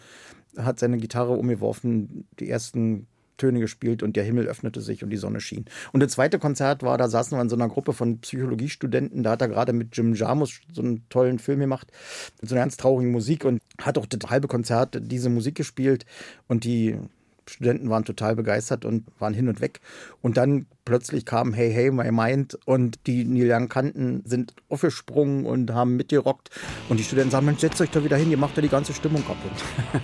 hat 0.57 0.77
seine 0.77 0.97
Gitarre 0.97 1.33
umgeworfen, 1.33 2.27
die 2.39 2.51
ersten 2.51 3.07
Töne 3.41 3.59
gespielt 3.59 4.03
und 4.03 4.15
der 4.15 4.23
Himmel 4.23 4.45
öffnete 4.45 4.81
sich 4.81 5.03
und 5.03 5.09
die 5.09 5.17
Sonne 5.17 5.41
schien. 5.41 5.65
Und 5.91 6.03
das 6.03 6.11
zweite 6.11 6.37
Konzert 6.37 6.83
war, 6.83 6.99
da 6.99 7.09
saßen 7.09 7.35
wir 7.35 7.41
in 7.41 7.49
so 7.49 7.55
einer 7.55 7.69
Gruppe 7.69 7.91
von 7.91 8.19
Psychologiestudenten, 8.19 9.23
da 9.23 9.31
hat 9.31 9.41
er 9.41 9.47
gerade 9.47 9.73
mit 9.73 9.97
Jim 9.97 10.13
Jarmus 10.13 10.61
so 10.71 10.83
einen 10.83 11.09
tollen 11.09 11.39
Film 11.39 11.59
gemacht, 11.59 11.87
mit 12.39 12.49
so 12.49 12.55
einer 12.55 12.63
ganz 12.63 12.77
traurigen 12.77 13.11
Musik 13.11 13.43
und 13.43 13.59
hat 13.81 13.97
auch 13.97 14.05
das 14.05 14.29
halbe 14.29 14.47
Konzert 14.47 14.99
diese 15.01 15.29
Musik 15.29 15.55
gespielt 15.55 16.05
und 16.47 16.65
die 16.65 16.97
Studenten 17.47 17.89
waren 17.89 18.05
total 18.05 18.35
begeistert 18.35 18.85
und 18.85 19.05
waren 19.17 19.33
hin 19.33 19.47
und 19.47 19.59
weg. 19.59 19.81
Und 20.21 20.37
dann 20.37 20.67
plötzlich 20.85 21.25
kam 21.25 21.53
Hey 21.53 21.73
Hey 21.73 21.89
My 21.89 22.11
Mind 22.11 22.59
und 22.65 22.99
die 23.07 23.25
Neil 23.25 23.51
Young 23.51 23.67
kannten, 23.67 24.21
sind 24.25 24.53
aufgesprungen 24.69 25.47
und 25.47 25.71
haben 25.71 25.95
mitgerockt. 25.97 26.51
Und 26.89 26.99
die 26.99 27.03
Studenten 27.03 27.31
sagen, 27.31 27.47
Mensch, 27.47 27.61
setzt 27.61 27.81
euch 27.81 27.89
da 27.89 28.03
wieder 28.03 28.17
hin, 28.17 28.29
ihr 28.29 28.37
macht 28.37 28.55
ja 28.55 28.61
die 28.61 28.69
ganze 28.69 28.93
Stimmung 28.93 29.23
kaputt. 29.25 29.51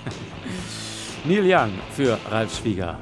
Neil 1.26 1.44
Young 1.46 1.72
für 1.96 2.18
Ralf 2.30 2.58
Schwieger. 2.58 2.98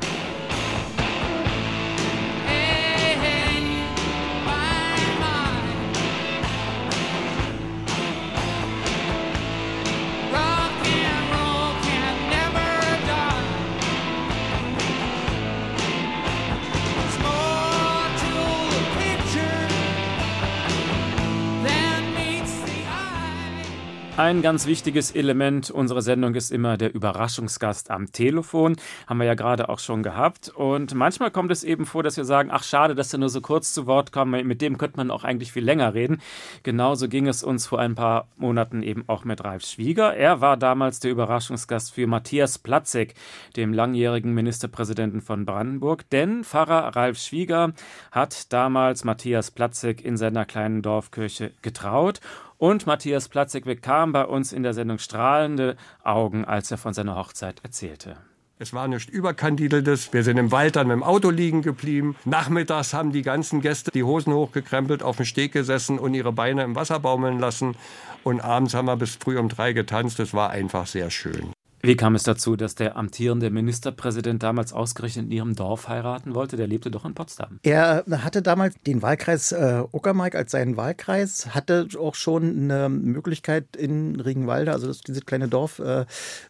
Ein 24.26 24.42
ganz 24.42 24.66
wichtiges 24.66 25.12
Element 25.12 25.70
unserer 25.70 26.02
Sendung 26.02 26.34
ist 26.34 26.52
immer 26.52 26.78
der 26.78 26.96
Überraschungsgast 26.96 27.92
am 27.92 28.12
Telefon. 28.12 28.76
Haben 29.06 29.20
wir 29.20 29.28
ja 29.28 29.36
gerade 29.36 29.70
auch 29.70 29.78
schon 29.78 30.02
gehabt. 30.02 30.50
Und 30.50 30.96
manchmal 30.96 31.30
kommt 31.30 31.52
es 31.52 31.64
eben 31.64 31.86
vor, 31.86 32.02
dass 32.02 32.18
wir 32.18 32.26
sagen, 32.26 32.50
ach 32.52 32.64
schade, 32.64 32.96
dass 32.96 33.14
er 33.14 33.20
nur 33.20 33.30
so 33.30 33.40
kurz 33.40 33.72
zu 33.72 33.86
Wort 33.86 34.12
kommt. 34.12 34.32
Mit 34.32 34.64
dem 34.64 34.80
könnte 34.80 34.98
man 34.98 35.12
auch 35.12 35.26
eigentlich 35.26 35.52
viel 35.52 35.64
länger 35.64 35.94
reden. 35.94 36.24
Genauso 36.64 37.08
ging 37.08 37.28
es 37.28 37.44
uns 37.44 37.68
vor 37.68 37.78
ein 37.78 37.94
paar 37.94 38.28
Monaten 38.36 38.82
eben 38.82 39.04
auch 39.06 39.26
mit 39.26 39.44
Ralf 39.44 39.64
Schwieger. 39.64 40.16
Er 40.16 40.42
war 40.42 40.58
damals 40.58 41.00
der 41.00 41.12
Überraschungsgast 41.12 41.94
für 41.94 42.08
Matthias 42.08 42.58
Platzek, 42.58 43.14
dem 43.56 43.74
langjährigen 43.74 44.34
Ministerpräsidenten 44.34 45.22
von 45.22 45.46
Brandenburg. 45.46 46.10
Denn 46.10 46.44
Pfarrer 46.44 46.96
Ralf 46.96 47.20
Schwieger 47.20 47.74
hat 48.12 48.52
damals 48.52 49.04
Matthias 49.04 49.52
Platzek 49.52 50.04
in 50.04 50.18
seiner 50.18 50.46
kleinen 50.46 50.82
Dorfkirche 50.82 51.52
getraut 51.62 52.22
Und 52.58 52.88
Matthias 52.88 53.28
Platzek 53.28 53.66
bekam 53.66 54.12
bei 54.12 54.26
uns 54.26 54.54
in 54.54 54.64
der 54.64 54.74
Sendung 54.74 54.98
strahlende 54.98 55.76
Augen, 56.04 56.46
als 56.46 56.72
er 56.72 56.78
von 56.78 56.94
seiner 56.94 57.16
Hochzeit 57.16 57.60
erzählte. 57.64 58.18
Es 58.58 58.72
war 58.72 58.88
nichts 58.88 59.12
Überkandideltes. 59.12 60.14
Wir 60.14 60.24
sind 60.24 60.38
im 60.38 60.50
Wald 60.54 60.78
dann 60.78 60.88
mit 60.88 60.96
dem 60.96 61.04
Auto 61.04 61.30
liegen 61.30 61.62
geblieben. 61.62 62.16
Nachmittags 62.24 62.94
haben 62.94 63.12
die 63.12 63.22
ganzen 63.22 63.60
Gäste 63.60 63.92
die 63.92 64.04
Hosen 64.04 64.34
hochgekrempelt, 64.34 65.04
auf 65.04 65.18
dem 65.18 65.26
Steg 65.26 65.52
gesessen 65.52 66.00
und 66.00 66.14
ihre 66.14 66.32
Beine 66.32 66.64
im 66.64 66.74
Wasser 66.74 67.02
baumeln 67.02 67.40
lassen. 67.40 67.76
Und 68.24 68.40
abends 68.40 68.74
haben 68.74 68.86
wir 68.86 68.96
bis 68.96 69.16
früh 69.16 69.38
um 69.38 69.50
drei 69.50 69.74
getanzt. 69.74 70.22
Es 70.22 70.34
war 70.34 70.52
einfach 70.52 70.88
sehr 70.88 71.10
schön. 71.12 71.55
Wie 71.86 71.96
kam 71.96 72.16
es 72.16 72.24
dazu, 72.24 72.56
dass 72.56 72.74
der 72.74 72.98
amtierende 72.98 73.52
Ministerpräsident 73.52 74.42
damals 74.42 74.74
ausgerechnet 74.74 75.26
in 75.26 75.32
ihrem 75.32 75.56
Dorf 75.56 75.88
heiraten 75.88 76.34
wollte? 76.34 76.58
Der 76.58 76.66
lebte 76.66 76.90
doch 76.90 77.06
in 77.06 77.14
Potsdam. 77.14 77.60
Er 77.62 78.04
hatte 78.08 78.42
damals 78.42 78.74
den 78.88 79.04
Wahlkreis 79.04 79.52
äh, 79.52 79.84
Uckermark 79.92 80.34
als 80.34 80.52
seinen 80.52 80.78
Wahlkreis, 80.78 81.54
hatte 81.54 81.88
auch 82.00 82.16
schon 82.16 82.72
eine 82.72 82.90
Möglichkeit 82.90 83.76
in 83.76 84.20
Regenwalde, 84.20 84.72
also 84.72 84.88
das, 84.88 85.02
dieses 85.02 85.28
kleine 85.28 85.48
Dorf, 85.48 85.78
äh, 85.78 86.06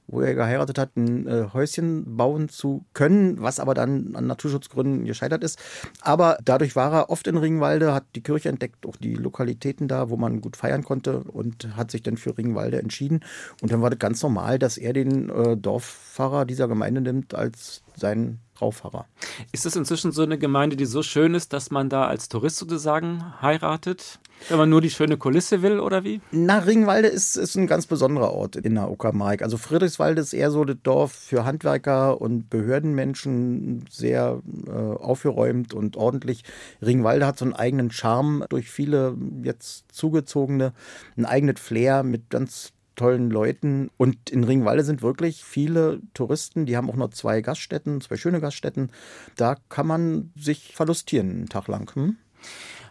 wo 0.07 0.21
er 0.21 0.35
geheiratet 0.35 0.77
hat, 0.77 0.95
ein 0.95 1.27
äh, 1.27 1.47
Häuschen 1.51 2.15
bauen 2.15 2.47
zu 2.47 2.85
können, 2.93 3.41
was 3.41 3.59
aber 3.59 3.73
dann 3.73 4.15
an 4.15 4.27
Naturschutzgründen 4.27 5.03
gescheitert 5.03 5.43
ist. 5.43 5.59
Aber 5.99 6.37
dadurch 6.45 6.77
war 6.77 6.93
er 6.93 7.09
oft 7.09 7.27
in 7.27 7.35
Regenwalde, 7.35 7.93
hat 7.93 8.05
die 8.15 8.23
Kirche 8.23 8.47
entdeckt, 8.47 8.85
auch 8.85 8.95
die 8.95 9.15
Lokalitäten 9.15 9.89
da, 9.89 10.09
wo 10.09 10.15
man 10.15 10.39
gut 10.39 10.55
feiern 10.55 10.85
konnte 10.85 11.19
und 11.19 11.75
hat 11.75 11.91
sich 11.91 12.03
dann 12.03 12.15
für 12.15 12.37
Regenwalde 12.37 12.79
entschieden. 12.79 13.19
Und 13.61 13.73
dann 13.73 13.81
war 13.81 13.89
das 13.89 13.99
ganz 13.99 14.23
normal, 14.23 14.59
dass 14.59 14.77
er 14.77 14.93
den 14.93 15.24
äh, 15.29 15.57
Dorfpfarrer 15.57 16.45
dieser 16.45 16.67
Gemeinde 16.67 17.01
nimmt 17.01 17.35
als 17.35 17.83
seinen 17.95 18.39
Traupfarrer. 18.55 19.05
Ist 19.51 19.65
das 19.65 19.75
inzwischen 19.75 20.11
so 20.11 20.23
eine 20.23 20.38
Gemeinde, 20.38 20.75
die 20.75 20.85
so 20.85 21.03
schön 21.03 21.35
ist, 21.35 21.53
dass 21.53 21.71
man 21.71 21.89
da 21.89 22.07
als 22.07 22.29
Tourist 22.29 22.57
sozusagen 22.57 23.41
heiratet? 23.41 24.19
Wenn 24.49 24.57
man 24.57 24.69
nur 24.69 24.81
die 24.81 24.89
schöne 24.89 25.17
Kulisse 25.17 25.61
will 25.61 25.79
oder 25.79 26.03
wie? 26.03 26.21
Na, 26.31 26.59
Ringwalde 26.59 27.07
ist, 27.07 27.35
ist 27.35 27.55
ein 27.55 27.67
ganz 27.67 27.88
besonderer 27.88 28.33
Ort 28.33 28.55
in 28.57 28.75
der 28.75 28.91
Uckermark. 28.91 29.41
Also 29.41 29.57
Friedrichswalde 29.57 30.21
ist 30.21 30.33
eher 30.33 30.51
so 30.51 30.65
das 30.65 30.77
Dorf 30.83 31.13
für 31.13 31.45
Handwerker 31.45 32.21
und 32.21 32.49
Behördenmenschen, 32.49 33.85
sehr 33.89 34.41
äh, 34.67 34.71
aufgeräumt 34.71 35.73
und 35.73 35.97
ordentlich. 35.97 36.43
Ringwalde 36.81 37.25
hat 37.25 37.39
so 37.39 37.45
einen 37.45 37.53
eigenen 37.53 37.91
Charme 37.91 38.45
durch 38.49 38.69
viele 38.69 39.15
jetzt 39.43 39.85
zugezogene, 39.91 40.73
ein 41.17 41.25
eigenes 41.25 41.59
Flair 41.59 42.03
mit 42.03 42.29
ganz 42.29 42.71
tollen 42.95 43.29
Leuten. 43.29 43.89
Und 43.97 44.29
in 44.29 44.43
Ringwalde 44.43 44.84
sind 44.84 45.01
wirklich 45.01 45.43
viele 45.43 46.01
Touristen, 46.13 46.65
die 46.65 46.77
haben 46.77 46.89
auch 46.89 46.95
noch 46.95 47.10
zwei 47.10 47.41
Gaststätten, 47.41 48.01
zwei 48.01 48.17
schöne 48.17 48.41
Gaststätten. 48.41 48.91
Da 49.36 49.58
kann 49.69 49.88
man 49.88 50.31
sich 50.36 50.75
verlustieren 50.75 51.29
einen 51.29 51.49
Tag 51.49 51.67
lang. 51.67 51.93
Hm? 51.95 52.17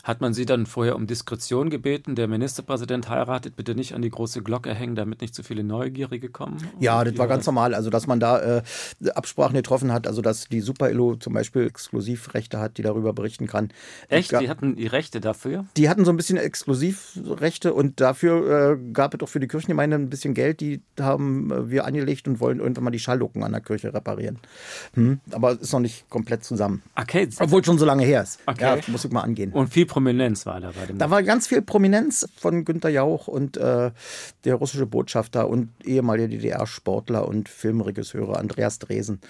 Hat 0.05 0.21
man 0.21 0.35
Sie 0.35 0.45
dann 0.45 0.67
vorher 0.67 0.97
um 0.97 1.07
Diskretion 1.07 1.71
gebeten? 1.71 2.14
Der 2.14 2.29
Ministerpräsident 2.29 3.09
heiratet, 3.09 3.57
bitte 3.57 3.75
nicht 3.75 3.95
an 3.95 4.03
die 4.03 4.11
große 4.11 4.43
Glocke 4.43 4.75
hängen, 4.75 4.97
damit 4.97 5.23
nicht 5.23 5.35
zu 5.35 5.43
viele 5.43 5.64
Neugierige 5.64 6.29
kommen? 6.29 6.59
Ja, 6.79 7.03
das 7.05 7.17
war 7.17 7.27
ganz 7.27 7.47
normal. 7.47 7.75
Also, 7.75 7.88
dass 7.88 8.07
man 8.07 8.21
da 8.21 8.59
äh, 8.59 8.62
Absprachen 9.14 9.55
getroffen 9.55 9.93
hat, 9.93 10.07
also 10.07 10.21
dass 10.21 10.47
die 10.49 10.61
Super-Elo 10.61 11.17
zum 11.17 11.33
Beispiel 11.33 11.67
Exklusivrechte 11.67 12.61
hat, 12.61 12.77
die 12.77 12.83
darüber 12.83 13.14
berichten 13.14 13.47
kann. 13.47 13.71
Echt? 14.11 14.31
Ja. 14.31 14.40
Die 14.40 14.51
hatten 14.51 14.77
die 14.77 14.87
Rechte 14.87 15.23
dafür? 15.23 15.64
Die 15.79 15.88
hatten 15.88 16.05
so 16.05 16.11
ein 16.11 16.19
bisschen 16.19 16.37
Exklusivrechte 16.37 17.73
und 17.73 17.99
dafür 18.03 18.73
äh, 18.73 18.93
gab 18.93 19.14
es 19.14 19.21
auch 19.23 19.29
für 19.31 19.40
die 19.40 19.49
Kirchengemeinde 19.49 19.97
ein 19.97 20.11
bisschen 20.11 20.35
Geld. 20.35 20.61
Die 20.61 20.83
haben 21.01 21.51
äh, 21.51 21.71
wir 21.71 21.87
angelegt 21.87 22.29
und 22.29 22.40
wollen 22.40 22.59
irgendwann 22.59 22.85
mal 22.85 22.90
die 22.90 22.99
Schalllucken 22.99 23.43
an 23.43 23.53
der 23.53 23.62
Kirche 23.62 23.95
reparieren. 23.95 24.38
Hm? 24.93 25.21
Aber 25.31 25.53
es 25.53 25.62
ist 25.62 25.73
noch 25.73 25.81
nicht 25.81 26.11
komplett 26.11 26.45
zusammen. 26.45 26.83
Okay. 26.95 27.27
Obwohl 27.38 27.61
es 27.61 27.67
schon 27.67 27.79
so 27.79 27.87
lange 27.87 28.05
her 28.05 28.23
ist. 28.23 28.40
Okay. 28.45 28.77
Ja, 28.77 28.79
muss 28.88 29.03
ich 29.07 29.11
mal 29.11 29.23
angehen. 29.23 29.51
Und 29.53 29.73
viel 29.73 29.87
Prominenz 29.94 30.44
war 30.44 30.61
da 30.61 30.72
bei 30.76 30.87
dem. 30.87 30.98
Da 30.98 31.09
war 31.09 31.22
ganz 31.22 31.46
viel 31.46 31.62
Prominenz 31.62 32.28
von 32.37 32.64
Günter 32.64 32.88
Jauch 32.88 33.28
und 33.28 33.57
äh, 33.57 33.92
der 34.42 34.54
russische 34.57 34.87
Botschafter 34.87 35.48
und 35.48 35.68
ehemalige 35.85 36.30
DDR-Sportler 36.30 37.28
und 37.28 37.48
Filmregisseur 37.48 38.37
Andreas 38.37 38.80
Dresen. 38.80 39.20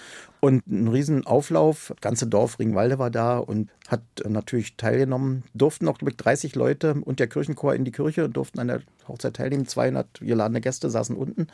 Und 0.40 0.66
ein 0.66 0.88
riesen 0.88 1.27
Auflauf, 1.27 1.92
ganze 2.00 2.27
Dorf 2.29 2.59
Ringwalde 2.59 2.98
war 2.98 3.11
da 3.11 3.37
und 3.37 3.68
hat 3.88 4.00
natürlich 4.27 4.79
teilgenommen. 4.79 5.42
Durften 5.53 5.87
auch, 5.87 5.98
glaube 5.98 6.12
ich, 6.12 6.16
30 6.16 6.55
Leute 6.55 6.94
und 6.94 7.20
der 7.20 7.27
Kirchenchor 7.27 7.74
in 7.74 7.85
die 7.85 7.92
Kirche 7.92 8.31
durften 8.31 8.59
an 8.59 8.68
der 8.68 8.81
Hochzeit 9.07 9.37
teilnehmen. 9.37 9.66
200 9.66 10.20
geladene 10.20 10.62
Gäste 10.62 10.88
saßen 10.88 11.14
unten. 11.14 11.48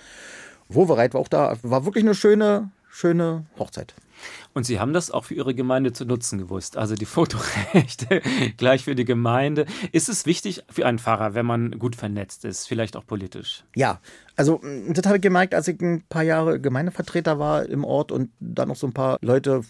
Wowereit 0.69 1.15
war 1.15 1.21
auch 1.21 1.27
da. 1.27 1.57
War 1.63 1.85
wirklich 1.85 2.05
eine 2.05 2.15
schöne, 2.15 2.71
schöne 2.91 3.47
Hochzeit. 3.59 3.95
Und 4.53 4.65
Sie 4.65 4.81
haben 4.81 4.93
das 4.93 5.11
auch 5.11 5.25
für 5.25 5.35
Ihre 5.35 5.55
Gemeinde 5.55 5.93
zu 5.93 6.05
nutzen 6.05 6.39
gewusst. 6.39 6.77
Also 6.77 6.95
die 6.95 7.05
Fotorechte 7.07 8.21
gleich 8.57 8.85
für 8.85 8.95
die 8.95 9.05
Gemeinde. 9.05 9.67
Ist 9.93 10.09
es 10.09 10.27
wichtig 10.27 10.63
für 10.69 10.87
einen 10.87 10.99
Pfarrer, 10.99 11.35
wenn 11.35 11.47
man 11.47 11.79
gut 11.79 11.97
vernetzt 11.97 12.45
ist, 12.45 12.67
vielleicht 12.67 12.97
auch 12.97 13.07
politisch? 13.07 13.65
Ja, 13.75 14.01
also 14.37 14.61
mh, 14.63 14.93
das 14.93 15.07
habe 15.07 15.17
ich 15.17 15.23
gemerkt, 15.23 15.55
als 15.55 15.69
ich 15.69 15.81
ein 15.81 16.03
paar 16.09 16.23
Jahre 16.23 16.61
Gemeindevertreter 16.61 17.39
war 17.39 17.67
im 17.67 17.85
Ort 17.85 18.13
und 18.13 18.31
dann 18.41 18.69
noch 18.69 18.77
so 18.77 18.87
ein 18.87 18.93
paar 18.93 19.19
Leute 19.23 19.63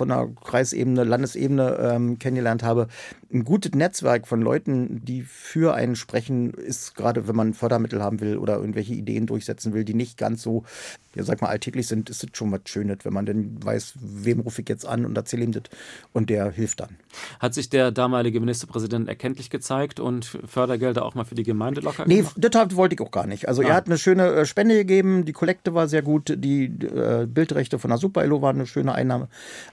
von 0.00 0.08
der 0.08 0.30
Kreisebene, 0.42 1.04
Landesebene 1.04 1.76
ähm, 1.78 2.18
kennengelernt 2.18 2.62
habe. 2.62 2.86
Ein 3.30 3.44
gutes 3.44 3.72
Netzwerk 3.74 4.26
von 4.26 4.40
Leuten, 4.40 5.04
die 5.04 5.20
für 5.22 5.74
einen 5.74 5.94
sprechen, 5.94 6.54
ist 6.54 6.94
gerade, 6.96 7.28
wenn 7.28 7.36
man 7.36 7.52
Fördermittel 7.52 8.02
haben 8.02 8.20
will 8.20 8.38
oder 8.38 8.56
irgendwelche 8.56 8.94
Ideen 8.94 9.26
durchsetzen 9.26 9.74
will, 9.74 9.84
die 9.84 9.92
nicht 9.94 10.16
ganz 10.16 10.40
so, 10.42 10.64
ja, 11.14 11.22
sag 11.22 11.42
mal, 11.42 11.48
alltäglich 11.48 11.86
sind, 11.86 12.08
ist 12.08 12.24
es 12.24 12.30
schon 12.32 12.50
was 12.50 12.62
Schönes, 12.64 12.98
wenn 13.04 13.12
man 13.12 13.26
denn 13.26 13.62
weiß, 13.62 13.92
wem 14.00 14.40
rufe 14.40 14.62
ich 14.62 14.68
jetzt 14.70 14.86
an 14.86 15.04
und 15.04 15.16
erzähle 15.18 15.44
ihm 15.44 15.52
das 15.52 15.64
und 16.14 16.30
der 16.30 16.50
hilft 16.50 16.80
dann. 16.80 16.96
Hat 17.38 17.52
sich 17.54 17.68
der 17.68 17.90
damalige 17.92 18.40
Ministerpräsident 18.40 19.06
erkenntlich 19.08 19.50
gezeigt 19.50 20.00
und 20.00 20.24
Fördergelder 20.24 21.04
auch 21.04 21.14
mal 21.14 21.24
für 21.24 21.34
die 21.34 21.42
Gemeinde 21.42 21.82
locker 21.82 22.06
Nee, 22.06 22.18
gemacht? 22.18 22.34
das 22.38 22.58
hat- 22.60 22.74
wollte 22.74 22.94
ich 22.94 23.00
auch 23.02 23.10
gar 23.10 23.26
nicht. 23.26 23.48
Also 23.48 23.60
Ah. 23.62 23.66
er 23.66 23.74
hat 23.74 23.86
eine 23.86 23.98
schöne 23.98 24.26
äh, 24.28 24.46
Spende 24.46 24.74
gegeben, 24.76 25.24
die 25.24 25.32
Kollekte 25.32 25.74
war 25.74 25.86
sehr 25.88 26.02
gut, 26.02 26.34
die 26.38 26.64
äh, 26.64 27.26
Bildrechte 27.26 27.78
von 27.78 27.90
der 27.90 27.98
Super-Elo 27.98 28.40
waren 28.40 28.56
eine 28.56 28.66
schöne 28.66 28.94
Einnahme. 28.94 29.28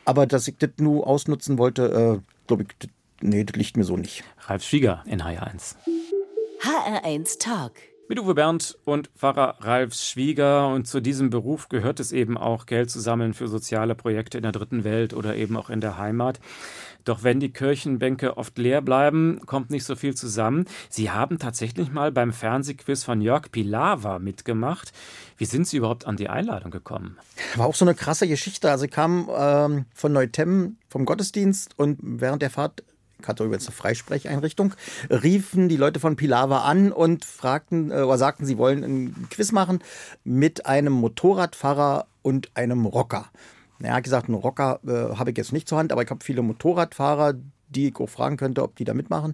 Aber 0.06 0.17
dass 0.26 0.48
ich 0.48 0.58
das 0.58 0.72
nur 0.78 1.06
ausnutzen 1.06 1.58
wollte, 1.58 2.22
äh, 2.22 2.48
glaube 2.48 2.64
ich, 2.64 2.70
das, 2.80 2.90
nee, 3.22 3.44
das 3.44 3.56
liegt 3.56 3.78
mir 3.78 3.84
so 3.84 3.98
nicht. 3.98 4.24
Ralf 4.48 4.64
Schwieger 4.64 5.04
in 5.06 5.22
HR1. 5.22 5.76
HR1 6.62 7.40
Talk. 7.40 7.74
Mit 8.10 8.20
Uwe 8.22 8.36
Bernd 8.36 8.78
und 8.86 9.10
Pfarrer 9.18 9.58
Ralf 9.60 9.94
Schwieger. 9.94 10.70
Und 10.70 10.88
zu 10.88 11.02
diesem 11.02 11.30
Beruf 11.30 11.68
gehört 11.68 12.00
es 12.00 12.14
eben 12.14 12.38
auch, 12.38 12.66
Geld 12.66 12.90
zu 12.90 13.02
sammeln 13.02 13.34
für 13.34 13.50
soziale 13.50 13.96
Projekte 13.96 14.38
in 14.38 14.44
der 14.44 14.54
dritten 14.54 14.86
Welt 14.86 15.14
oder 15.14 15.36
eben 15.36 15.58
auch 15.58 15.70
in 15.70 15.82
der 15.82 15.98
Heimat. 15.98 16.40
Doch 17.08 17.24
wenn 17.24 17.40
die 17.40 17.54
Kirchenbänke 17.54 18.36
oft 18.36 18.58
leer 18.58 18.82
bleiben, 18.82 19.40
kommt 19.46 19.70
nicht 19.70 19.86
so 19.86 19.96
viel 19.96 20.14
zusammen. 20.14 20.66
Sie 20.90 21.10
haben 21.10 21.40
tatsächlich 21.40 21.90
mal 21.90 22.12
beim 22.12 22.34
Fernsehquiz 22.34 23.06
von 23.06 23.22
Jörg 23.22 23.50
Pilawa 23.50 24.20
mitgemacht. 24.20 24.92
Wie 25.38 25.46
sind 25.46 25.66
Sie 25.66 25.78
überhaupt 25.78 26.06
an 26.06 26.18
die 26.18 26.28
Einladung 26.28 26.70
gekommen? 26.70 27.18
War 27.56 27.66
auch 27.66 27.76
so 27.76 27.86
eine 27.86 27.96
krasse 27.96 28.28
Geschichte. 28.28 28.70
Also 28.70 28.88
kam 28.90 29.30
ähm, 29.34 29.86
von 29.94 30.12
Neutem 30.12 30.76
vom 30.90 31.06
Gottesdienst 31.06 31.80
und 31.80 31.98
während 32.02 32.42
der 32.42 32.50
Fahrt, 32.50 32.84
ich 33.22 33.28
hatte 33.28 33.46
übrigens 33.46 33.68
eine 33.68 33.76
Freisprecheinrichtung, 33.76 34.74
riefen 35.10 35.70
die 35.70 35.78
Leute 35.78 36.02
von 36.02 36.18
Pilawa 36.18 36.64
an 36.64 36.92
und 36.92 37.24
fragten 37.24 37.90
äh, 37.90 38.02
oder 38.02 38.18
sagten, 38.18 38.46
sie 38.46 38.58
wollen 38.58 38.84
ein 38.84 39.28
Quiz 39.30 39.54
machen 39.54 39.80
mit 40.26 40.66
einem 40.66 40.92
Motorradfahrer 40.92 42.06
und 42.22 42.52
einem 42.56 42.86
Rocker. 42.86 43.30
Hat 43.84 44.04
gesagt, 44.04 44.28
einen 44.28 44.38
Rocker 44.38 44.80
äh, 44.86 45.16
habe 45.16 45.32
ich 45.32 45.38
jetzt 45.38 45.54
nicht 45.54 45.68
zur 45.68 45.78
Hand, 45.78 45.92
aber 45.92 46.04
ich 46.04 46.10
habe 46.10 46.24
viele 46.24 46.42
Motorradfahrer, 46.42 47.36
die 47.70 47.90
ich 47.90 47.96
auch 47.98 48.10
fragen 48.10 48.38
könnte, 48.38 48.64
ob 48.64 48.76
die 48.76 48.86
da 48.86 48.94
mitmachen. 48.94 49.34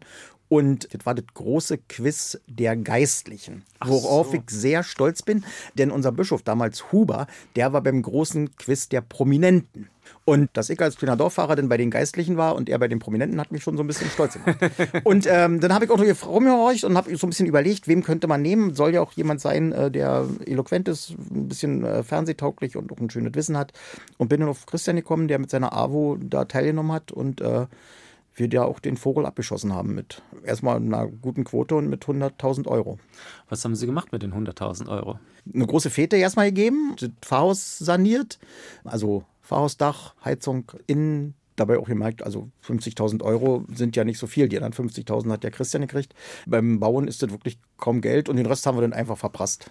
Und 0.49 0.93
das 0.93 1.06
war 1.06 1.15
das 1.15 1.25
große 1.34 1.79
Quiz 1.89 2.39
der 2.47 2.75
Geistlichen, 2.75 3.63
worauf 3.84 4.34
ich 4.34 4.43
sehr 4.49 4.84
stolz 4.84 5.23
bin, 5.23 5.43
denn 5.75 5.89
unser 5.89 6.12
Bischof 6.12 6.43
damals 6.43 6.91
Huber, 6.91 7.27
der 7.56 7.73
war 7.73 7.82
beim 7.82 8.01
großen 8.01 8.56
Quiz 8.56 8.88
der 8.89 9.01
Prominenten. 9.01 9.89
Und 10.25 10.49
dass 10.53 10.69
ich 10.69 10.79
als 10.79 10.95
kleiner 10.95 11.17
Dorffahrer 11.17 11.55
dann 11.55 11.67
bei 11.67 11.75
den 11.75 11.91
Geistlichen 11.91 12.38
war 12.38 12.55
und 12.55 12.69
er 12.69 12.79
bei 12.79 12.88
den 12.88 12.99
Prominenten, 12.99 13.41
hat 13.41 13.51
mich 13.51 13.62
schon 13.62 13.75
so 13.75 13.83
ein 13.83 13.88
bisschen 13.88 14.09
stolz 14.09 14.33
gemacht. 14.33 14.57
und 15.03 15.27
ähm, 15.29 15.59
dann 15.59 15.73
habe 15.73 15.83
ich 15.83 15.91
auch 15.91 15.97
noch 15.97 16.05
hier 16.05 16.15
rumgehorcht 16.21 16.86
und 16.86 16.95
habe 16.95 17.13
so 17.17 17.27
ein 17.27 17.29
bisschen 17.29 17.45
überlegt, 17.45 17.89
wem 17.89 18.03
könnte 18.03 18.27
man 18.27 18.41
nehmen. 18.41 18.73
Soll 18.73 18.93
ja 18.93 19.01
auch 19.01 19.12
jemand 19.13 19.41
sein, 19.41 19.73
äh, 19.73 19.91
der 19.91 20.25
eloquent 20.45 20.88
ist, 20.88 21.12
ein 21.12 21.49
bisschen 21.49 21.83
äh, 21.83 22.03
fernsehtauglich 22.03 22.77
und 22.77 22.91
auch 22.91 22.99
ein 22.99 23.09
schönes 23.09 23.36
Wissen 23.36 23.57
hat. 23.57 23.73
Und 24.17 24.29
bin 24.29 24.39
dann 24.39 24.49
auf 24.49 24.65
Christian 24.65 24.95
gekommen, 24.95 25.27
der 25.27 25.39
mit 25.39 25.49
seiner 25.49 25.73
AWO 25.73 26.17
da 26.21 26.45
teilgenommen 26.45 26.93
hat 26.93 27.12
und 27.12 27.41
äh, 27.41 27.65
wir 28.36 28.49
da 28.49 28.63
auch 28.63 28.79
den 28.79 28.97
Vogel 28.97 29.25
abgeschossen 29.25 29.73
haben 29.73 29.93
mit 29.93 30.21
erstmal 30.43 30.77
einer 30.77 31.07
guten 31.07 31.43
Quote 31.43 31.75
und 31.75 31.89
mit 31.89 32.05
100.000 32.05 32.67
Euro. 32.67 32.97
Was 33.49 33.63
haben 33.63 33.75
Sie 33.75 33.86
gemacht 33.86 34.12
mit 34.12 34.23
den 34.23 34.33
100.000 34.33 34.89
Euro? 34.89 35.19
Eine 35.53 35.67
große 35.67 35.89
Fete 35.89 36.15
erstmal 36.15 36.47
gegeben, 36.47 36.95
das 36.99 37.09
Pfarrhaus 37.21 37.77
saniert, 37.77 38.39
also 38.83 39.25
Pfarrhausdach, 39.43 40.15
Heizung 40.23 40.71
innen. 40.88 41.36
Dabei 41.56 41.77
auch 41.77 41.88
gemerkt, 41.88 42.23
also 42.23 42.49
50.000 42.67 43.21
Euro 43.21 43.63
sind 43.71 43.95
ja 43.95 44.03
nicht 44.03 44.17
so 44.17 44.25
viel. 44.25 44.49
Die 44.49 44.60
anderen 44.60 44.89
50.000 44.89 45.32
hat 45.32 45.43
der 45.43 45.51
Christian 45.51 45.84
gekriegt. 45.84 46.15
Beim 46.47 46.79
Bauen 46.79 47.08
ist 47.08 47.21
das 47.21 47.29
wirklich 47.29 47.60
kaum 47.77 48.01
Geld 48.01 48.27
und 48.27 48.38
den 48.38 48.47
Rest 48.47 48.65
haben 48.65 48.75
wir 48.75 48.82
dann 48.82 48.93
einfach 48.93 49.19
verprasst. 49.19 49.69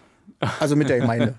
Also 0.58 0.74
mit 0.74 0.88
der 0.88 0.98
Gemeinde. 0.98 1.34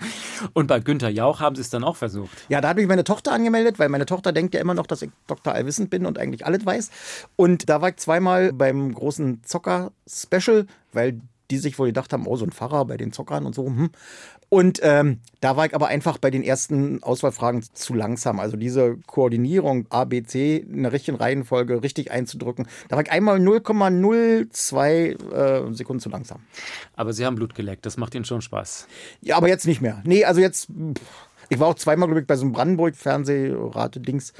Und 0.54 0.66
bei 0.66 0.80
Günther 0.80 1.10
Jauch 1.10 1.40
haben 1.40 1.56
Sie 1.56 1.60
es 1.60 1.68
dann 1.68 1.84
auch 1.84 1.96
versucht. 1.96 2.30
Ja, 2.48 2.60
da 2.60 2.68
habe 2.68 2.80
ich 2.80 2.88
meine 2.88 3.04
Tochter 3.04 3.32
angemeldet, 3.32 3.78
weil 3.78 3.88
meine 3.90 4.06
Tochter 4.06 4.32
denkt 4.32 4.54
ja 4.54 4.60
immer 4.60 4.72
noch, 4.72 4.86
dass 4.86 5.02
ich 5.02 5.10
Dr. 5.26 5.52
Allwissend 5.52 5.90
bin 5.90 6.06
und 6.06 6.18
eigentlich 6.18 6.46
alles 6.46 6.64
weiß. 6.64 6.90
Und 7.36 7.68
da 7.68 7.82
war 7.82 7.90
ich 7.90 7.96
zweimal 7.96 8.52
beim 8.52 8.94
großen 8.94 9.42
Zocker-Special, 9.44 10.66
weil 10.92 11.20
die 11.50 11.58
sich 11.58 11.78
wohl 11.78 11.88
gedacht 11.88 12.12
haben, 12.12 12.26
oh, 12.26 12.36
so 12.36 12.44
ein 12.44 12.52
Pfarrer 12.52 12.84
bei 12.84 12.96
den 12.96 13.12
Zockern 13.12 13.46
und 13.46 13.54
so. 13.54 13.66
Hm. 13.66 13.90
Und 14.48 14.78
ähm, 14.82 15.20
da 15.40 15.56
war 15.56 15.66
ich 15.66 15.74
aber 15.74 15.88
einfach 15.88 16.18
bei 16.18 16.30
den 16.30 16.44
ersten 16.44 17.02
Auswahlfragen 17.02 17.64
zu 17.72 17.94
langsam. 17.94 18.38
Also 18.38 18.56
diese 18.56 18.96
Koordinierung 19.06 19.86
A, 19.90 20.04
B, 20.04 20.22
C 20.22 20.58
in 20.58 20.84
der 20.84 20.92
richtigen 20.92 21.16
Reihenfolge 21.16 21.82
richtig 21.82 22.12
einzudrücken, 22.12 22.68
da 22.88 22.96
war 22.96 23.02
ich 23.02 23.10
einmal 23.10 23.38
0,02 23.38 25.32
äh, 25.32 25.74
Sekunden 25.74 26.00
zu 26.00 26.08
langsam. 26.10 26.40
Aber 26.94 27.12
Sie 27.12 27.26
haben 27.26 27.34
Blut 27.34 27.54
geleckt, 27.56 27.86
das 27.86 27.96
macht 27.96 28.14
Ihnen 28.14 28.24
schon 28.24 28.40
Spaß. 28.40 28.86
Ja, 29.20 29.36
aber 29.36 29.48
jetzt 29.48 29.66
nicht 29.66 29.80
mehr. 29.80 30.02
Nee, 30.04 30.24
also 30.24 30.40
jetzt, 30.40 30.66
pff, 30.66 31.02
ich 31.48 31.58
war 31.58 31.68
auch 31.68 31.74
zweimal, 31.74 32.08
glaube 32.08 32.20
ich, 32.20 32.26
bei 32.26 32.36
so 32.36 32.44
einem 32.44 32.52
Brandenburg-Fernsehrate-Dings. 32.52 34.32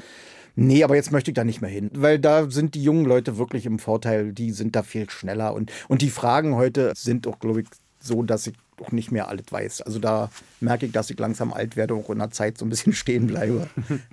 Nee, 0.59 0.83
aber 0.83 0.95
jetzt 0.95 1.11
möchte 1.11 1.29
ich 1.29 1.35
da 1.35 1.43
nicht 1.43 1.61
mehr 1.61 1.69
hin, 1.69 1.91
weil 1.93 2.17
da 2.17 2.49
sind 2.49 2.73
die 2.73 2.81
jungen 2.81 3.05
Leute 3.05 3.37
wirklich 3.37 3.67
im 3.67 3.77
Vorteil, 3.77 4.33
die 4.33 4.49
sind 4.49 4.75
da 4.75 4.81
viel 4.81 5.07
schneller. 5.07 5.53
Und, 5.53 5.71
und 5.87 6.01
die 6.01 6.09
Fragen 6.09 6.55
heute 6.55 6.93
sind 6.95 7.27
auch, 7.27 7.37
glaube 7.37 7.61
ich, 7.61 7.67
so, 7.99 8.23
dass 8.23 8.47
ich 8.47 8.55
auch 8.81 8.91
nicht 8.91 9.11
mehr 9.11 9.27
alles 9.27 9.45
weiß. 9.49 9.81
Also 9.81 9.99
da 9.99 10.29
merke 10.59 10.85
ich, 10.85 10.91
dass 10.91 11.09
ich 11.09 11.19
langsam 11.19 11.53
alt 11.53 11.75
werde 11.75 11.95
und 11.95 12.05
auch 12.05 12.09
in 12.09 12.19
der 12.19 12.31
Zeit 12.31 12.57
so 12.57 12.65
ein 12.65 12.69
bisschen 12.69 12.93
stehen 12.93 13.27
bleibe. 13.27 13.67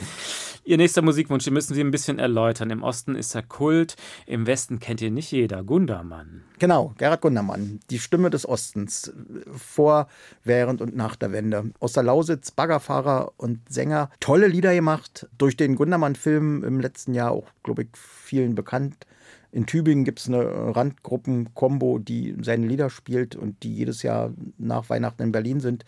Ihr 0.67 0.79
nächster 0.79 1.03
Musikwunsch, 1.03 1.45
den 1.45 1.53
müssen 1.53 1.75
Sie 1.75 1.83
ein 1.83 1.91
bisschen 1.91 2.19
erläutern. 2.19 2.71
Im 2.71 2.83
Osten 2.83 3.17
ist 3.17 3.35
er 3.35 3.43
Kult, 3.43 3.97
im 4.25 4.47
Westen 4.47 4.81
kennt 4.81 5.03
ihn 5.03 5.13
nicht 5.13 5.31
jeder. 5.31 5.63
Gundermann. 5.63 6.43
Genau, 6.59 6.95
Gerhard 6.97 7.21
Gundermann, 7.21 7.81
die 7.91 7.99
Stimme 7.99 8.31
des 8.31 8.49
Ostens, 8.49 9.13
vor, 9.55 10.09
während 10.43 10.81
und 10.81 10.97
nach 10.97 11.17
der 11.17 11.33
Wende. 11.33 11.71
Aus 11.81 11.93
der 11.93 12.03
Lausitz, 12.03 12.51
Baggerfahrer 12.51 13.33
und 13.37 13.61
Sänger, 13.69 14.09
tolle 14.21 14.47
Lieder 14.47 14.75
gemacht, 14.75 15.29
durch 15.37 15.59
den 15.59 15.75
Gundermann-Film 15.75 16.65
im 16.65 16.81
letzten 16.81 17.13
Jahr 17.13 17.33
auch, 17.33 17.49
glaube 17.63 17.83
ich, 17.83 17.89
vielen 17.93 18.55
bekannt. 18.55 19.07
In 19.55 19.67
Tübingen 19.67 20.05
gibt 20.05 20.19
es 20.19 20.27
eine 20.27 20.75
Randgruppen-Kombo, 20.75 22.01
die 22.01 22.35
seine 22.43 22.67
Lieder 22.67 22.91
spielt 22.91 23.37
und 23.37 23.63
die 23.63 23.73
jedes 23.73 24.03
Jahr 24.03 24.33
nach 24.59 24.91
Weihnachten 24.91 25.23
in 25.23 25.31
Berlin 25.31 25.61
sind. 25.61 25.85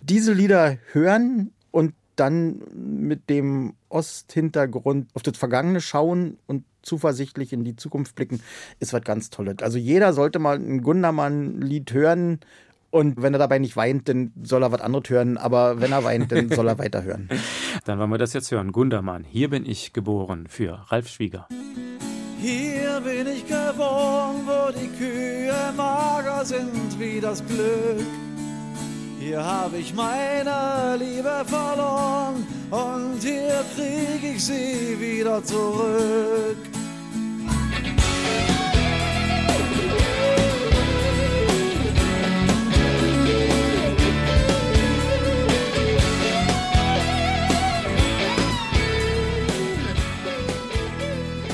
Diese 0.00 0.32
Lieder 0.32 0.78
hören 0.92 1.50
und 1.72 1.92
dann 2.14 2.62
mit 2.72 3.28
dem 3.28 3.74
Osthintergrund 3.88 5.08
auf 5.14 5.24
das 5.24 5.36
Vergangene 5.36 5.80
schauen 5.80 6.38
und 6.46 6.62
zuversichtlich 6.82 7.52
in 7.52 7.64
die 7.64 7.74
Zukunft 7.74 8.14
blicken, 8.14 8.40
ist 8.78 8.92
was 8.92 9.02
ganz 9.02 9.28
Tolles. 9.28 9.56
Also 9.60 9.76
jeder 9.76 10.12
sollte 10.12 10.38
mal 10.38 10.56
ein 10.56 10.80
Gundermann-Lied 10.80 11.92
hören 11.92 12.38
und 12.90 13.20
wenn 13.20 13.32
er 13.32 13.40
dabei 13.40 13.58
nicht 13.58 13.76
weint, 13.76 14.08
dann 14.08 14.30
soll 14.40 14.62
er 14.62 14.70
was 14.70 14.80
anderes 14.80 15.10
hören. 15.10 15.36
Aber 15.36 15.80
wenn 15.80 15.90
er 15.90 16.04
weint, 16.04 16.30
dann 16.30 16.48
soll 16.48 16.68
er 16.68 16.78
weiterhören. 16.78 17.28
Dann 17.86 17.98
wollen 17.98 18.10
wir 18.10 18.18
das 18.18 18.34
jetzt 18.34 18.50
hören. 18.50 18.72
Gundermann, 18.72 19.24
hier 19.24 19.48
bin 19.48 19.64
ich 19.64 19.92
geboren 19.92 20.46
für 20.48 20.84
Ralf 20.90 21.08
Schwieger. 21.08 21.48
Hier 22.40 23.02
bin 23.04 23.26
ich 23.26 23.46
geboren, 23.46 24.46
wo 24.46 24.72
die 24.72 24.88
Kühe 24.96 25.52
mager 25.76 26.42
sind 26.42 26.98
wie 26.98 27.20
das 27.20 27.44
Glück. 27.46 28.06
Hier 29.18 29.44
habe 29.44 29.76
ich 29.76 29.92
meine 29.92 30.96
Liebe 30.98 31.44
verloren 31.44 32.46
und 32.70 33.18
hier 33.20 33.62
krieg 33.76 34.34
ich 34.34 34.42
sie 34.42 34.96
wieder 34.98 35.44
zurück. 35.44 36.56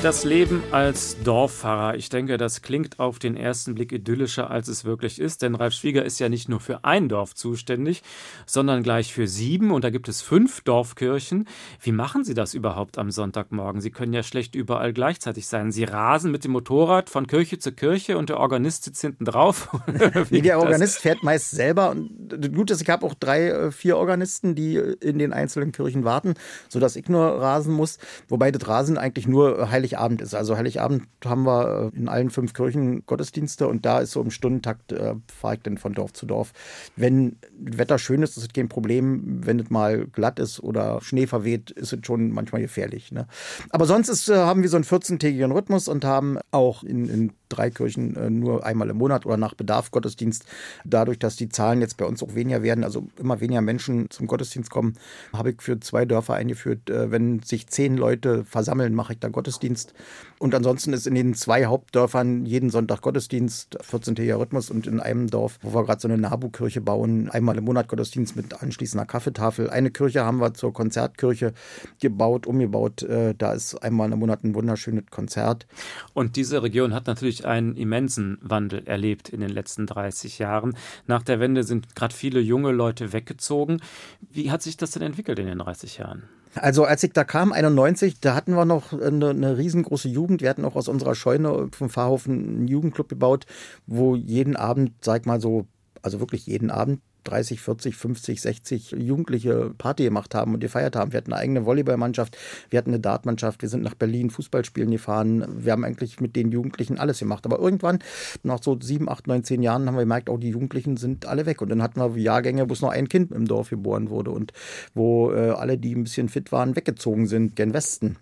Das 0.07 0.23
Leben 0.23 0.63
als 0.71 1.17
Dorffahrer, 1.25 1.95
ich 1.95 2.07
denke, 2.07 2.37
das 2.37 2.61
klingt 2.61 2.97
auf 2.97 3.19
den 3.19 3.35
ersten 3.35 3.75
Blick 3.75 3.91
idyllischer, 3.91 4.49
als 4.49 4.69
es 4.69 4.85
wirklich 4.85 5.19
ist, 5.19 5.41
denn 5.41 5.53
Ralf 5.53 5.73
Schwieger 5.73 6.05
ist 6.05 6.17
ja 6.19 6.29
nicht 6.29 6.47
nur 6.47 6.61
für 6.61 6.85
ein 6.85 7.09
Dorf 7.09 7.35
zuständig, 7.35 8.03
sondern 8.45 8.83
gleich 8.83 9.13
für 9.13 9.27
sieben 9.27 9.69
und 9.69 9.83
da 9.83 9.89
gibt 9.89 10.07
es 10.07 10.21
fünf 10.21 10.61
Dorfkirchen. 10.61 11.45
Wie 11.81 11.91
machen 11.91 12.23
Sie 12.23 12.35
das 12.35 12.53
überhaupt 12.53 12.97
am 12.97 13.11
Sonntagmorgen? 13.11 13.81
Sie 13.81 13.91
können 13.91 14.13
ja 14.13 14.23
schlecht 14.23 14.55
überall 14.55 14.93
gleichzeitig 14.93 15.45
sein. 15.45 15.73
Sie 15.73 15.83
rasen 15.83 16.31
mit 16.31 16.45
dem 16.45 16.51
Motorrad 16.51 17.09
von 17.09 17.27
Kirche 17.27 17.59
zu 17.59 17.73
Kirche 17.73 18.17
und 18.17 18.29
der 18.29 18.39
Organist 18.39 18.85
sitzt 18.85 19.01
hinten 19.01 19.25
drauf. 19.25 19.67
Nee, 20.29 20.41
der 20.41 20.59
Organist 20.59 20.99
fährt 20.99 21.23
meist 21.23 21.51
selber. 21.51 21.91
Und 21.91 22.09
das 22.29 22.51
Gute 22.51 22.73
ist, 22.73 22.81
ich 22.81 22.89
habe 22.89 23.05
auch 23.05 23.13
drei, 23.13 23.47
äh, 23.47 23.71
vier 23.71 23.97
Organisten, 23.97 24.55
die 24.55 24.75
in 24.75 25.19
den 25.19 25.33
einzelnen 25.33 25.71
Kirchen 25.71 26.05
warten, 26.05 26.35
sodass 26.69 26.95
ich 26.95 27.09
nur 27.09 27.23
rasen 27.23 27.73
muss. 27.73 27.97
Wobei 28.27 28.51
das 28.51 28.67
Rasen 28.67 28.97
eigentlich 28.97 29.27
nur 29.27 29.69
Heiligabend 29.97 30.21
ist. 30.21 30.35
Also 30.35 30.57
Heiligabend 30.57 31.07
haben 31.25 31.43
wir 31.43 31.91
äh, 31.93 31.97
in 31.97 32.07
allen 32.07 32.29
fünf 32.29 32.53
Kirchen 32.53 33.05
Gottesdienste 33.05 33.67
und 33.67 33.85
da 33.85 33.99
ist 33.99 34.11
so 34.11 34.21
im 34.21 34.31
Stundentakt, 34.31 34.91
äh, 34.91 35.15
fahre 35.27 35.55
ich 35.55 35.61
dann 35.61 35.77
von 35.77 35.93
Dorf 35.93 36.13
zu 36.13 36.25
Dorf. 36.25 36.53
Wenn 36.95 37.37
Wetter 37.59 37.97
schön 37.97 38.21
ist, 38.21 38.37
ist 38.37 38.43
es 38.43 38.53
kein 38.53 38.69
Problem. 38.69 39.41
Wenn 39.45 39.59
es 39.59 39.69
mal 39.69 40.05
glatt 40.05 40.39
ist 40.39 40.61
oder 40.61 41.01
Schnee 41.01 41.27
verweht, 41.27 41.71
ist 41.71 41.93
es 41.93 41.99
schon 42.05 42.31
manchmal 42.31 42.61
gefährlich. 42.61 43.11
Ne? 43.11 43.27
Aber 43.71 43.85
sonst 43.85 44.09
ist, 44.09 44.29
äh, 44.29 44.35
haben 44.35 44.61
wir 44.61 44.69
so 44.69 44.77
einen 44.77 44.85
14-tägigen 44.85 45.51
Rhythmus 45.51 45.87
und 45.87 46.05
haben 46.05 46.37
auch 46.51 46.83
in, 46.83 47.09
in 47.09 47.33
drei 47.49 47.69
Kirchen 47.69 48.15
äh, 48.15 48.29
nur 48.29 48.65
einmal 48.65 48.89
im 48.89 48.97
Monat 48.97 49.25
oder 49.25 49.37
nach 49.37 49.53
Bedarf 49.53 49.91
Gottesdienst. 49.91 50.45
Dadurch, 50.85 51.19
dass 51.19 51.35
die 51.35 51.49
Zahlen 51.49 51.81
jetzt 51.81 51.97
bei 51.97 52.05
uns 52.05 52.23
auch 52.23 52.35
weniger 52.35 52.63
werden, 52.63 52.83
also 52.83 53.07
immer 53.17 53.39
weniger 53.39 53.61
Menschen 53.61 54.09
zum 54.09 54.27
Gottesdienst 54.27 54.69
kommen, 54.69 54.95
habe 55.33 55.51
ich 55.51 55.61
für 55.61 55.79
zwei 55.79 56.05
Dörfer 56.05 56.35
eingeführt, 56.35 56.89
äh, 56.89 57.11
wenn 57.11 57.41
sich 57.41 57.67
zehn 57.67 57.97
Leute 57.97 58.45
versammeln, 58.45 58.93
mache 58.93 59.13
ich 59.13 59.19
da 59.19 59.29
Gottesdienst. 59.29 59.93
Und 60.39 60.53
ansonsten 60.53 60.93
ist 60.93 61.07
in 61.07 61.15
den 61.15 61.33
zwei 61.33 61.65
Hauptdörfern 61.65 62.45
jeden 62.45 62.69
Sonntag 62.69 63.01
Gottesdienst, 63.01 63.79
14-tägiger 63.81 64.39
Rhythmus 64.39 64.69
und 64.69 64.85
in 64.85 64.99
einem 64.99 65.29
Dorf, 65.29 65.57
wo 65.63 65.73
wir 65.73 65.83
gerade 65.83 65.99
so 65.99 66.07
eine 66.07 66.17
Nabu-Kirche 66.17 66.79
bauen, 66.79 67.29
einmal 67.29 67.57
im 67.57 67.63
Monat 67.63 67.87
Gottesdienst 67.87 68.35
mit 68.35 68.61
anschließender 68.61 69.05
Kaffeetafel. 69.05 69.69
Eine 69.69 69.89
Kirche 69.89 70.23
haben 70.23 70.39
wir 70.39 70.53
zur 70.53 70.73
Konzertkirche 70.73 71.53
gebaut, 71.99 72.45
umgebaut. 72.45 73.01
Äh, 73.01 73.33
Da 73.35 73.53
ist 73.53 73.75
einmal 73.75 74.11
im 74.11 74.19
Monat 74.19 74.43
ein 74.43 74.53
wunderschönes 74.53 75.05
Konzert. 75.09 75.65
Und 76.13 76.35
diese 76.35 76.61
Region 76.61 76.93
hat 76.93 77.07
natürlich 77.07 77.45
einen 77.45 77.75
immensen 77.75 78.37
Wandel 78.41 78.83
erlebt 78.85 79.29
in 79.29 79.39
den 79.39 79.49
letzten 79.49 79.87
30 79.87 80.37
Jahren. 80.37 80.75
Nach 81.07 81.23
der 81.23 81.39
Wende 81.39 81.63
sind 81.63 81.95
gerade 81.95 82.13
viele 82.13 82.39
junge 82.39 82.71
Leute 82.71 83.11
weggezogen. 83.11 83.81
Wie 84.29 84.51
hat 84.51 84.61
sich 84.61 84.77
das 84.77 84.91
denn 84.91 85.01
entwickelt 85.01 85.39
in 85.39 85.47
den 85.47 85.57
30 85.57 85.97
Jahren? 85.97 86.23
Also 86.61 86.85
als 86.85 87.03
ich 87.03 87.13
da 87.13 87.23
kam, 87.23 87.51
91, 87.51 88.19
da 88.19 88.35
hatten 88.35 88.53
wir 88.53 88.65
noch 88.65 88.93
eine, 88.93 89.29
eine 89.29 89.57
riesengroße 89.57 90.09
Jugend. 90.09 90.41
Wir 90.41 90.49
hatten 90.49 90.65
auch 90.65 90.75
aus 90.75 90.87
unserer 90.87 91.15
Scheune 91.15 91.69
vom 91.71 91.89
Pfarrhofen 91.89 92.33
einen 92.33 92.67
Jugendclub 92.67 93.09
gebaut, 93.09 93.45
wo 93.85 94.15
jeden 94.15 94.55
Abend, 94.55 94.93
sag 95.01 95.25
mal 95.25 95.41
so, 95.41 95.67
also 96.01 96.19
wirklich 96.19 96.45
jeden 96.45 96.71
Abend 96.71 97.01
30, 97.27 97.61
40, 97.61 97.95
50, 97.95 98.41
60 98.41 98.91
Jugendliche 98.91 99.71
Party 99.77 100.03
gemacht 100.03 100.33
haben 100.33 100.53
und 100.53 100.59
gefeiert 100.59 100.95
haben. 100.95 101.11
Wir 101.11 101.17
hatten 101.17 101.33
eine 101.33 101.41
eigene 101.41 101.65
Volleyballmannschaft, 101.65 102.37
wir 102.69 102.77
hatten 102.77 102.91
eine 102.91 102.99
Dartmannschaft, 102.99 103.61
wir 103.61 103.69
sind 103.69 103.83
nach 103.83 103.95
Berlin 103.95 104.29
Fußball 104.29 104.63
spielen 104.65 104.91
gefahren. 104.91 105.45
Wir 105.57 105.71
haben 105.71 105.83
eigentlich 105.83 106.19
mit 106.19 106.35
den 106.35 106.51
Jugendlichen 106.51 106.97
alles 106.97 107.19
gemacht. 107.19 107.45
Aber 107.45 107.59
irgendwann, 107.59 107.99
nach 108.43 108.61
so 108.61 108.77
sieben, 108.79 109.09
acht, 109.09 109.27
neun, 109.27 109.43
zehn 109.43 109.61
Jahren, 109.61 109.87
haben 109.87 109.95
wir 109.95 110.01
gemerkt, 110.01 110.29
auch 110.29 110.39
die 110.39 110.49
Jugendlichen 110.49 110.97
sind 110.97 111.25
alle 111.25 111.45
weg. 111.45 111.61
Und 111.61 111.69
dann 111.69 111.81
hatten 111.81 111.99
wir 111.99 112.21
Jahrgänge, 112.21 112.69
wo 112.69 112.73
es 112.73 112.81
noch 112.81 112.89
ein 112.89 113.09
Kind 113.09 113.31
im 113.31 113.45
Dorf 113.45 113.69
geboren 113.69 114.09
wurde 114.09 114.31
und 114.31 114.53
wo 114.93 115.31
äh, 115.31 115.51
alle, 115.51 115.77
die 115.77 115.95
ein 115.95 116.03
bisschen 116.03 116.29
fit 116.29 116.51
waren, 116.51 116.75
weggezogen 116.75 117.27
sind, 117.27 117.55
gen 117.55 117.73
Westen. 117.73 118.17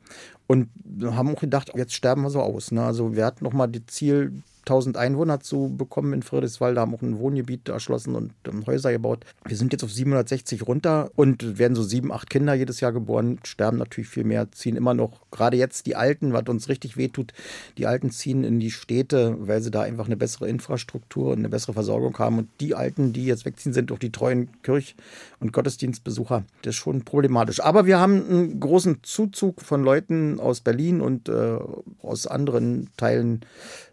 Und 0.47 0.69
haben 1.03 1.29
auch 1.29 1.39
gedacht, 1.39 1.71
jetzt 1.75 1.93
sterben 1.93 2.21
wir 2.21 2.29
so 2.29 2.41
aus. 2.41 2.71
Ne? 2.71 2.83
Also 2.83 3.15
wir 3.15 3.25
hatten 3.25 3.43
noch 3.43 3.53
mal 3.53 3.67
das 3.67 3.81
Ziel, 3.87 4.43
1000 4.65 4.97
Einwohner 4.97 5.39
zu 5.39 5.73
bekommen 5.75 6.13
in 6.13 6.23
Friedrichswald. 6.23 6.77
Da 6.77 6.81
haben 6.81 6.95
auch 6.95 7.01
ein 7.01 7.19
Wohngebiet 7.19 7.69
erschlossen 7.69 8.15
und 8.15 8.33
ähm, 8.47 8.65
Häuser 8.65 8.91
gebaut. 8.91 9.25
Wir 9.45 9.57
sind 9.57 9.71
jetzt 9.71 9.83
auf 9.83 9.91
760 9.91 10.67
runter 10.67 11.09
und 11.15 11.57
werden 11.57 11.75
so 11.75 11.83
sieben, 11.83 12.11
acht 12.11 12.29
Kinder 12.29 12.53
jedes 12.53 12.81
Jahr 12.81 12.91
geboren, 12.91 13.39
sterben 13.43 13.77
natürlich 13.77 14.09
viel 14.09 14.23
mehr, 14.23 14.51
ziehen 14.51 14.75
immer 14.75 14.93
noch, 14.93 15.21
gerade 15.35 15.57
jetzt 15.57 15.85
die 15.85 15.95
Alten, 15.95 16.33
was 16.33 16.43
uns 16.47 16.69
richtig 16.69 16.97
wehtut, 16.97 17.33
die 17.77 17.85
Alten 17.85 18.09
ziehen 18.09 18.43
in 18.43 18.59
die 18.59 18.71
Städte, 18.71 19.35
weil 19.39 19.61
sie 19.61 19.71
da 19.71 19.81
einfach 19.81 20.05
eine 20.05 20.17
bessere 20.17 20.47
Infrastruktur 20.47 21.31
und 21.31 21.39
eine 21.39 21.49
bessere 21.49 21.73
Versorgung 21.73 22.17
haben. 22.17 22.37
Und 22.39 22.49
die 22.59 22.73
Alten, 22.73 23.13
die 23.13 23.25
jetzt 23.25 23.45
wegziehen, 23.45 23.73
sind 23.73 23.91
auch 23.91 23.99
die 23.99 24.11
treuen 24.11 24.49
Kirch- 24.63 24.95
und 25.39 25.53
Gottesdienstbesucher. 25.53 26.45
Das 26.61 26.75
ist 26.75 26.79
schon 26.79 27.03
problematisch. 27.03 27.59
Aber 27.59 27.85
wir 27.85 27.99
haben 27.99 28.27
einen 28.27 28.59
großen 28.59 28.99
Zuzug 29.03 29.61
von 29.61 29.83
Leuten 29.83 30.39
aus 30.39 30.61
Berlin 30.61 31.01
und 31.01 31.29
äh, 31.29 31.57
aus 32.01 32.27
anderen 32.27 32.89
Teilen 32.97 33.41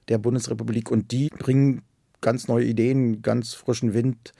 der 0.09 0.19
Bundesrepublik 0.19 0.91
und 0.91 1.13
die 1.13 1.29
bringen 1.29 1.83
ganz 2.21 2.49
neue 2.49 2.65
Ideen, 2.65 3.21
ganz 3.21 3.53
frischen 3.53 3.93
Wind 3.95 4.33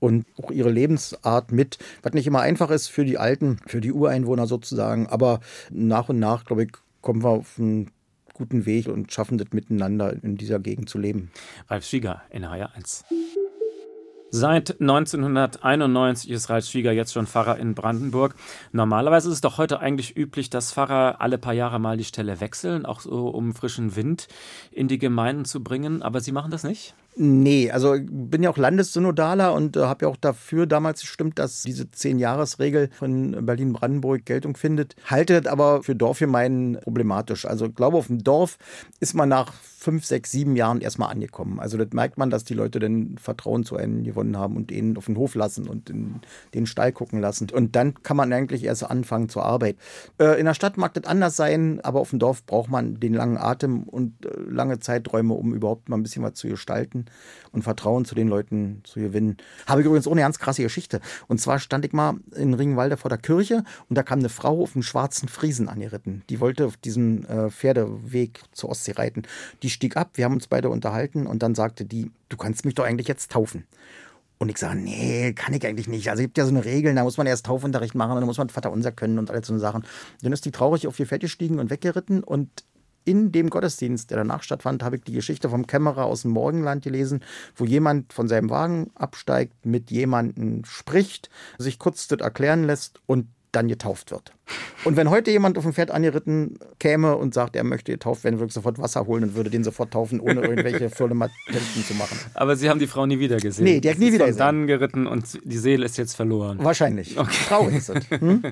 und 0.00 0.26
auch 0.40 0.50
ihre 0.50 0.70
Lebensart 0.70 1.52
mit, 1.52 1.78
was 2.02 2.12
nicht 2.12 2.26
immer 2.26 2.40
einfach 2.40 2.70
ist 2.70 2.88
für 2.88 3.04
die 3.04 3.18
Alten, 3.18 3.58
für 3.66 3.80
die 3.80 3.92
Ureinwohner 3.92 4.46
sozusagen, 4.46 5.06
aber 5.06 5.40
nach 5.70 6.08
und 6.08 6.18
nach, 6.18 6.44
glaube 6.44 6.64
ich, 6.64 6.70
kommen 7.00 7.22
wir 7.22 7.30
auf 7.30 7.58
einen 7.58 7.90
guten 8.34 8.66
Weg 8.66 8.88
und 8.88 9.12
schaffen 9.12 9.38
das 9.38 9.48
miteinander 9.52 10.12
in 10.22 10.36
dieser 10.36 10.60
Gegend 10.60 10.88
zu 10.88 10.98
leben. 10.98 11.30
Ralf 11.68 11.84
Schwieger, 11.84 12.22
NHR 12.30 12.74
1. 12.74 13.04
Seit 14.30 14.78
1991 14.78 16.30
ist 16.30 16.50
Ralf 16.50 16.66
Schwieger 16.66 16.92
jetzt 16.92 17.14
schon 17.14 17.26
Pfarrer 17.26 17.56
in 17.58 17.74
Brandenburg. 17.74 18.34
Normalerweise 18.72 19.28
ist 19.28 19.36
es 19.36 19.40
doch 19.40 19.56
heute 19.56 19.80
eigentlich 19.80 20.18
üblich, 20.18 20.50
dass 20.50 20.74
Pfarrer 20.74 21.20
alle 21.20 21.38
paar 21.38 21.54
Jahre 21.54 21.78
mal 21.78 21.96
die 21.96 22.04
Stelle 22.04 22.38
wechseln, 22.40 22.84
auch 22.84 23.00
so 23.00 23.28
um 23.28 23.54
frischen 23.54 23.96
Wind 23.96 24.28
in 24.70 24.86
die 24.86 24.98
Gemeinden 24.98 25.46
zu 25.46 25.62
bringen. 25.62 26.02
Aber 26.02 26.20
Sie 26.20 26.32
machen 26.32 26.50
das 26.50 26.62
nicht? 26.62 26.94
Nee, 27.20 27.68
also 27.72 27.96
bin 28.00 28.44
ja 28.44 28.50
auch 28.50 28.56
Landessynodaler 28.56 29.52
und 29.52 29.76
äh, 29.76 29.80
habe 29.80 30.04
ja 30.04 30.08
auch 30.08 30.16
dafür 30.16 30.66
damals 30.66 31.00
gestimmt, 31.00 31.40
dass 31.40 31.62
diese 31.62 31.90
Zehn-Jahres-Regel 31.90 32.90
von 32.96 33.44
Berlin-Brandenburg 33.44 34.24
Geltung 34.24 34.56
findet. 34.56 34.94
Halte 35.04 35.42
das 35.42 35.50
aber 35.50 35.82
für 35.82 35.96
Dorfgemeinden 35.96 36.80
problematisch. 36.80 37.44
Also 37.44 37.66
ich 37.66 37.74
glaube, 37.74 37.96
auf 37.96 38.06
dem 38.06 38.22
Dorf 38.22 38.56
ist 39.00 39.14
man 39.14 39.28
nach 39.30 39.52
fünf, 39.52 40.04
sechs, 40.04 40.30
sieben 40.30 40.54
Jahren 40.54 40.80
erstmal 40.80 41.10
angekommen. 41.10 41.58
Also 41.58 41.76
das 41.76 41.88
merkt 41.92 42.18
man, 42.18 42.30
dass 42.30 42.44
die 42.44 42.54
Leute 42.54 42.78
dann 42.78 43.16
Vertrauen 43.18 43.64
zu 43.64 43.76
einem 43.76 44.04
gewonnen 44.04 44.36
haben 44.36 44.54
und 44.54 44.70
ihn 44.70 44.96
auf 44.96 45.06
den 45.06 45.16
Hof 45.16 45.34
lassen 45.34 45.68
und 45.68 45.90
in 45.90 46.20
den 46.54 46.66
Stall 46.66 46.92
gucken 46.92 47.20
lassen. 47.20 47.48
Und 47.52 47.74
dann 47.74 47.94
kann 48.02 48.16
man 48.16 48.32
eigentlich 48.32 48.62
erst 48.62 48.84
anfangen 48.84 49.28
zur 49.28 49.44
Arbeit. 49.44 49.76
Äh, 50.20 50.38
in 50.38 50.46
der 50.46 50.54
Stadt 50.54 50.76
mag 50.76 50.94
das 50.94 51.04
anders 51.04 51.34
sein, 51.34 51.80
aber 51.82 51.98
auf 51.98 52.10
dem 52.10 52.20
Dorf 52.20 52.44
braucht 52.46 52.70
man 52.70 53.00
den 53.00 53.14
langen 53.14 53.38
Atem 53.38 53.82
und 53.84 54.24
äh, 54.24 54.30
lange 54.48 54.78
Zeiträume, 54.78 55.34
um 55.34 55.52
überhaupt 55.52 55.88
mal 55.88 55.96
ein 55.96 56.04
bisschen 56.04 56.22
was 56.22 56.34
zu 56.34 56.46
gestalten 56.46 57.06
und 57.52 57.62
Vertrauen 57.62 58.04
zu 58.04 58.14
den 58.14 58.28
Leuten 58.28 58.82
zu 58.84 59.00
gewinnen. 59.00 59.36
Habe 59.66 59.80
ich 59.80 59.86
übrigens 59.86 60.06
auch 60.06 60.12
eine 60.12 60.20
ganz 60.20 60.38
krasse 60.38 60.62
Geschichte. 60.62 61.00
Und 61.26 61.40
zwar 61.40 61.58
stand 61.58 61.84
ich 61.84 61.92
mal 61.92 62.16
in 62.34 62.54
Ringwalde 62.54 62.96
vor 62.96 63.08
der 63.08 63.18
Kirche 63.18 63.64
und 63.88 63.96
da 63.96 64.02
kam 64.02 64.18
eine 64.18 64.28
Frau 64.28 64.62
auf 64.62 64.74
einem 64.74 64.82
schwarzen 64.82 65.28
Friesen 65.28 65.68
angeritten. 65.68 66.22
Die 66.30 66.40
wollte 66.40 66.66
auf 66.66 66.76
diesem 66.76 67.24
äh, 67.26 67.50
Pferdeweg 67.50 68.40
zur 68.52 68.70
Ostsee 68.70 68.92
reiten. 68.92 69.22
Die 69.62 69.70
stieg 69.70 69.96
ab, 69.96 70.10
wir 70.14 70.24
haben 70.24 70.34
uns 70.34 70.46
beide 70.46 70.70
unterhalten 70.70 71.26
und 71.26 71.42
dann 71.42 71.54
sagte 71.54 71.84
die, 71.84 72.10
du 72.28 72.36
kannst 72.36 72.64
mich 72.64 72.74
doch 72.74 72.84
eigentlich 72.84 73.08
jetzt 73.08 73.32
taufen. 73.32 73.64
Und 74.38 74.50
ich 74.50 74.58
sage, 74.58 74.78
nee, 74.78 75.32
kann 75.32 75.52
ich 75.52 75.66
eigentlich 75.66 75.88
nicht. 75.88 76.10
Also 76.10 76.20
es 76.20 76.26
gibt 76.26 76.38
ja 76.38 76.44
so 76.44 76.50
eine 76.50 76.64
Regel, 76.64 76.94
da 76.94 77.02
muss 77.02 77.16
man 77.16 77.26
erst 77.26 77.46
Taufunterricht 77.46 77.96
machen, 77.96 78.14
dann 78.14 78.24
muss 78.24 78.38
man 78.38 78.48
Vater 78.48 78.70
unser 78.70 78.92
können 78.92 79.18
und 79.18 79.32
all 79.32 79.44
so 79.44 79.58
Sachen. 79.58 79.84
Dann 80.22 80.32
ist 80.32 80.44
die 80.44 80.52
traurig 80.52 80.86
auf 80.86 80.98
ihr 81.00 81.06
Pferd 81.06 81.22
gestiegen 81.22 81.58
und 81.58 81.70
weggeritten 81.70 82.22
und 82.22 82.48
in 83.08 83.32
dem 83.32 83.48
Gottesdienst, 83.48 84.10
der 84.10 84.18
danach 84.18 84.42
stattfand, 84.42 84.82
habe 84.82 84.96
ich 84.96 85.02
die 85.02 85.12
Geschichte 85.12 85.48
vom 85.48 85.66
Kämmerer 85.66 86.04
aus 86.04 86.22
dem 86.22 86.32
Morgenland 86.32 86.84
gelesen, 86.84 87.24
wo 87.56 87.64
jemand 87.64 88.12
von 88.12 88.28
seinem 88.28 88.50
Wagen 88.50 88.90
absteigt, 88.94 89.64
mit 89.64 89.90
jemandem 89.90 90.62
spricht, 90.66 91.30
sich 91.56 91.78
kurz 91.78 92.06
das 92.06 92.20
erklären 92.20 92.64
lässt 92.64 93.00
und 93.06 93.28
dann 93.50 93.68
getauft 93.68 94.10
wird. 94.10 94.34
Und 94.84 94.96
wenn 94.96 95.10
heute 95.10 95.30
jemand 95.30 95.58
auf 95.58 95.64
dem 95.64 95.72
Pferd 95.72 95.90
angeritten 95.90 96.58
käme 96.78 97.16
und 97.16 97.34
sagt, 97.34 97.56
er 97.56 97.64
möchte 97.64 97.92
getauft 97.92 98.24
werden, 98.24 98.38
würde 98.38 98.48
ich 98.48 98.54
sofort 98.54 98.78
Wasser 98.78 99.06
holen 99.06 99.24
und 99.24 99.34
würde 99.34 99.50
den 99.50 99.64
sofort 99.64 99.92
taufen, 99.92 100.20
ohne 100.20 100.40
irgendwelche 100.42 100.90
Firlematenten 100.98 101.84
zu 101.86 101.94
machen. 101.94 102.18
Aber 102.34 102.56
Sie 102.56 102.70
haben 102.70 102.78
die 102.78 102.86
Frau 102.86 103.06
nie 103.06 103.18
wieder 103.18 103.38
gesehen. 103.38 103.64
Nee, 103.64 103.80
die 103.80 103.90
hat 103.90 103.98
nie 103.98 104.12
wieder 104.12 104.26
gesehen. 104.26 104.38
dann 104.38 104.66
geritten 104.66 105.06
und 105.06 105.38
die 105.44 105.58
Seele 105.58 105.84
ist 105.84 105.98
jetzt 105.98 106.14
verloren. 106.14 106.58
Wahrscheinlich. 106.62 107.16
Traurig 107.48 107.76
ist 107.76 107.90
es. 107.90 107.98
Hm? 108.18 108.42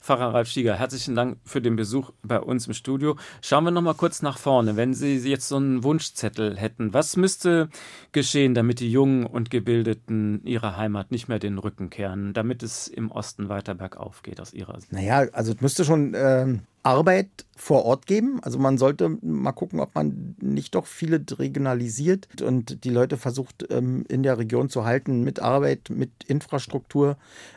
Pfarrer 0.00 0.34
Ralf 0.34 0.48
Stieger, 0.48 0.74
herzlichen 0.78 1.14
Dank 1.14 1.38
für 1.44 1.60
den 1.60 1.76
Besuch 1.76 2.10
bei 2.22 2.40
uns 2.40 2.66
im 2.66 2.74
Studio. 2.74 3.16
Schauen 3.40 3.64
wir 3.64 3.70
noch 3.70 3.82
mal 3.82 3.94
kurz 3.94 4.20
nach 4.20 4.38
vorne. 4.38 4.76
Wenn 4.76 4.94
Sie 4.94 5.16
jetzt 5.18 5.48
so 5.48 5.56
einen 5.56 5.84
Wunschzettel 5.84 6.56
hätten, 6.56 6.92
was 6.92 7.16
müsste 7.16 7.68
geschehen, 8.12 8.54
damit 8.54 8.80
die 8.80 8.90
Jungen 8.90 9.26
und 9.26 9.50
Gebildeten 9.50 10.44
ihrer 10.44 10.76
Heimat 10.76 11.10
nicht 11.10 11.28
mehr 11.28 11.38
den 11.38 11.58
Rücken 11.58 11.90
kehren, 11.90 12.32
damit 12.32 12.62
es 12.62 12.88
im 12.88 13.10
Osten 13.10 13.48
weiter 13.48 13.74
bergauf 13.74 14.22
geht 14.22 14.40
aus 14.40 14.52
Ihrer 14.52 14.80
Sicht? 14.80 14.92
Naja, 14.92 15.25
also 15.32 15.52
es 15.52 15.60
müsste 15.60 15.84
schon 15.84 16.14
ähm, 16.16 16.60
Arbeit 16.86 17.46
vor 17.56 17.84
Ort 17.84 18.06
geben. 18.06 18.38
Also 18.42 18.60
man 18.60 18.78
sollte 18.78 19.18
mal 19.20 19.50
gucken, 19.50 19.80
ob 19.80 19.94
man 19.96 20.36
nicht 20.40 20.76
doch 20.76 20.86
viele 20.86 21.20
regionalisiert 21.38 22.42
und 22.42 22.84
die 22.84 22.90
Leute 22.90 23.16
versucht 23.16 23.66
ähm, 23.70 24.04
in 24.08 24.22
der 24.22 24.38
Region 24.38 24.68
zu 24.68 24.84
halten 24.84 25.22
mit 25.24 25.40
Arbeit, 25.40 25.90
mit 25.90 26.10
Infrastruktur, 26.28 27.16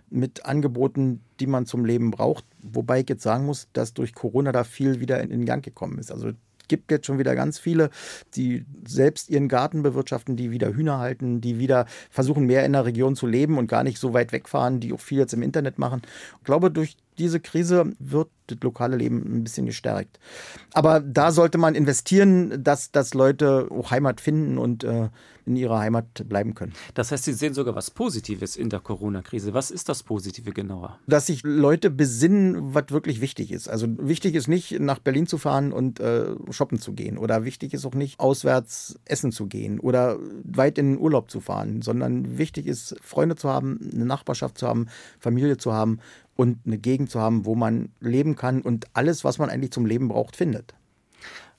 mit 0.09 0.45
Angeboten, 0.45 1.21
die 1.39 1.45
man 1.45 1.67
zum 1.67 1.85
Leben 1.85 2.09
braucht. 2.09 2.43
Wobei 2.63 3.01
ich 3.01 3.09
jetzt 3.09 3.21
sagen 3.21 3.45
muss, 3.45 3.67
dass 3.73 3.93
durch 3.93 4.15
Corona 4.15 4.51
da 4.51 4.63
viel 4.63 4.99
wieder 4.99 5.21
in, 5.21 5.29
in 5.29 5.45
Gang 5.45 5.63
gekommen 5.63 5.99
ist. 5.99 6.11
Also 6.11 6.31
gibt 6.69 6.91
jetzt 6.91 7.05
schon 7.05 7.19
wieder 7.19 7.35
ganz 7.35 7.59
viele, 7.59 7.89
die 8.35 8.65
selbst 8.87 9.29
ihren 9.29 9.49
Garten 9.49 9.83
bewirtschaften, 9.83 10.37
die 10.37 10.51
wieder 10.51 10.73
Hühner 10.73 10.99
halten, 10.99 11.41
die 11.41 11.59
wieder 11.59 11.85
versuchen, 12.09 12.45
mehr 12.45 12.65
in 12.65 12.71
der 12.71 12.85
Region 12.85 13.17
zu 13.17 13.27
leben 13.27 13.57
und 13.57 13.67
gar 13.67 13.83
nicht 13.83 13.99
so 13.99 14.13
weit 14.13 14.31
wegfahren, 14.31 14.79
die 14.79 14.93
auch 14.93 15.01
viel 15.01 15.17
jetzt 15.17 15.33
im 15.33 15.41
Internet 15.41 15.77
machen. 15.77 16.01
Ich 16.37 16.45
glaube, 16.45 16.71
durch 16.71 16.95
diese 17.17 17.41
Krise 17.41 17.91
wird 17.99 18.29
das 18.47 18.57
lokale 18.61 18.95
Leben 18.95 19.39
ein 19.39 19.43
bisschen 19.43 19.65
gestärkt. 19.65 20.19
Aber 20.73 21.01
da 21.01 21.31
sollte 21.31 21.57
man 21.57 21.75
investieren, 21.75 22.63
dass, 22.63 22.91
dass 22.91 23.13
Leute 23.13 23.67
auch 23.69 23.91
Heimat 23.91 24.21
finden 24.21 24.57
und 24.57 24.85
äh, 24.85 25.09
in 25.49 25.55
ihrer 25.55 25.79
Heimat 25.79 26.27
bleiben 26.29 26.53
können. 26.53 26.73
Das 26.93 27.11
heißt, 27.11 27.25
Sie 27.25 27.33
sehen 27.33 27.53
sogar 27.53 27.75
was 27.75 27.91
Positives 27.91 28.55
in 28.55 28.69
der 28.69 28.79
Corona-Krise. 28.79 29.53
Was 29.53 29.71
ist 29.71 29.89
das 29.89 30.03
Positive 30.03 30.51
genauer? 30.51 30.99
Dass 31.07 31.25
sich 31.25 31.41
Leute 31.43 31.89
besinnen, 31.89 32.73
was 32.73 32.85
wirklich 32.89 33.19
wichtig 33.19 33.51
ist. 33.51 33.67
Also 33.67 33.87
wichtig 33.89 34.35
ist 34.35 34.47
nicht, 34.47 34.79
nach 34.79 34.99
Berlin 34.99 35.27
zu 35.27 35.37
fahren 35.37 35.73
und 35.73 35.99
äh, 35.99 36.35
shoppen 36.51 36.79
zu 36.79 36.93
gehen. 36.93 37.17
Oder 37.17 37.43
wichtig 37.43 37.73
ist 37.73 37.85
auch 37.85 37.95
nicht, 37.95 38.19
auswärts 38.19 38.99
essen 39.05 39.31
zu 39.31 39.47
gehen 39.47 39.79
oder 39.79 40.17
weit 40.43 40.77
in 40.77 40.93
den 40.93 40.99
Urlaub 40.99 41.31
zu 41.31 41.41
fahren, 41.41 41.81
sondern 41.81 42.37
wichtig 42.37 42.67
ist, 42.67 42.95
Freunde 43.01 43.35
zu 43.35 43.49
haben, 43.49 43.79
eine 43.93 44.05
Nachbarschaft 44.05 44.57
zu 44.57 44.67
haben, 44.67 44.87
Familie 45.19 45.57
zu 45.57 45.73
haben 45.73 45.99
und 46.35 46.59
eine 46.65 46.77
Gegend 46.77 47.09
zu 47.09 47.19
haben, 47.19 47.45
wo 47.45 47.55
man 47.55 47.89
leben 47.99 48.35
kann 48.35 48.61
und 48.61 48.85
alles, 48.93 49.23
was 49.23 49.39
man 49.39 49.49
eigentlich 49.49 49.71
zum 49.71 49.85
Leben 49.85 50.07
braucht, 50.07 50.35
findet. 50.35 50.75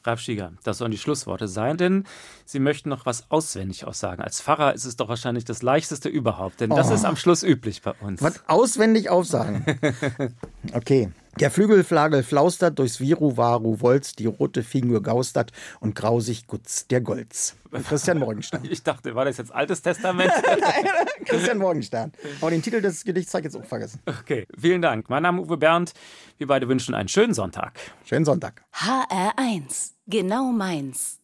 Ralf 0.04 0.20
Stieger, 0.20 0.52
das 0.64 0.78
sollen 0.78 0.90
die 0.92 0.98
Schlussworte 0.98 1.46
sein, 1.46 1.76
denn 1.76 2.04
Sie 2.46 2.58
möchten 2.58 2.88
noch 2.88 3.04
was 3.06 3.30
auswendig 3.30 3.86
aussagen. 3.86 4.22
Als 4.22 4.40
Pfarrer 4.40 4.74
ist 4.74 4.84
es 4.86 4.96
doch 4.96 5.08
wahrscheinlich 5.08 5.44
das 5.44 5.62
Leichteste 5.62 6.08
überhaupt, 6.08 6.60
denn 6.60 6.70
das 6.70 6.90
Oh. 6.90 6.94
ist 6.94 7.04
am 7.04 7.16
Schluss 7.16 7.42
üblich 7.42 7.82
bei 7.82 7.92
uns. 8.00 8.22
Was 8.22 8.40
auswendig 8.48 9.10
aufsagen. 9.10 9.64
Okay. 10.72 11.10
Der 11.38 11.50
Flügelflagel 11.50 12.22
flaustert, 12.22 12.78
durchs 12.78 13.00
Viru 13.00 13.36
Varu 13.36 13.80
Wolz, 13.80 14.14
die 14.14 14.26
rote 14.26 14.62
Figur 14.62 15.02
gaustert 15.02 15.52
und 15.78 15.94
grausig 15.94 16.46
gutz 16.46 16.86
der 16.88 17.00
Golz. 17.00 17.56
Christian 17.88 18.18
Morgenstern. 18.18 18.62
Ich 18.70 18.82
dachte, 18.82 19.14
war 19.14 19.24
das 19.24 19.38
jetzt 19.38 19.52
Altes 19.52 19.80
Testament? 19.82 20.32
Christian 21.24 21.58
Morgenstern. 21.58 22.12
Aber 22.40 22.50
den 22.50 22.62
Titel 22.62 22.80
des 22.80 23.04
Gedichts 23.04 23.32
habe 23.32 23.46
ich 23.46 23.52
jetzt 23.52 23.56
auch 23.62 23.66
vergessen. 23.66 24.00
Okay, 24.06 24.46
vielen 24.58 24.82
Dank. 24.82 25.08
Mein 25.08 25.22
Name 25.22 25.40
ist 25.40 25.48
Uwe 25.48 25.56
Bernd. 25.56 25.92
Wir 26.38 26.46
beide 26.46 26.68
wünschen 26.68 26.94
einen 26.94 27.08
schönen 27.08 27.34
Sonntag. 27.34 27.78
Schönen 28.04 28.24
Sonntag. 28.24 28.64
HR1. 28.74 29.92
Genau 30.06 30.50
meins. 30.50 31.19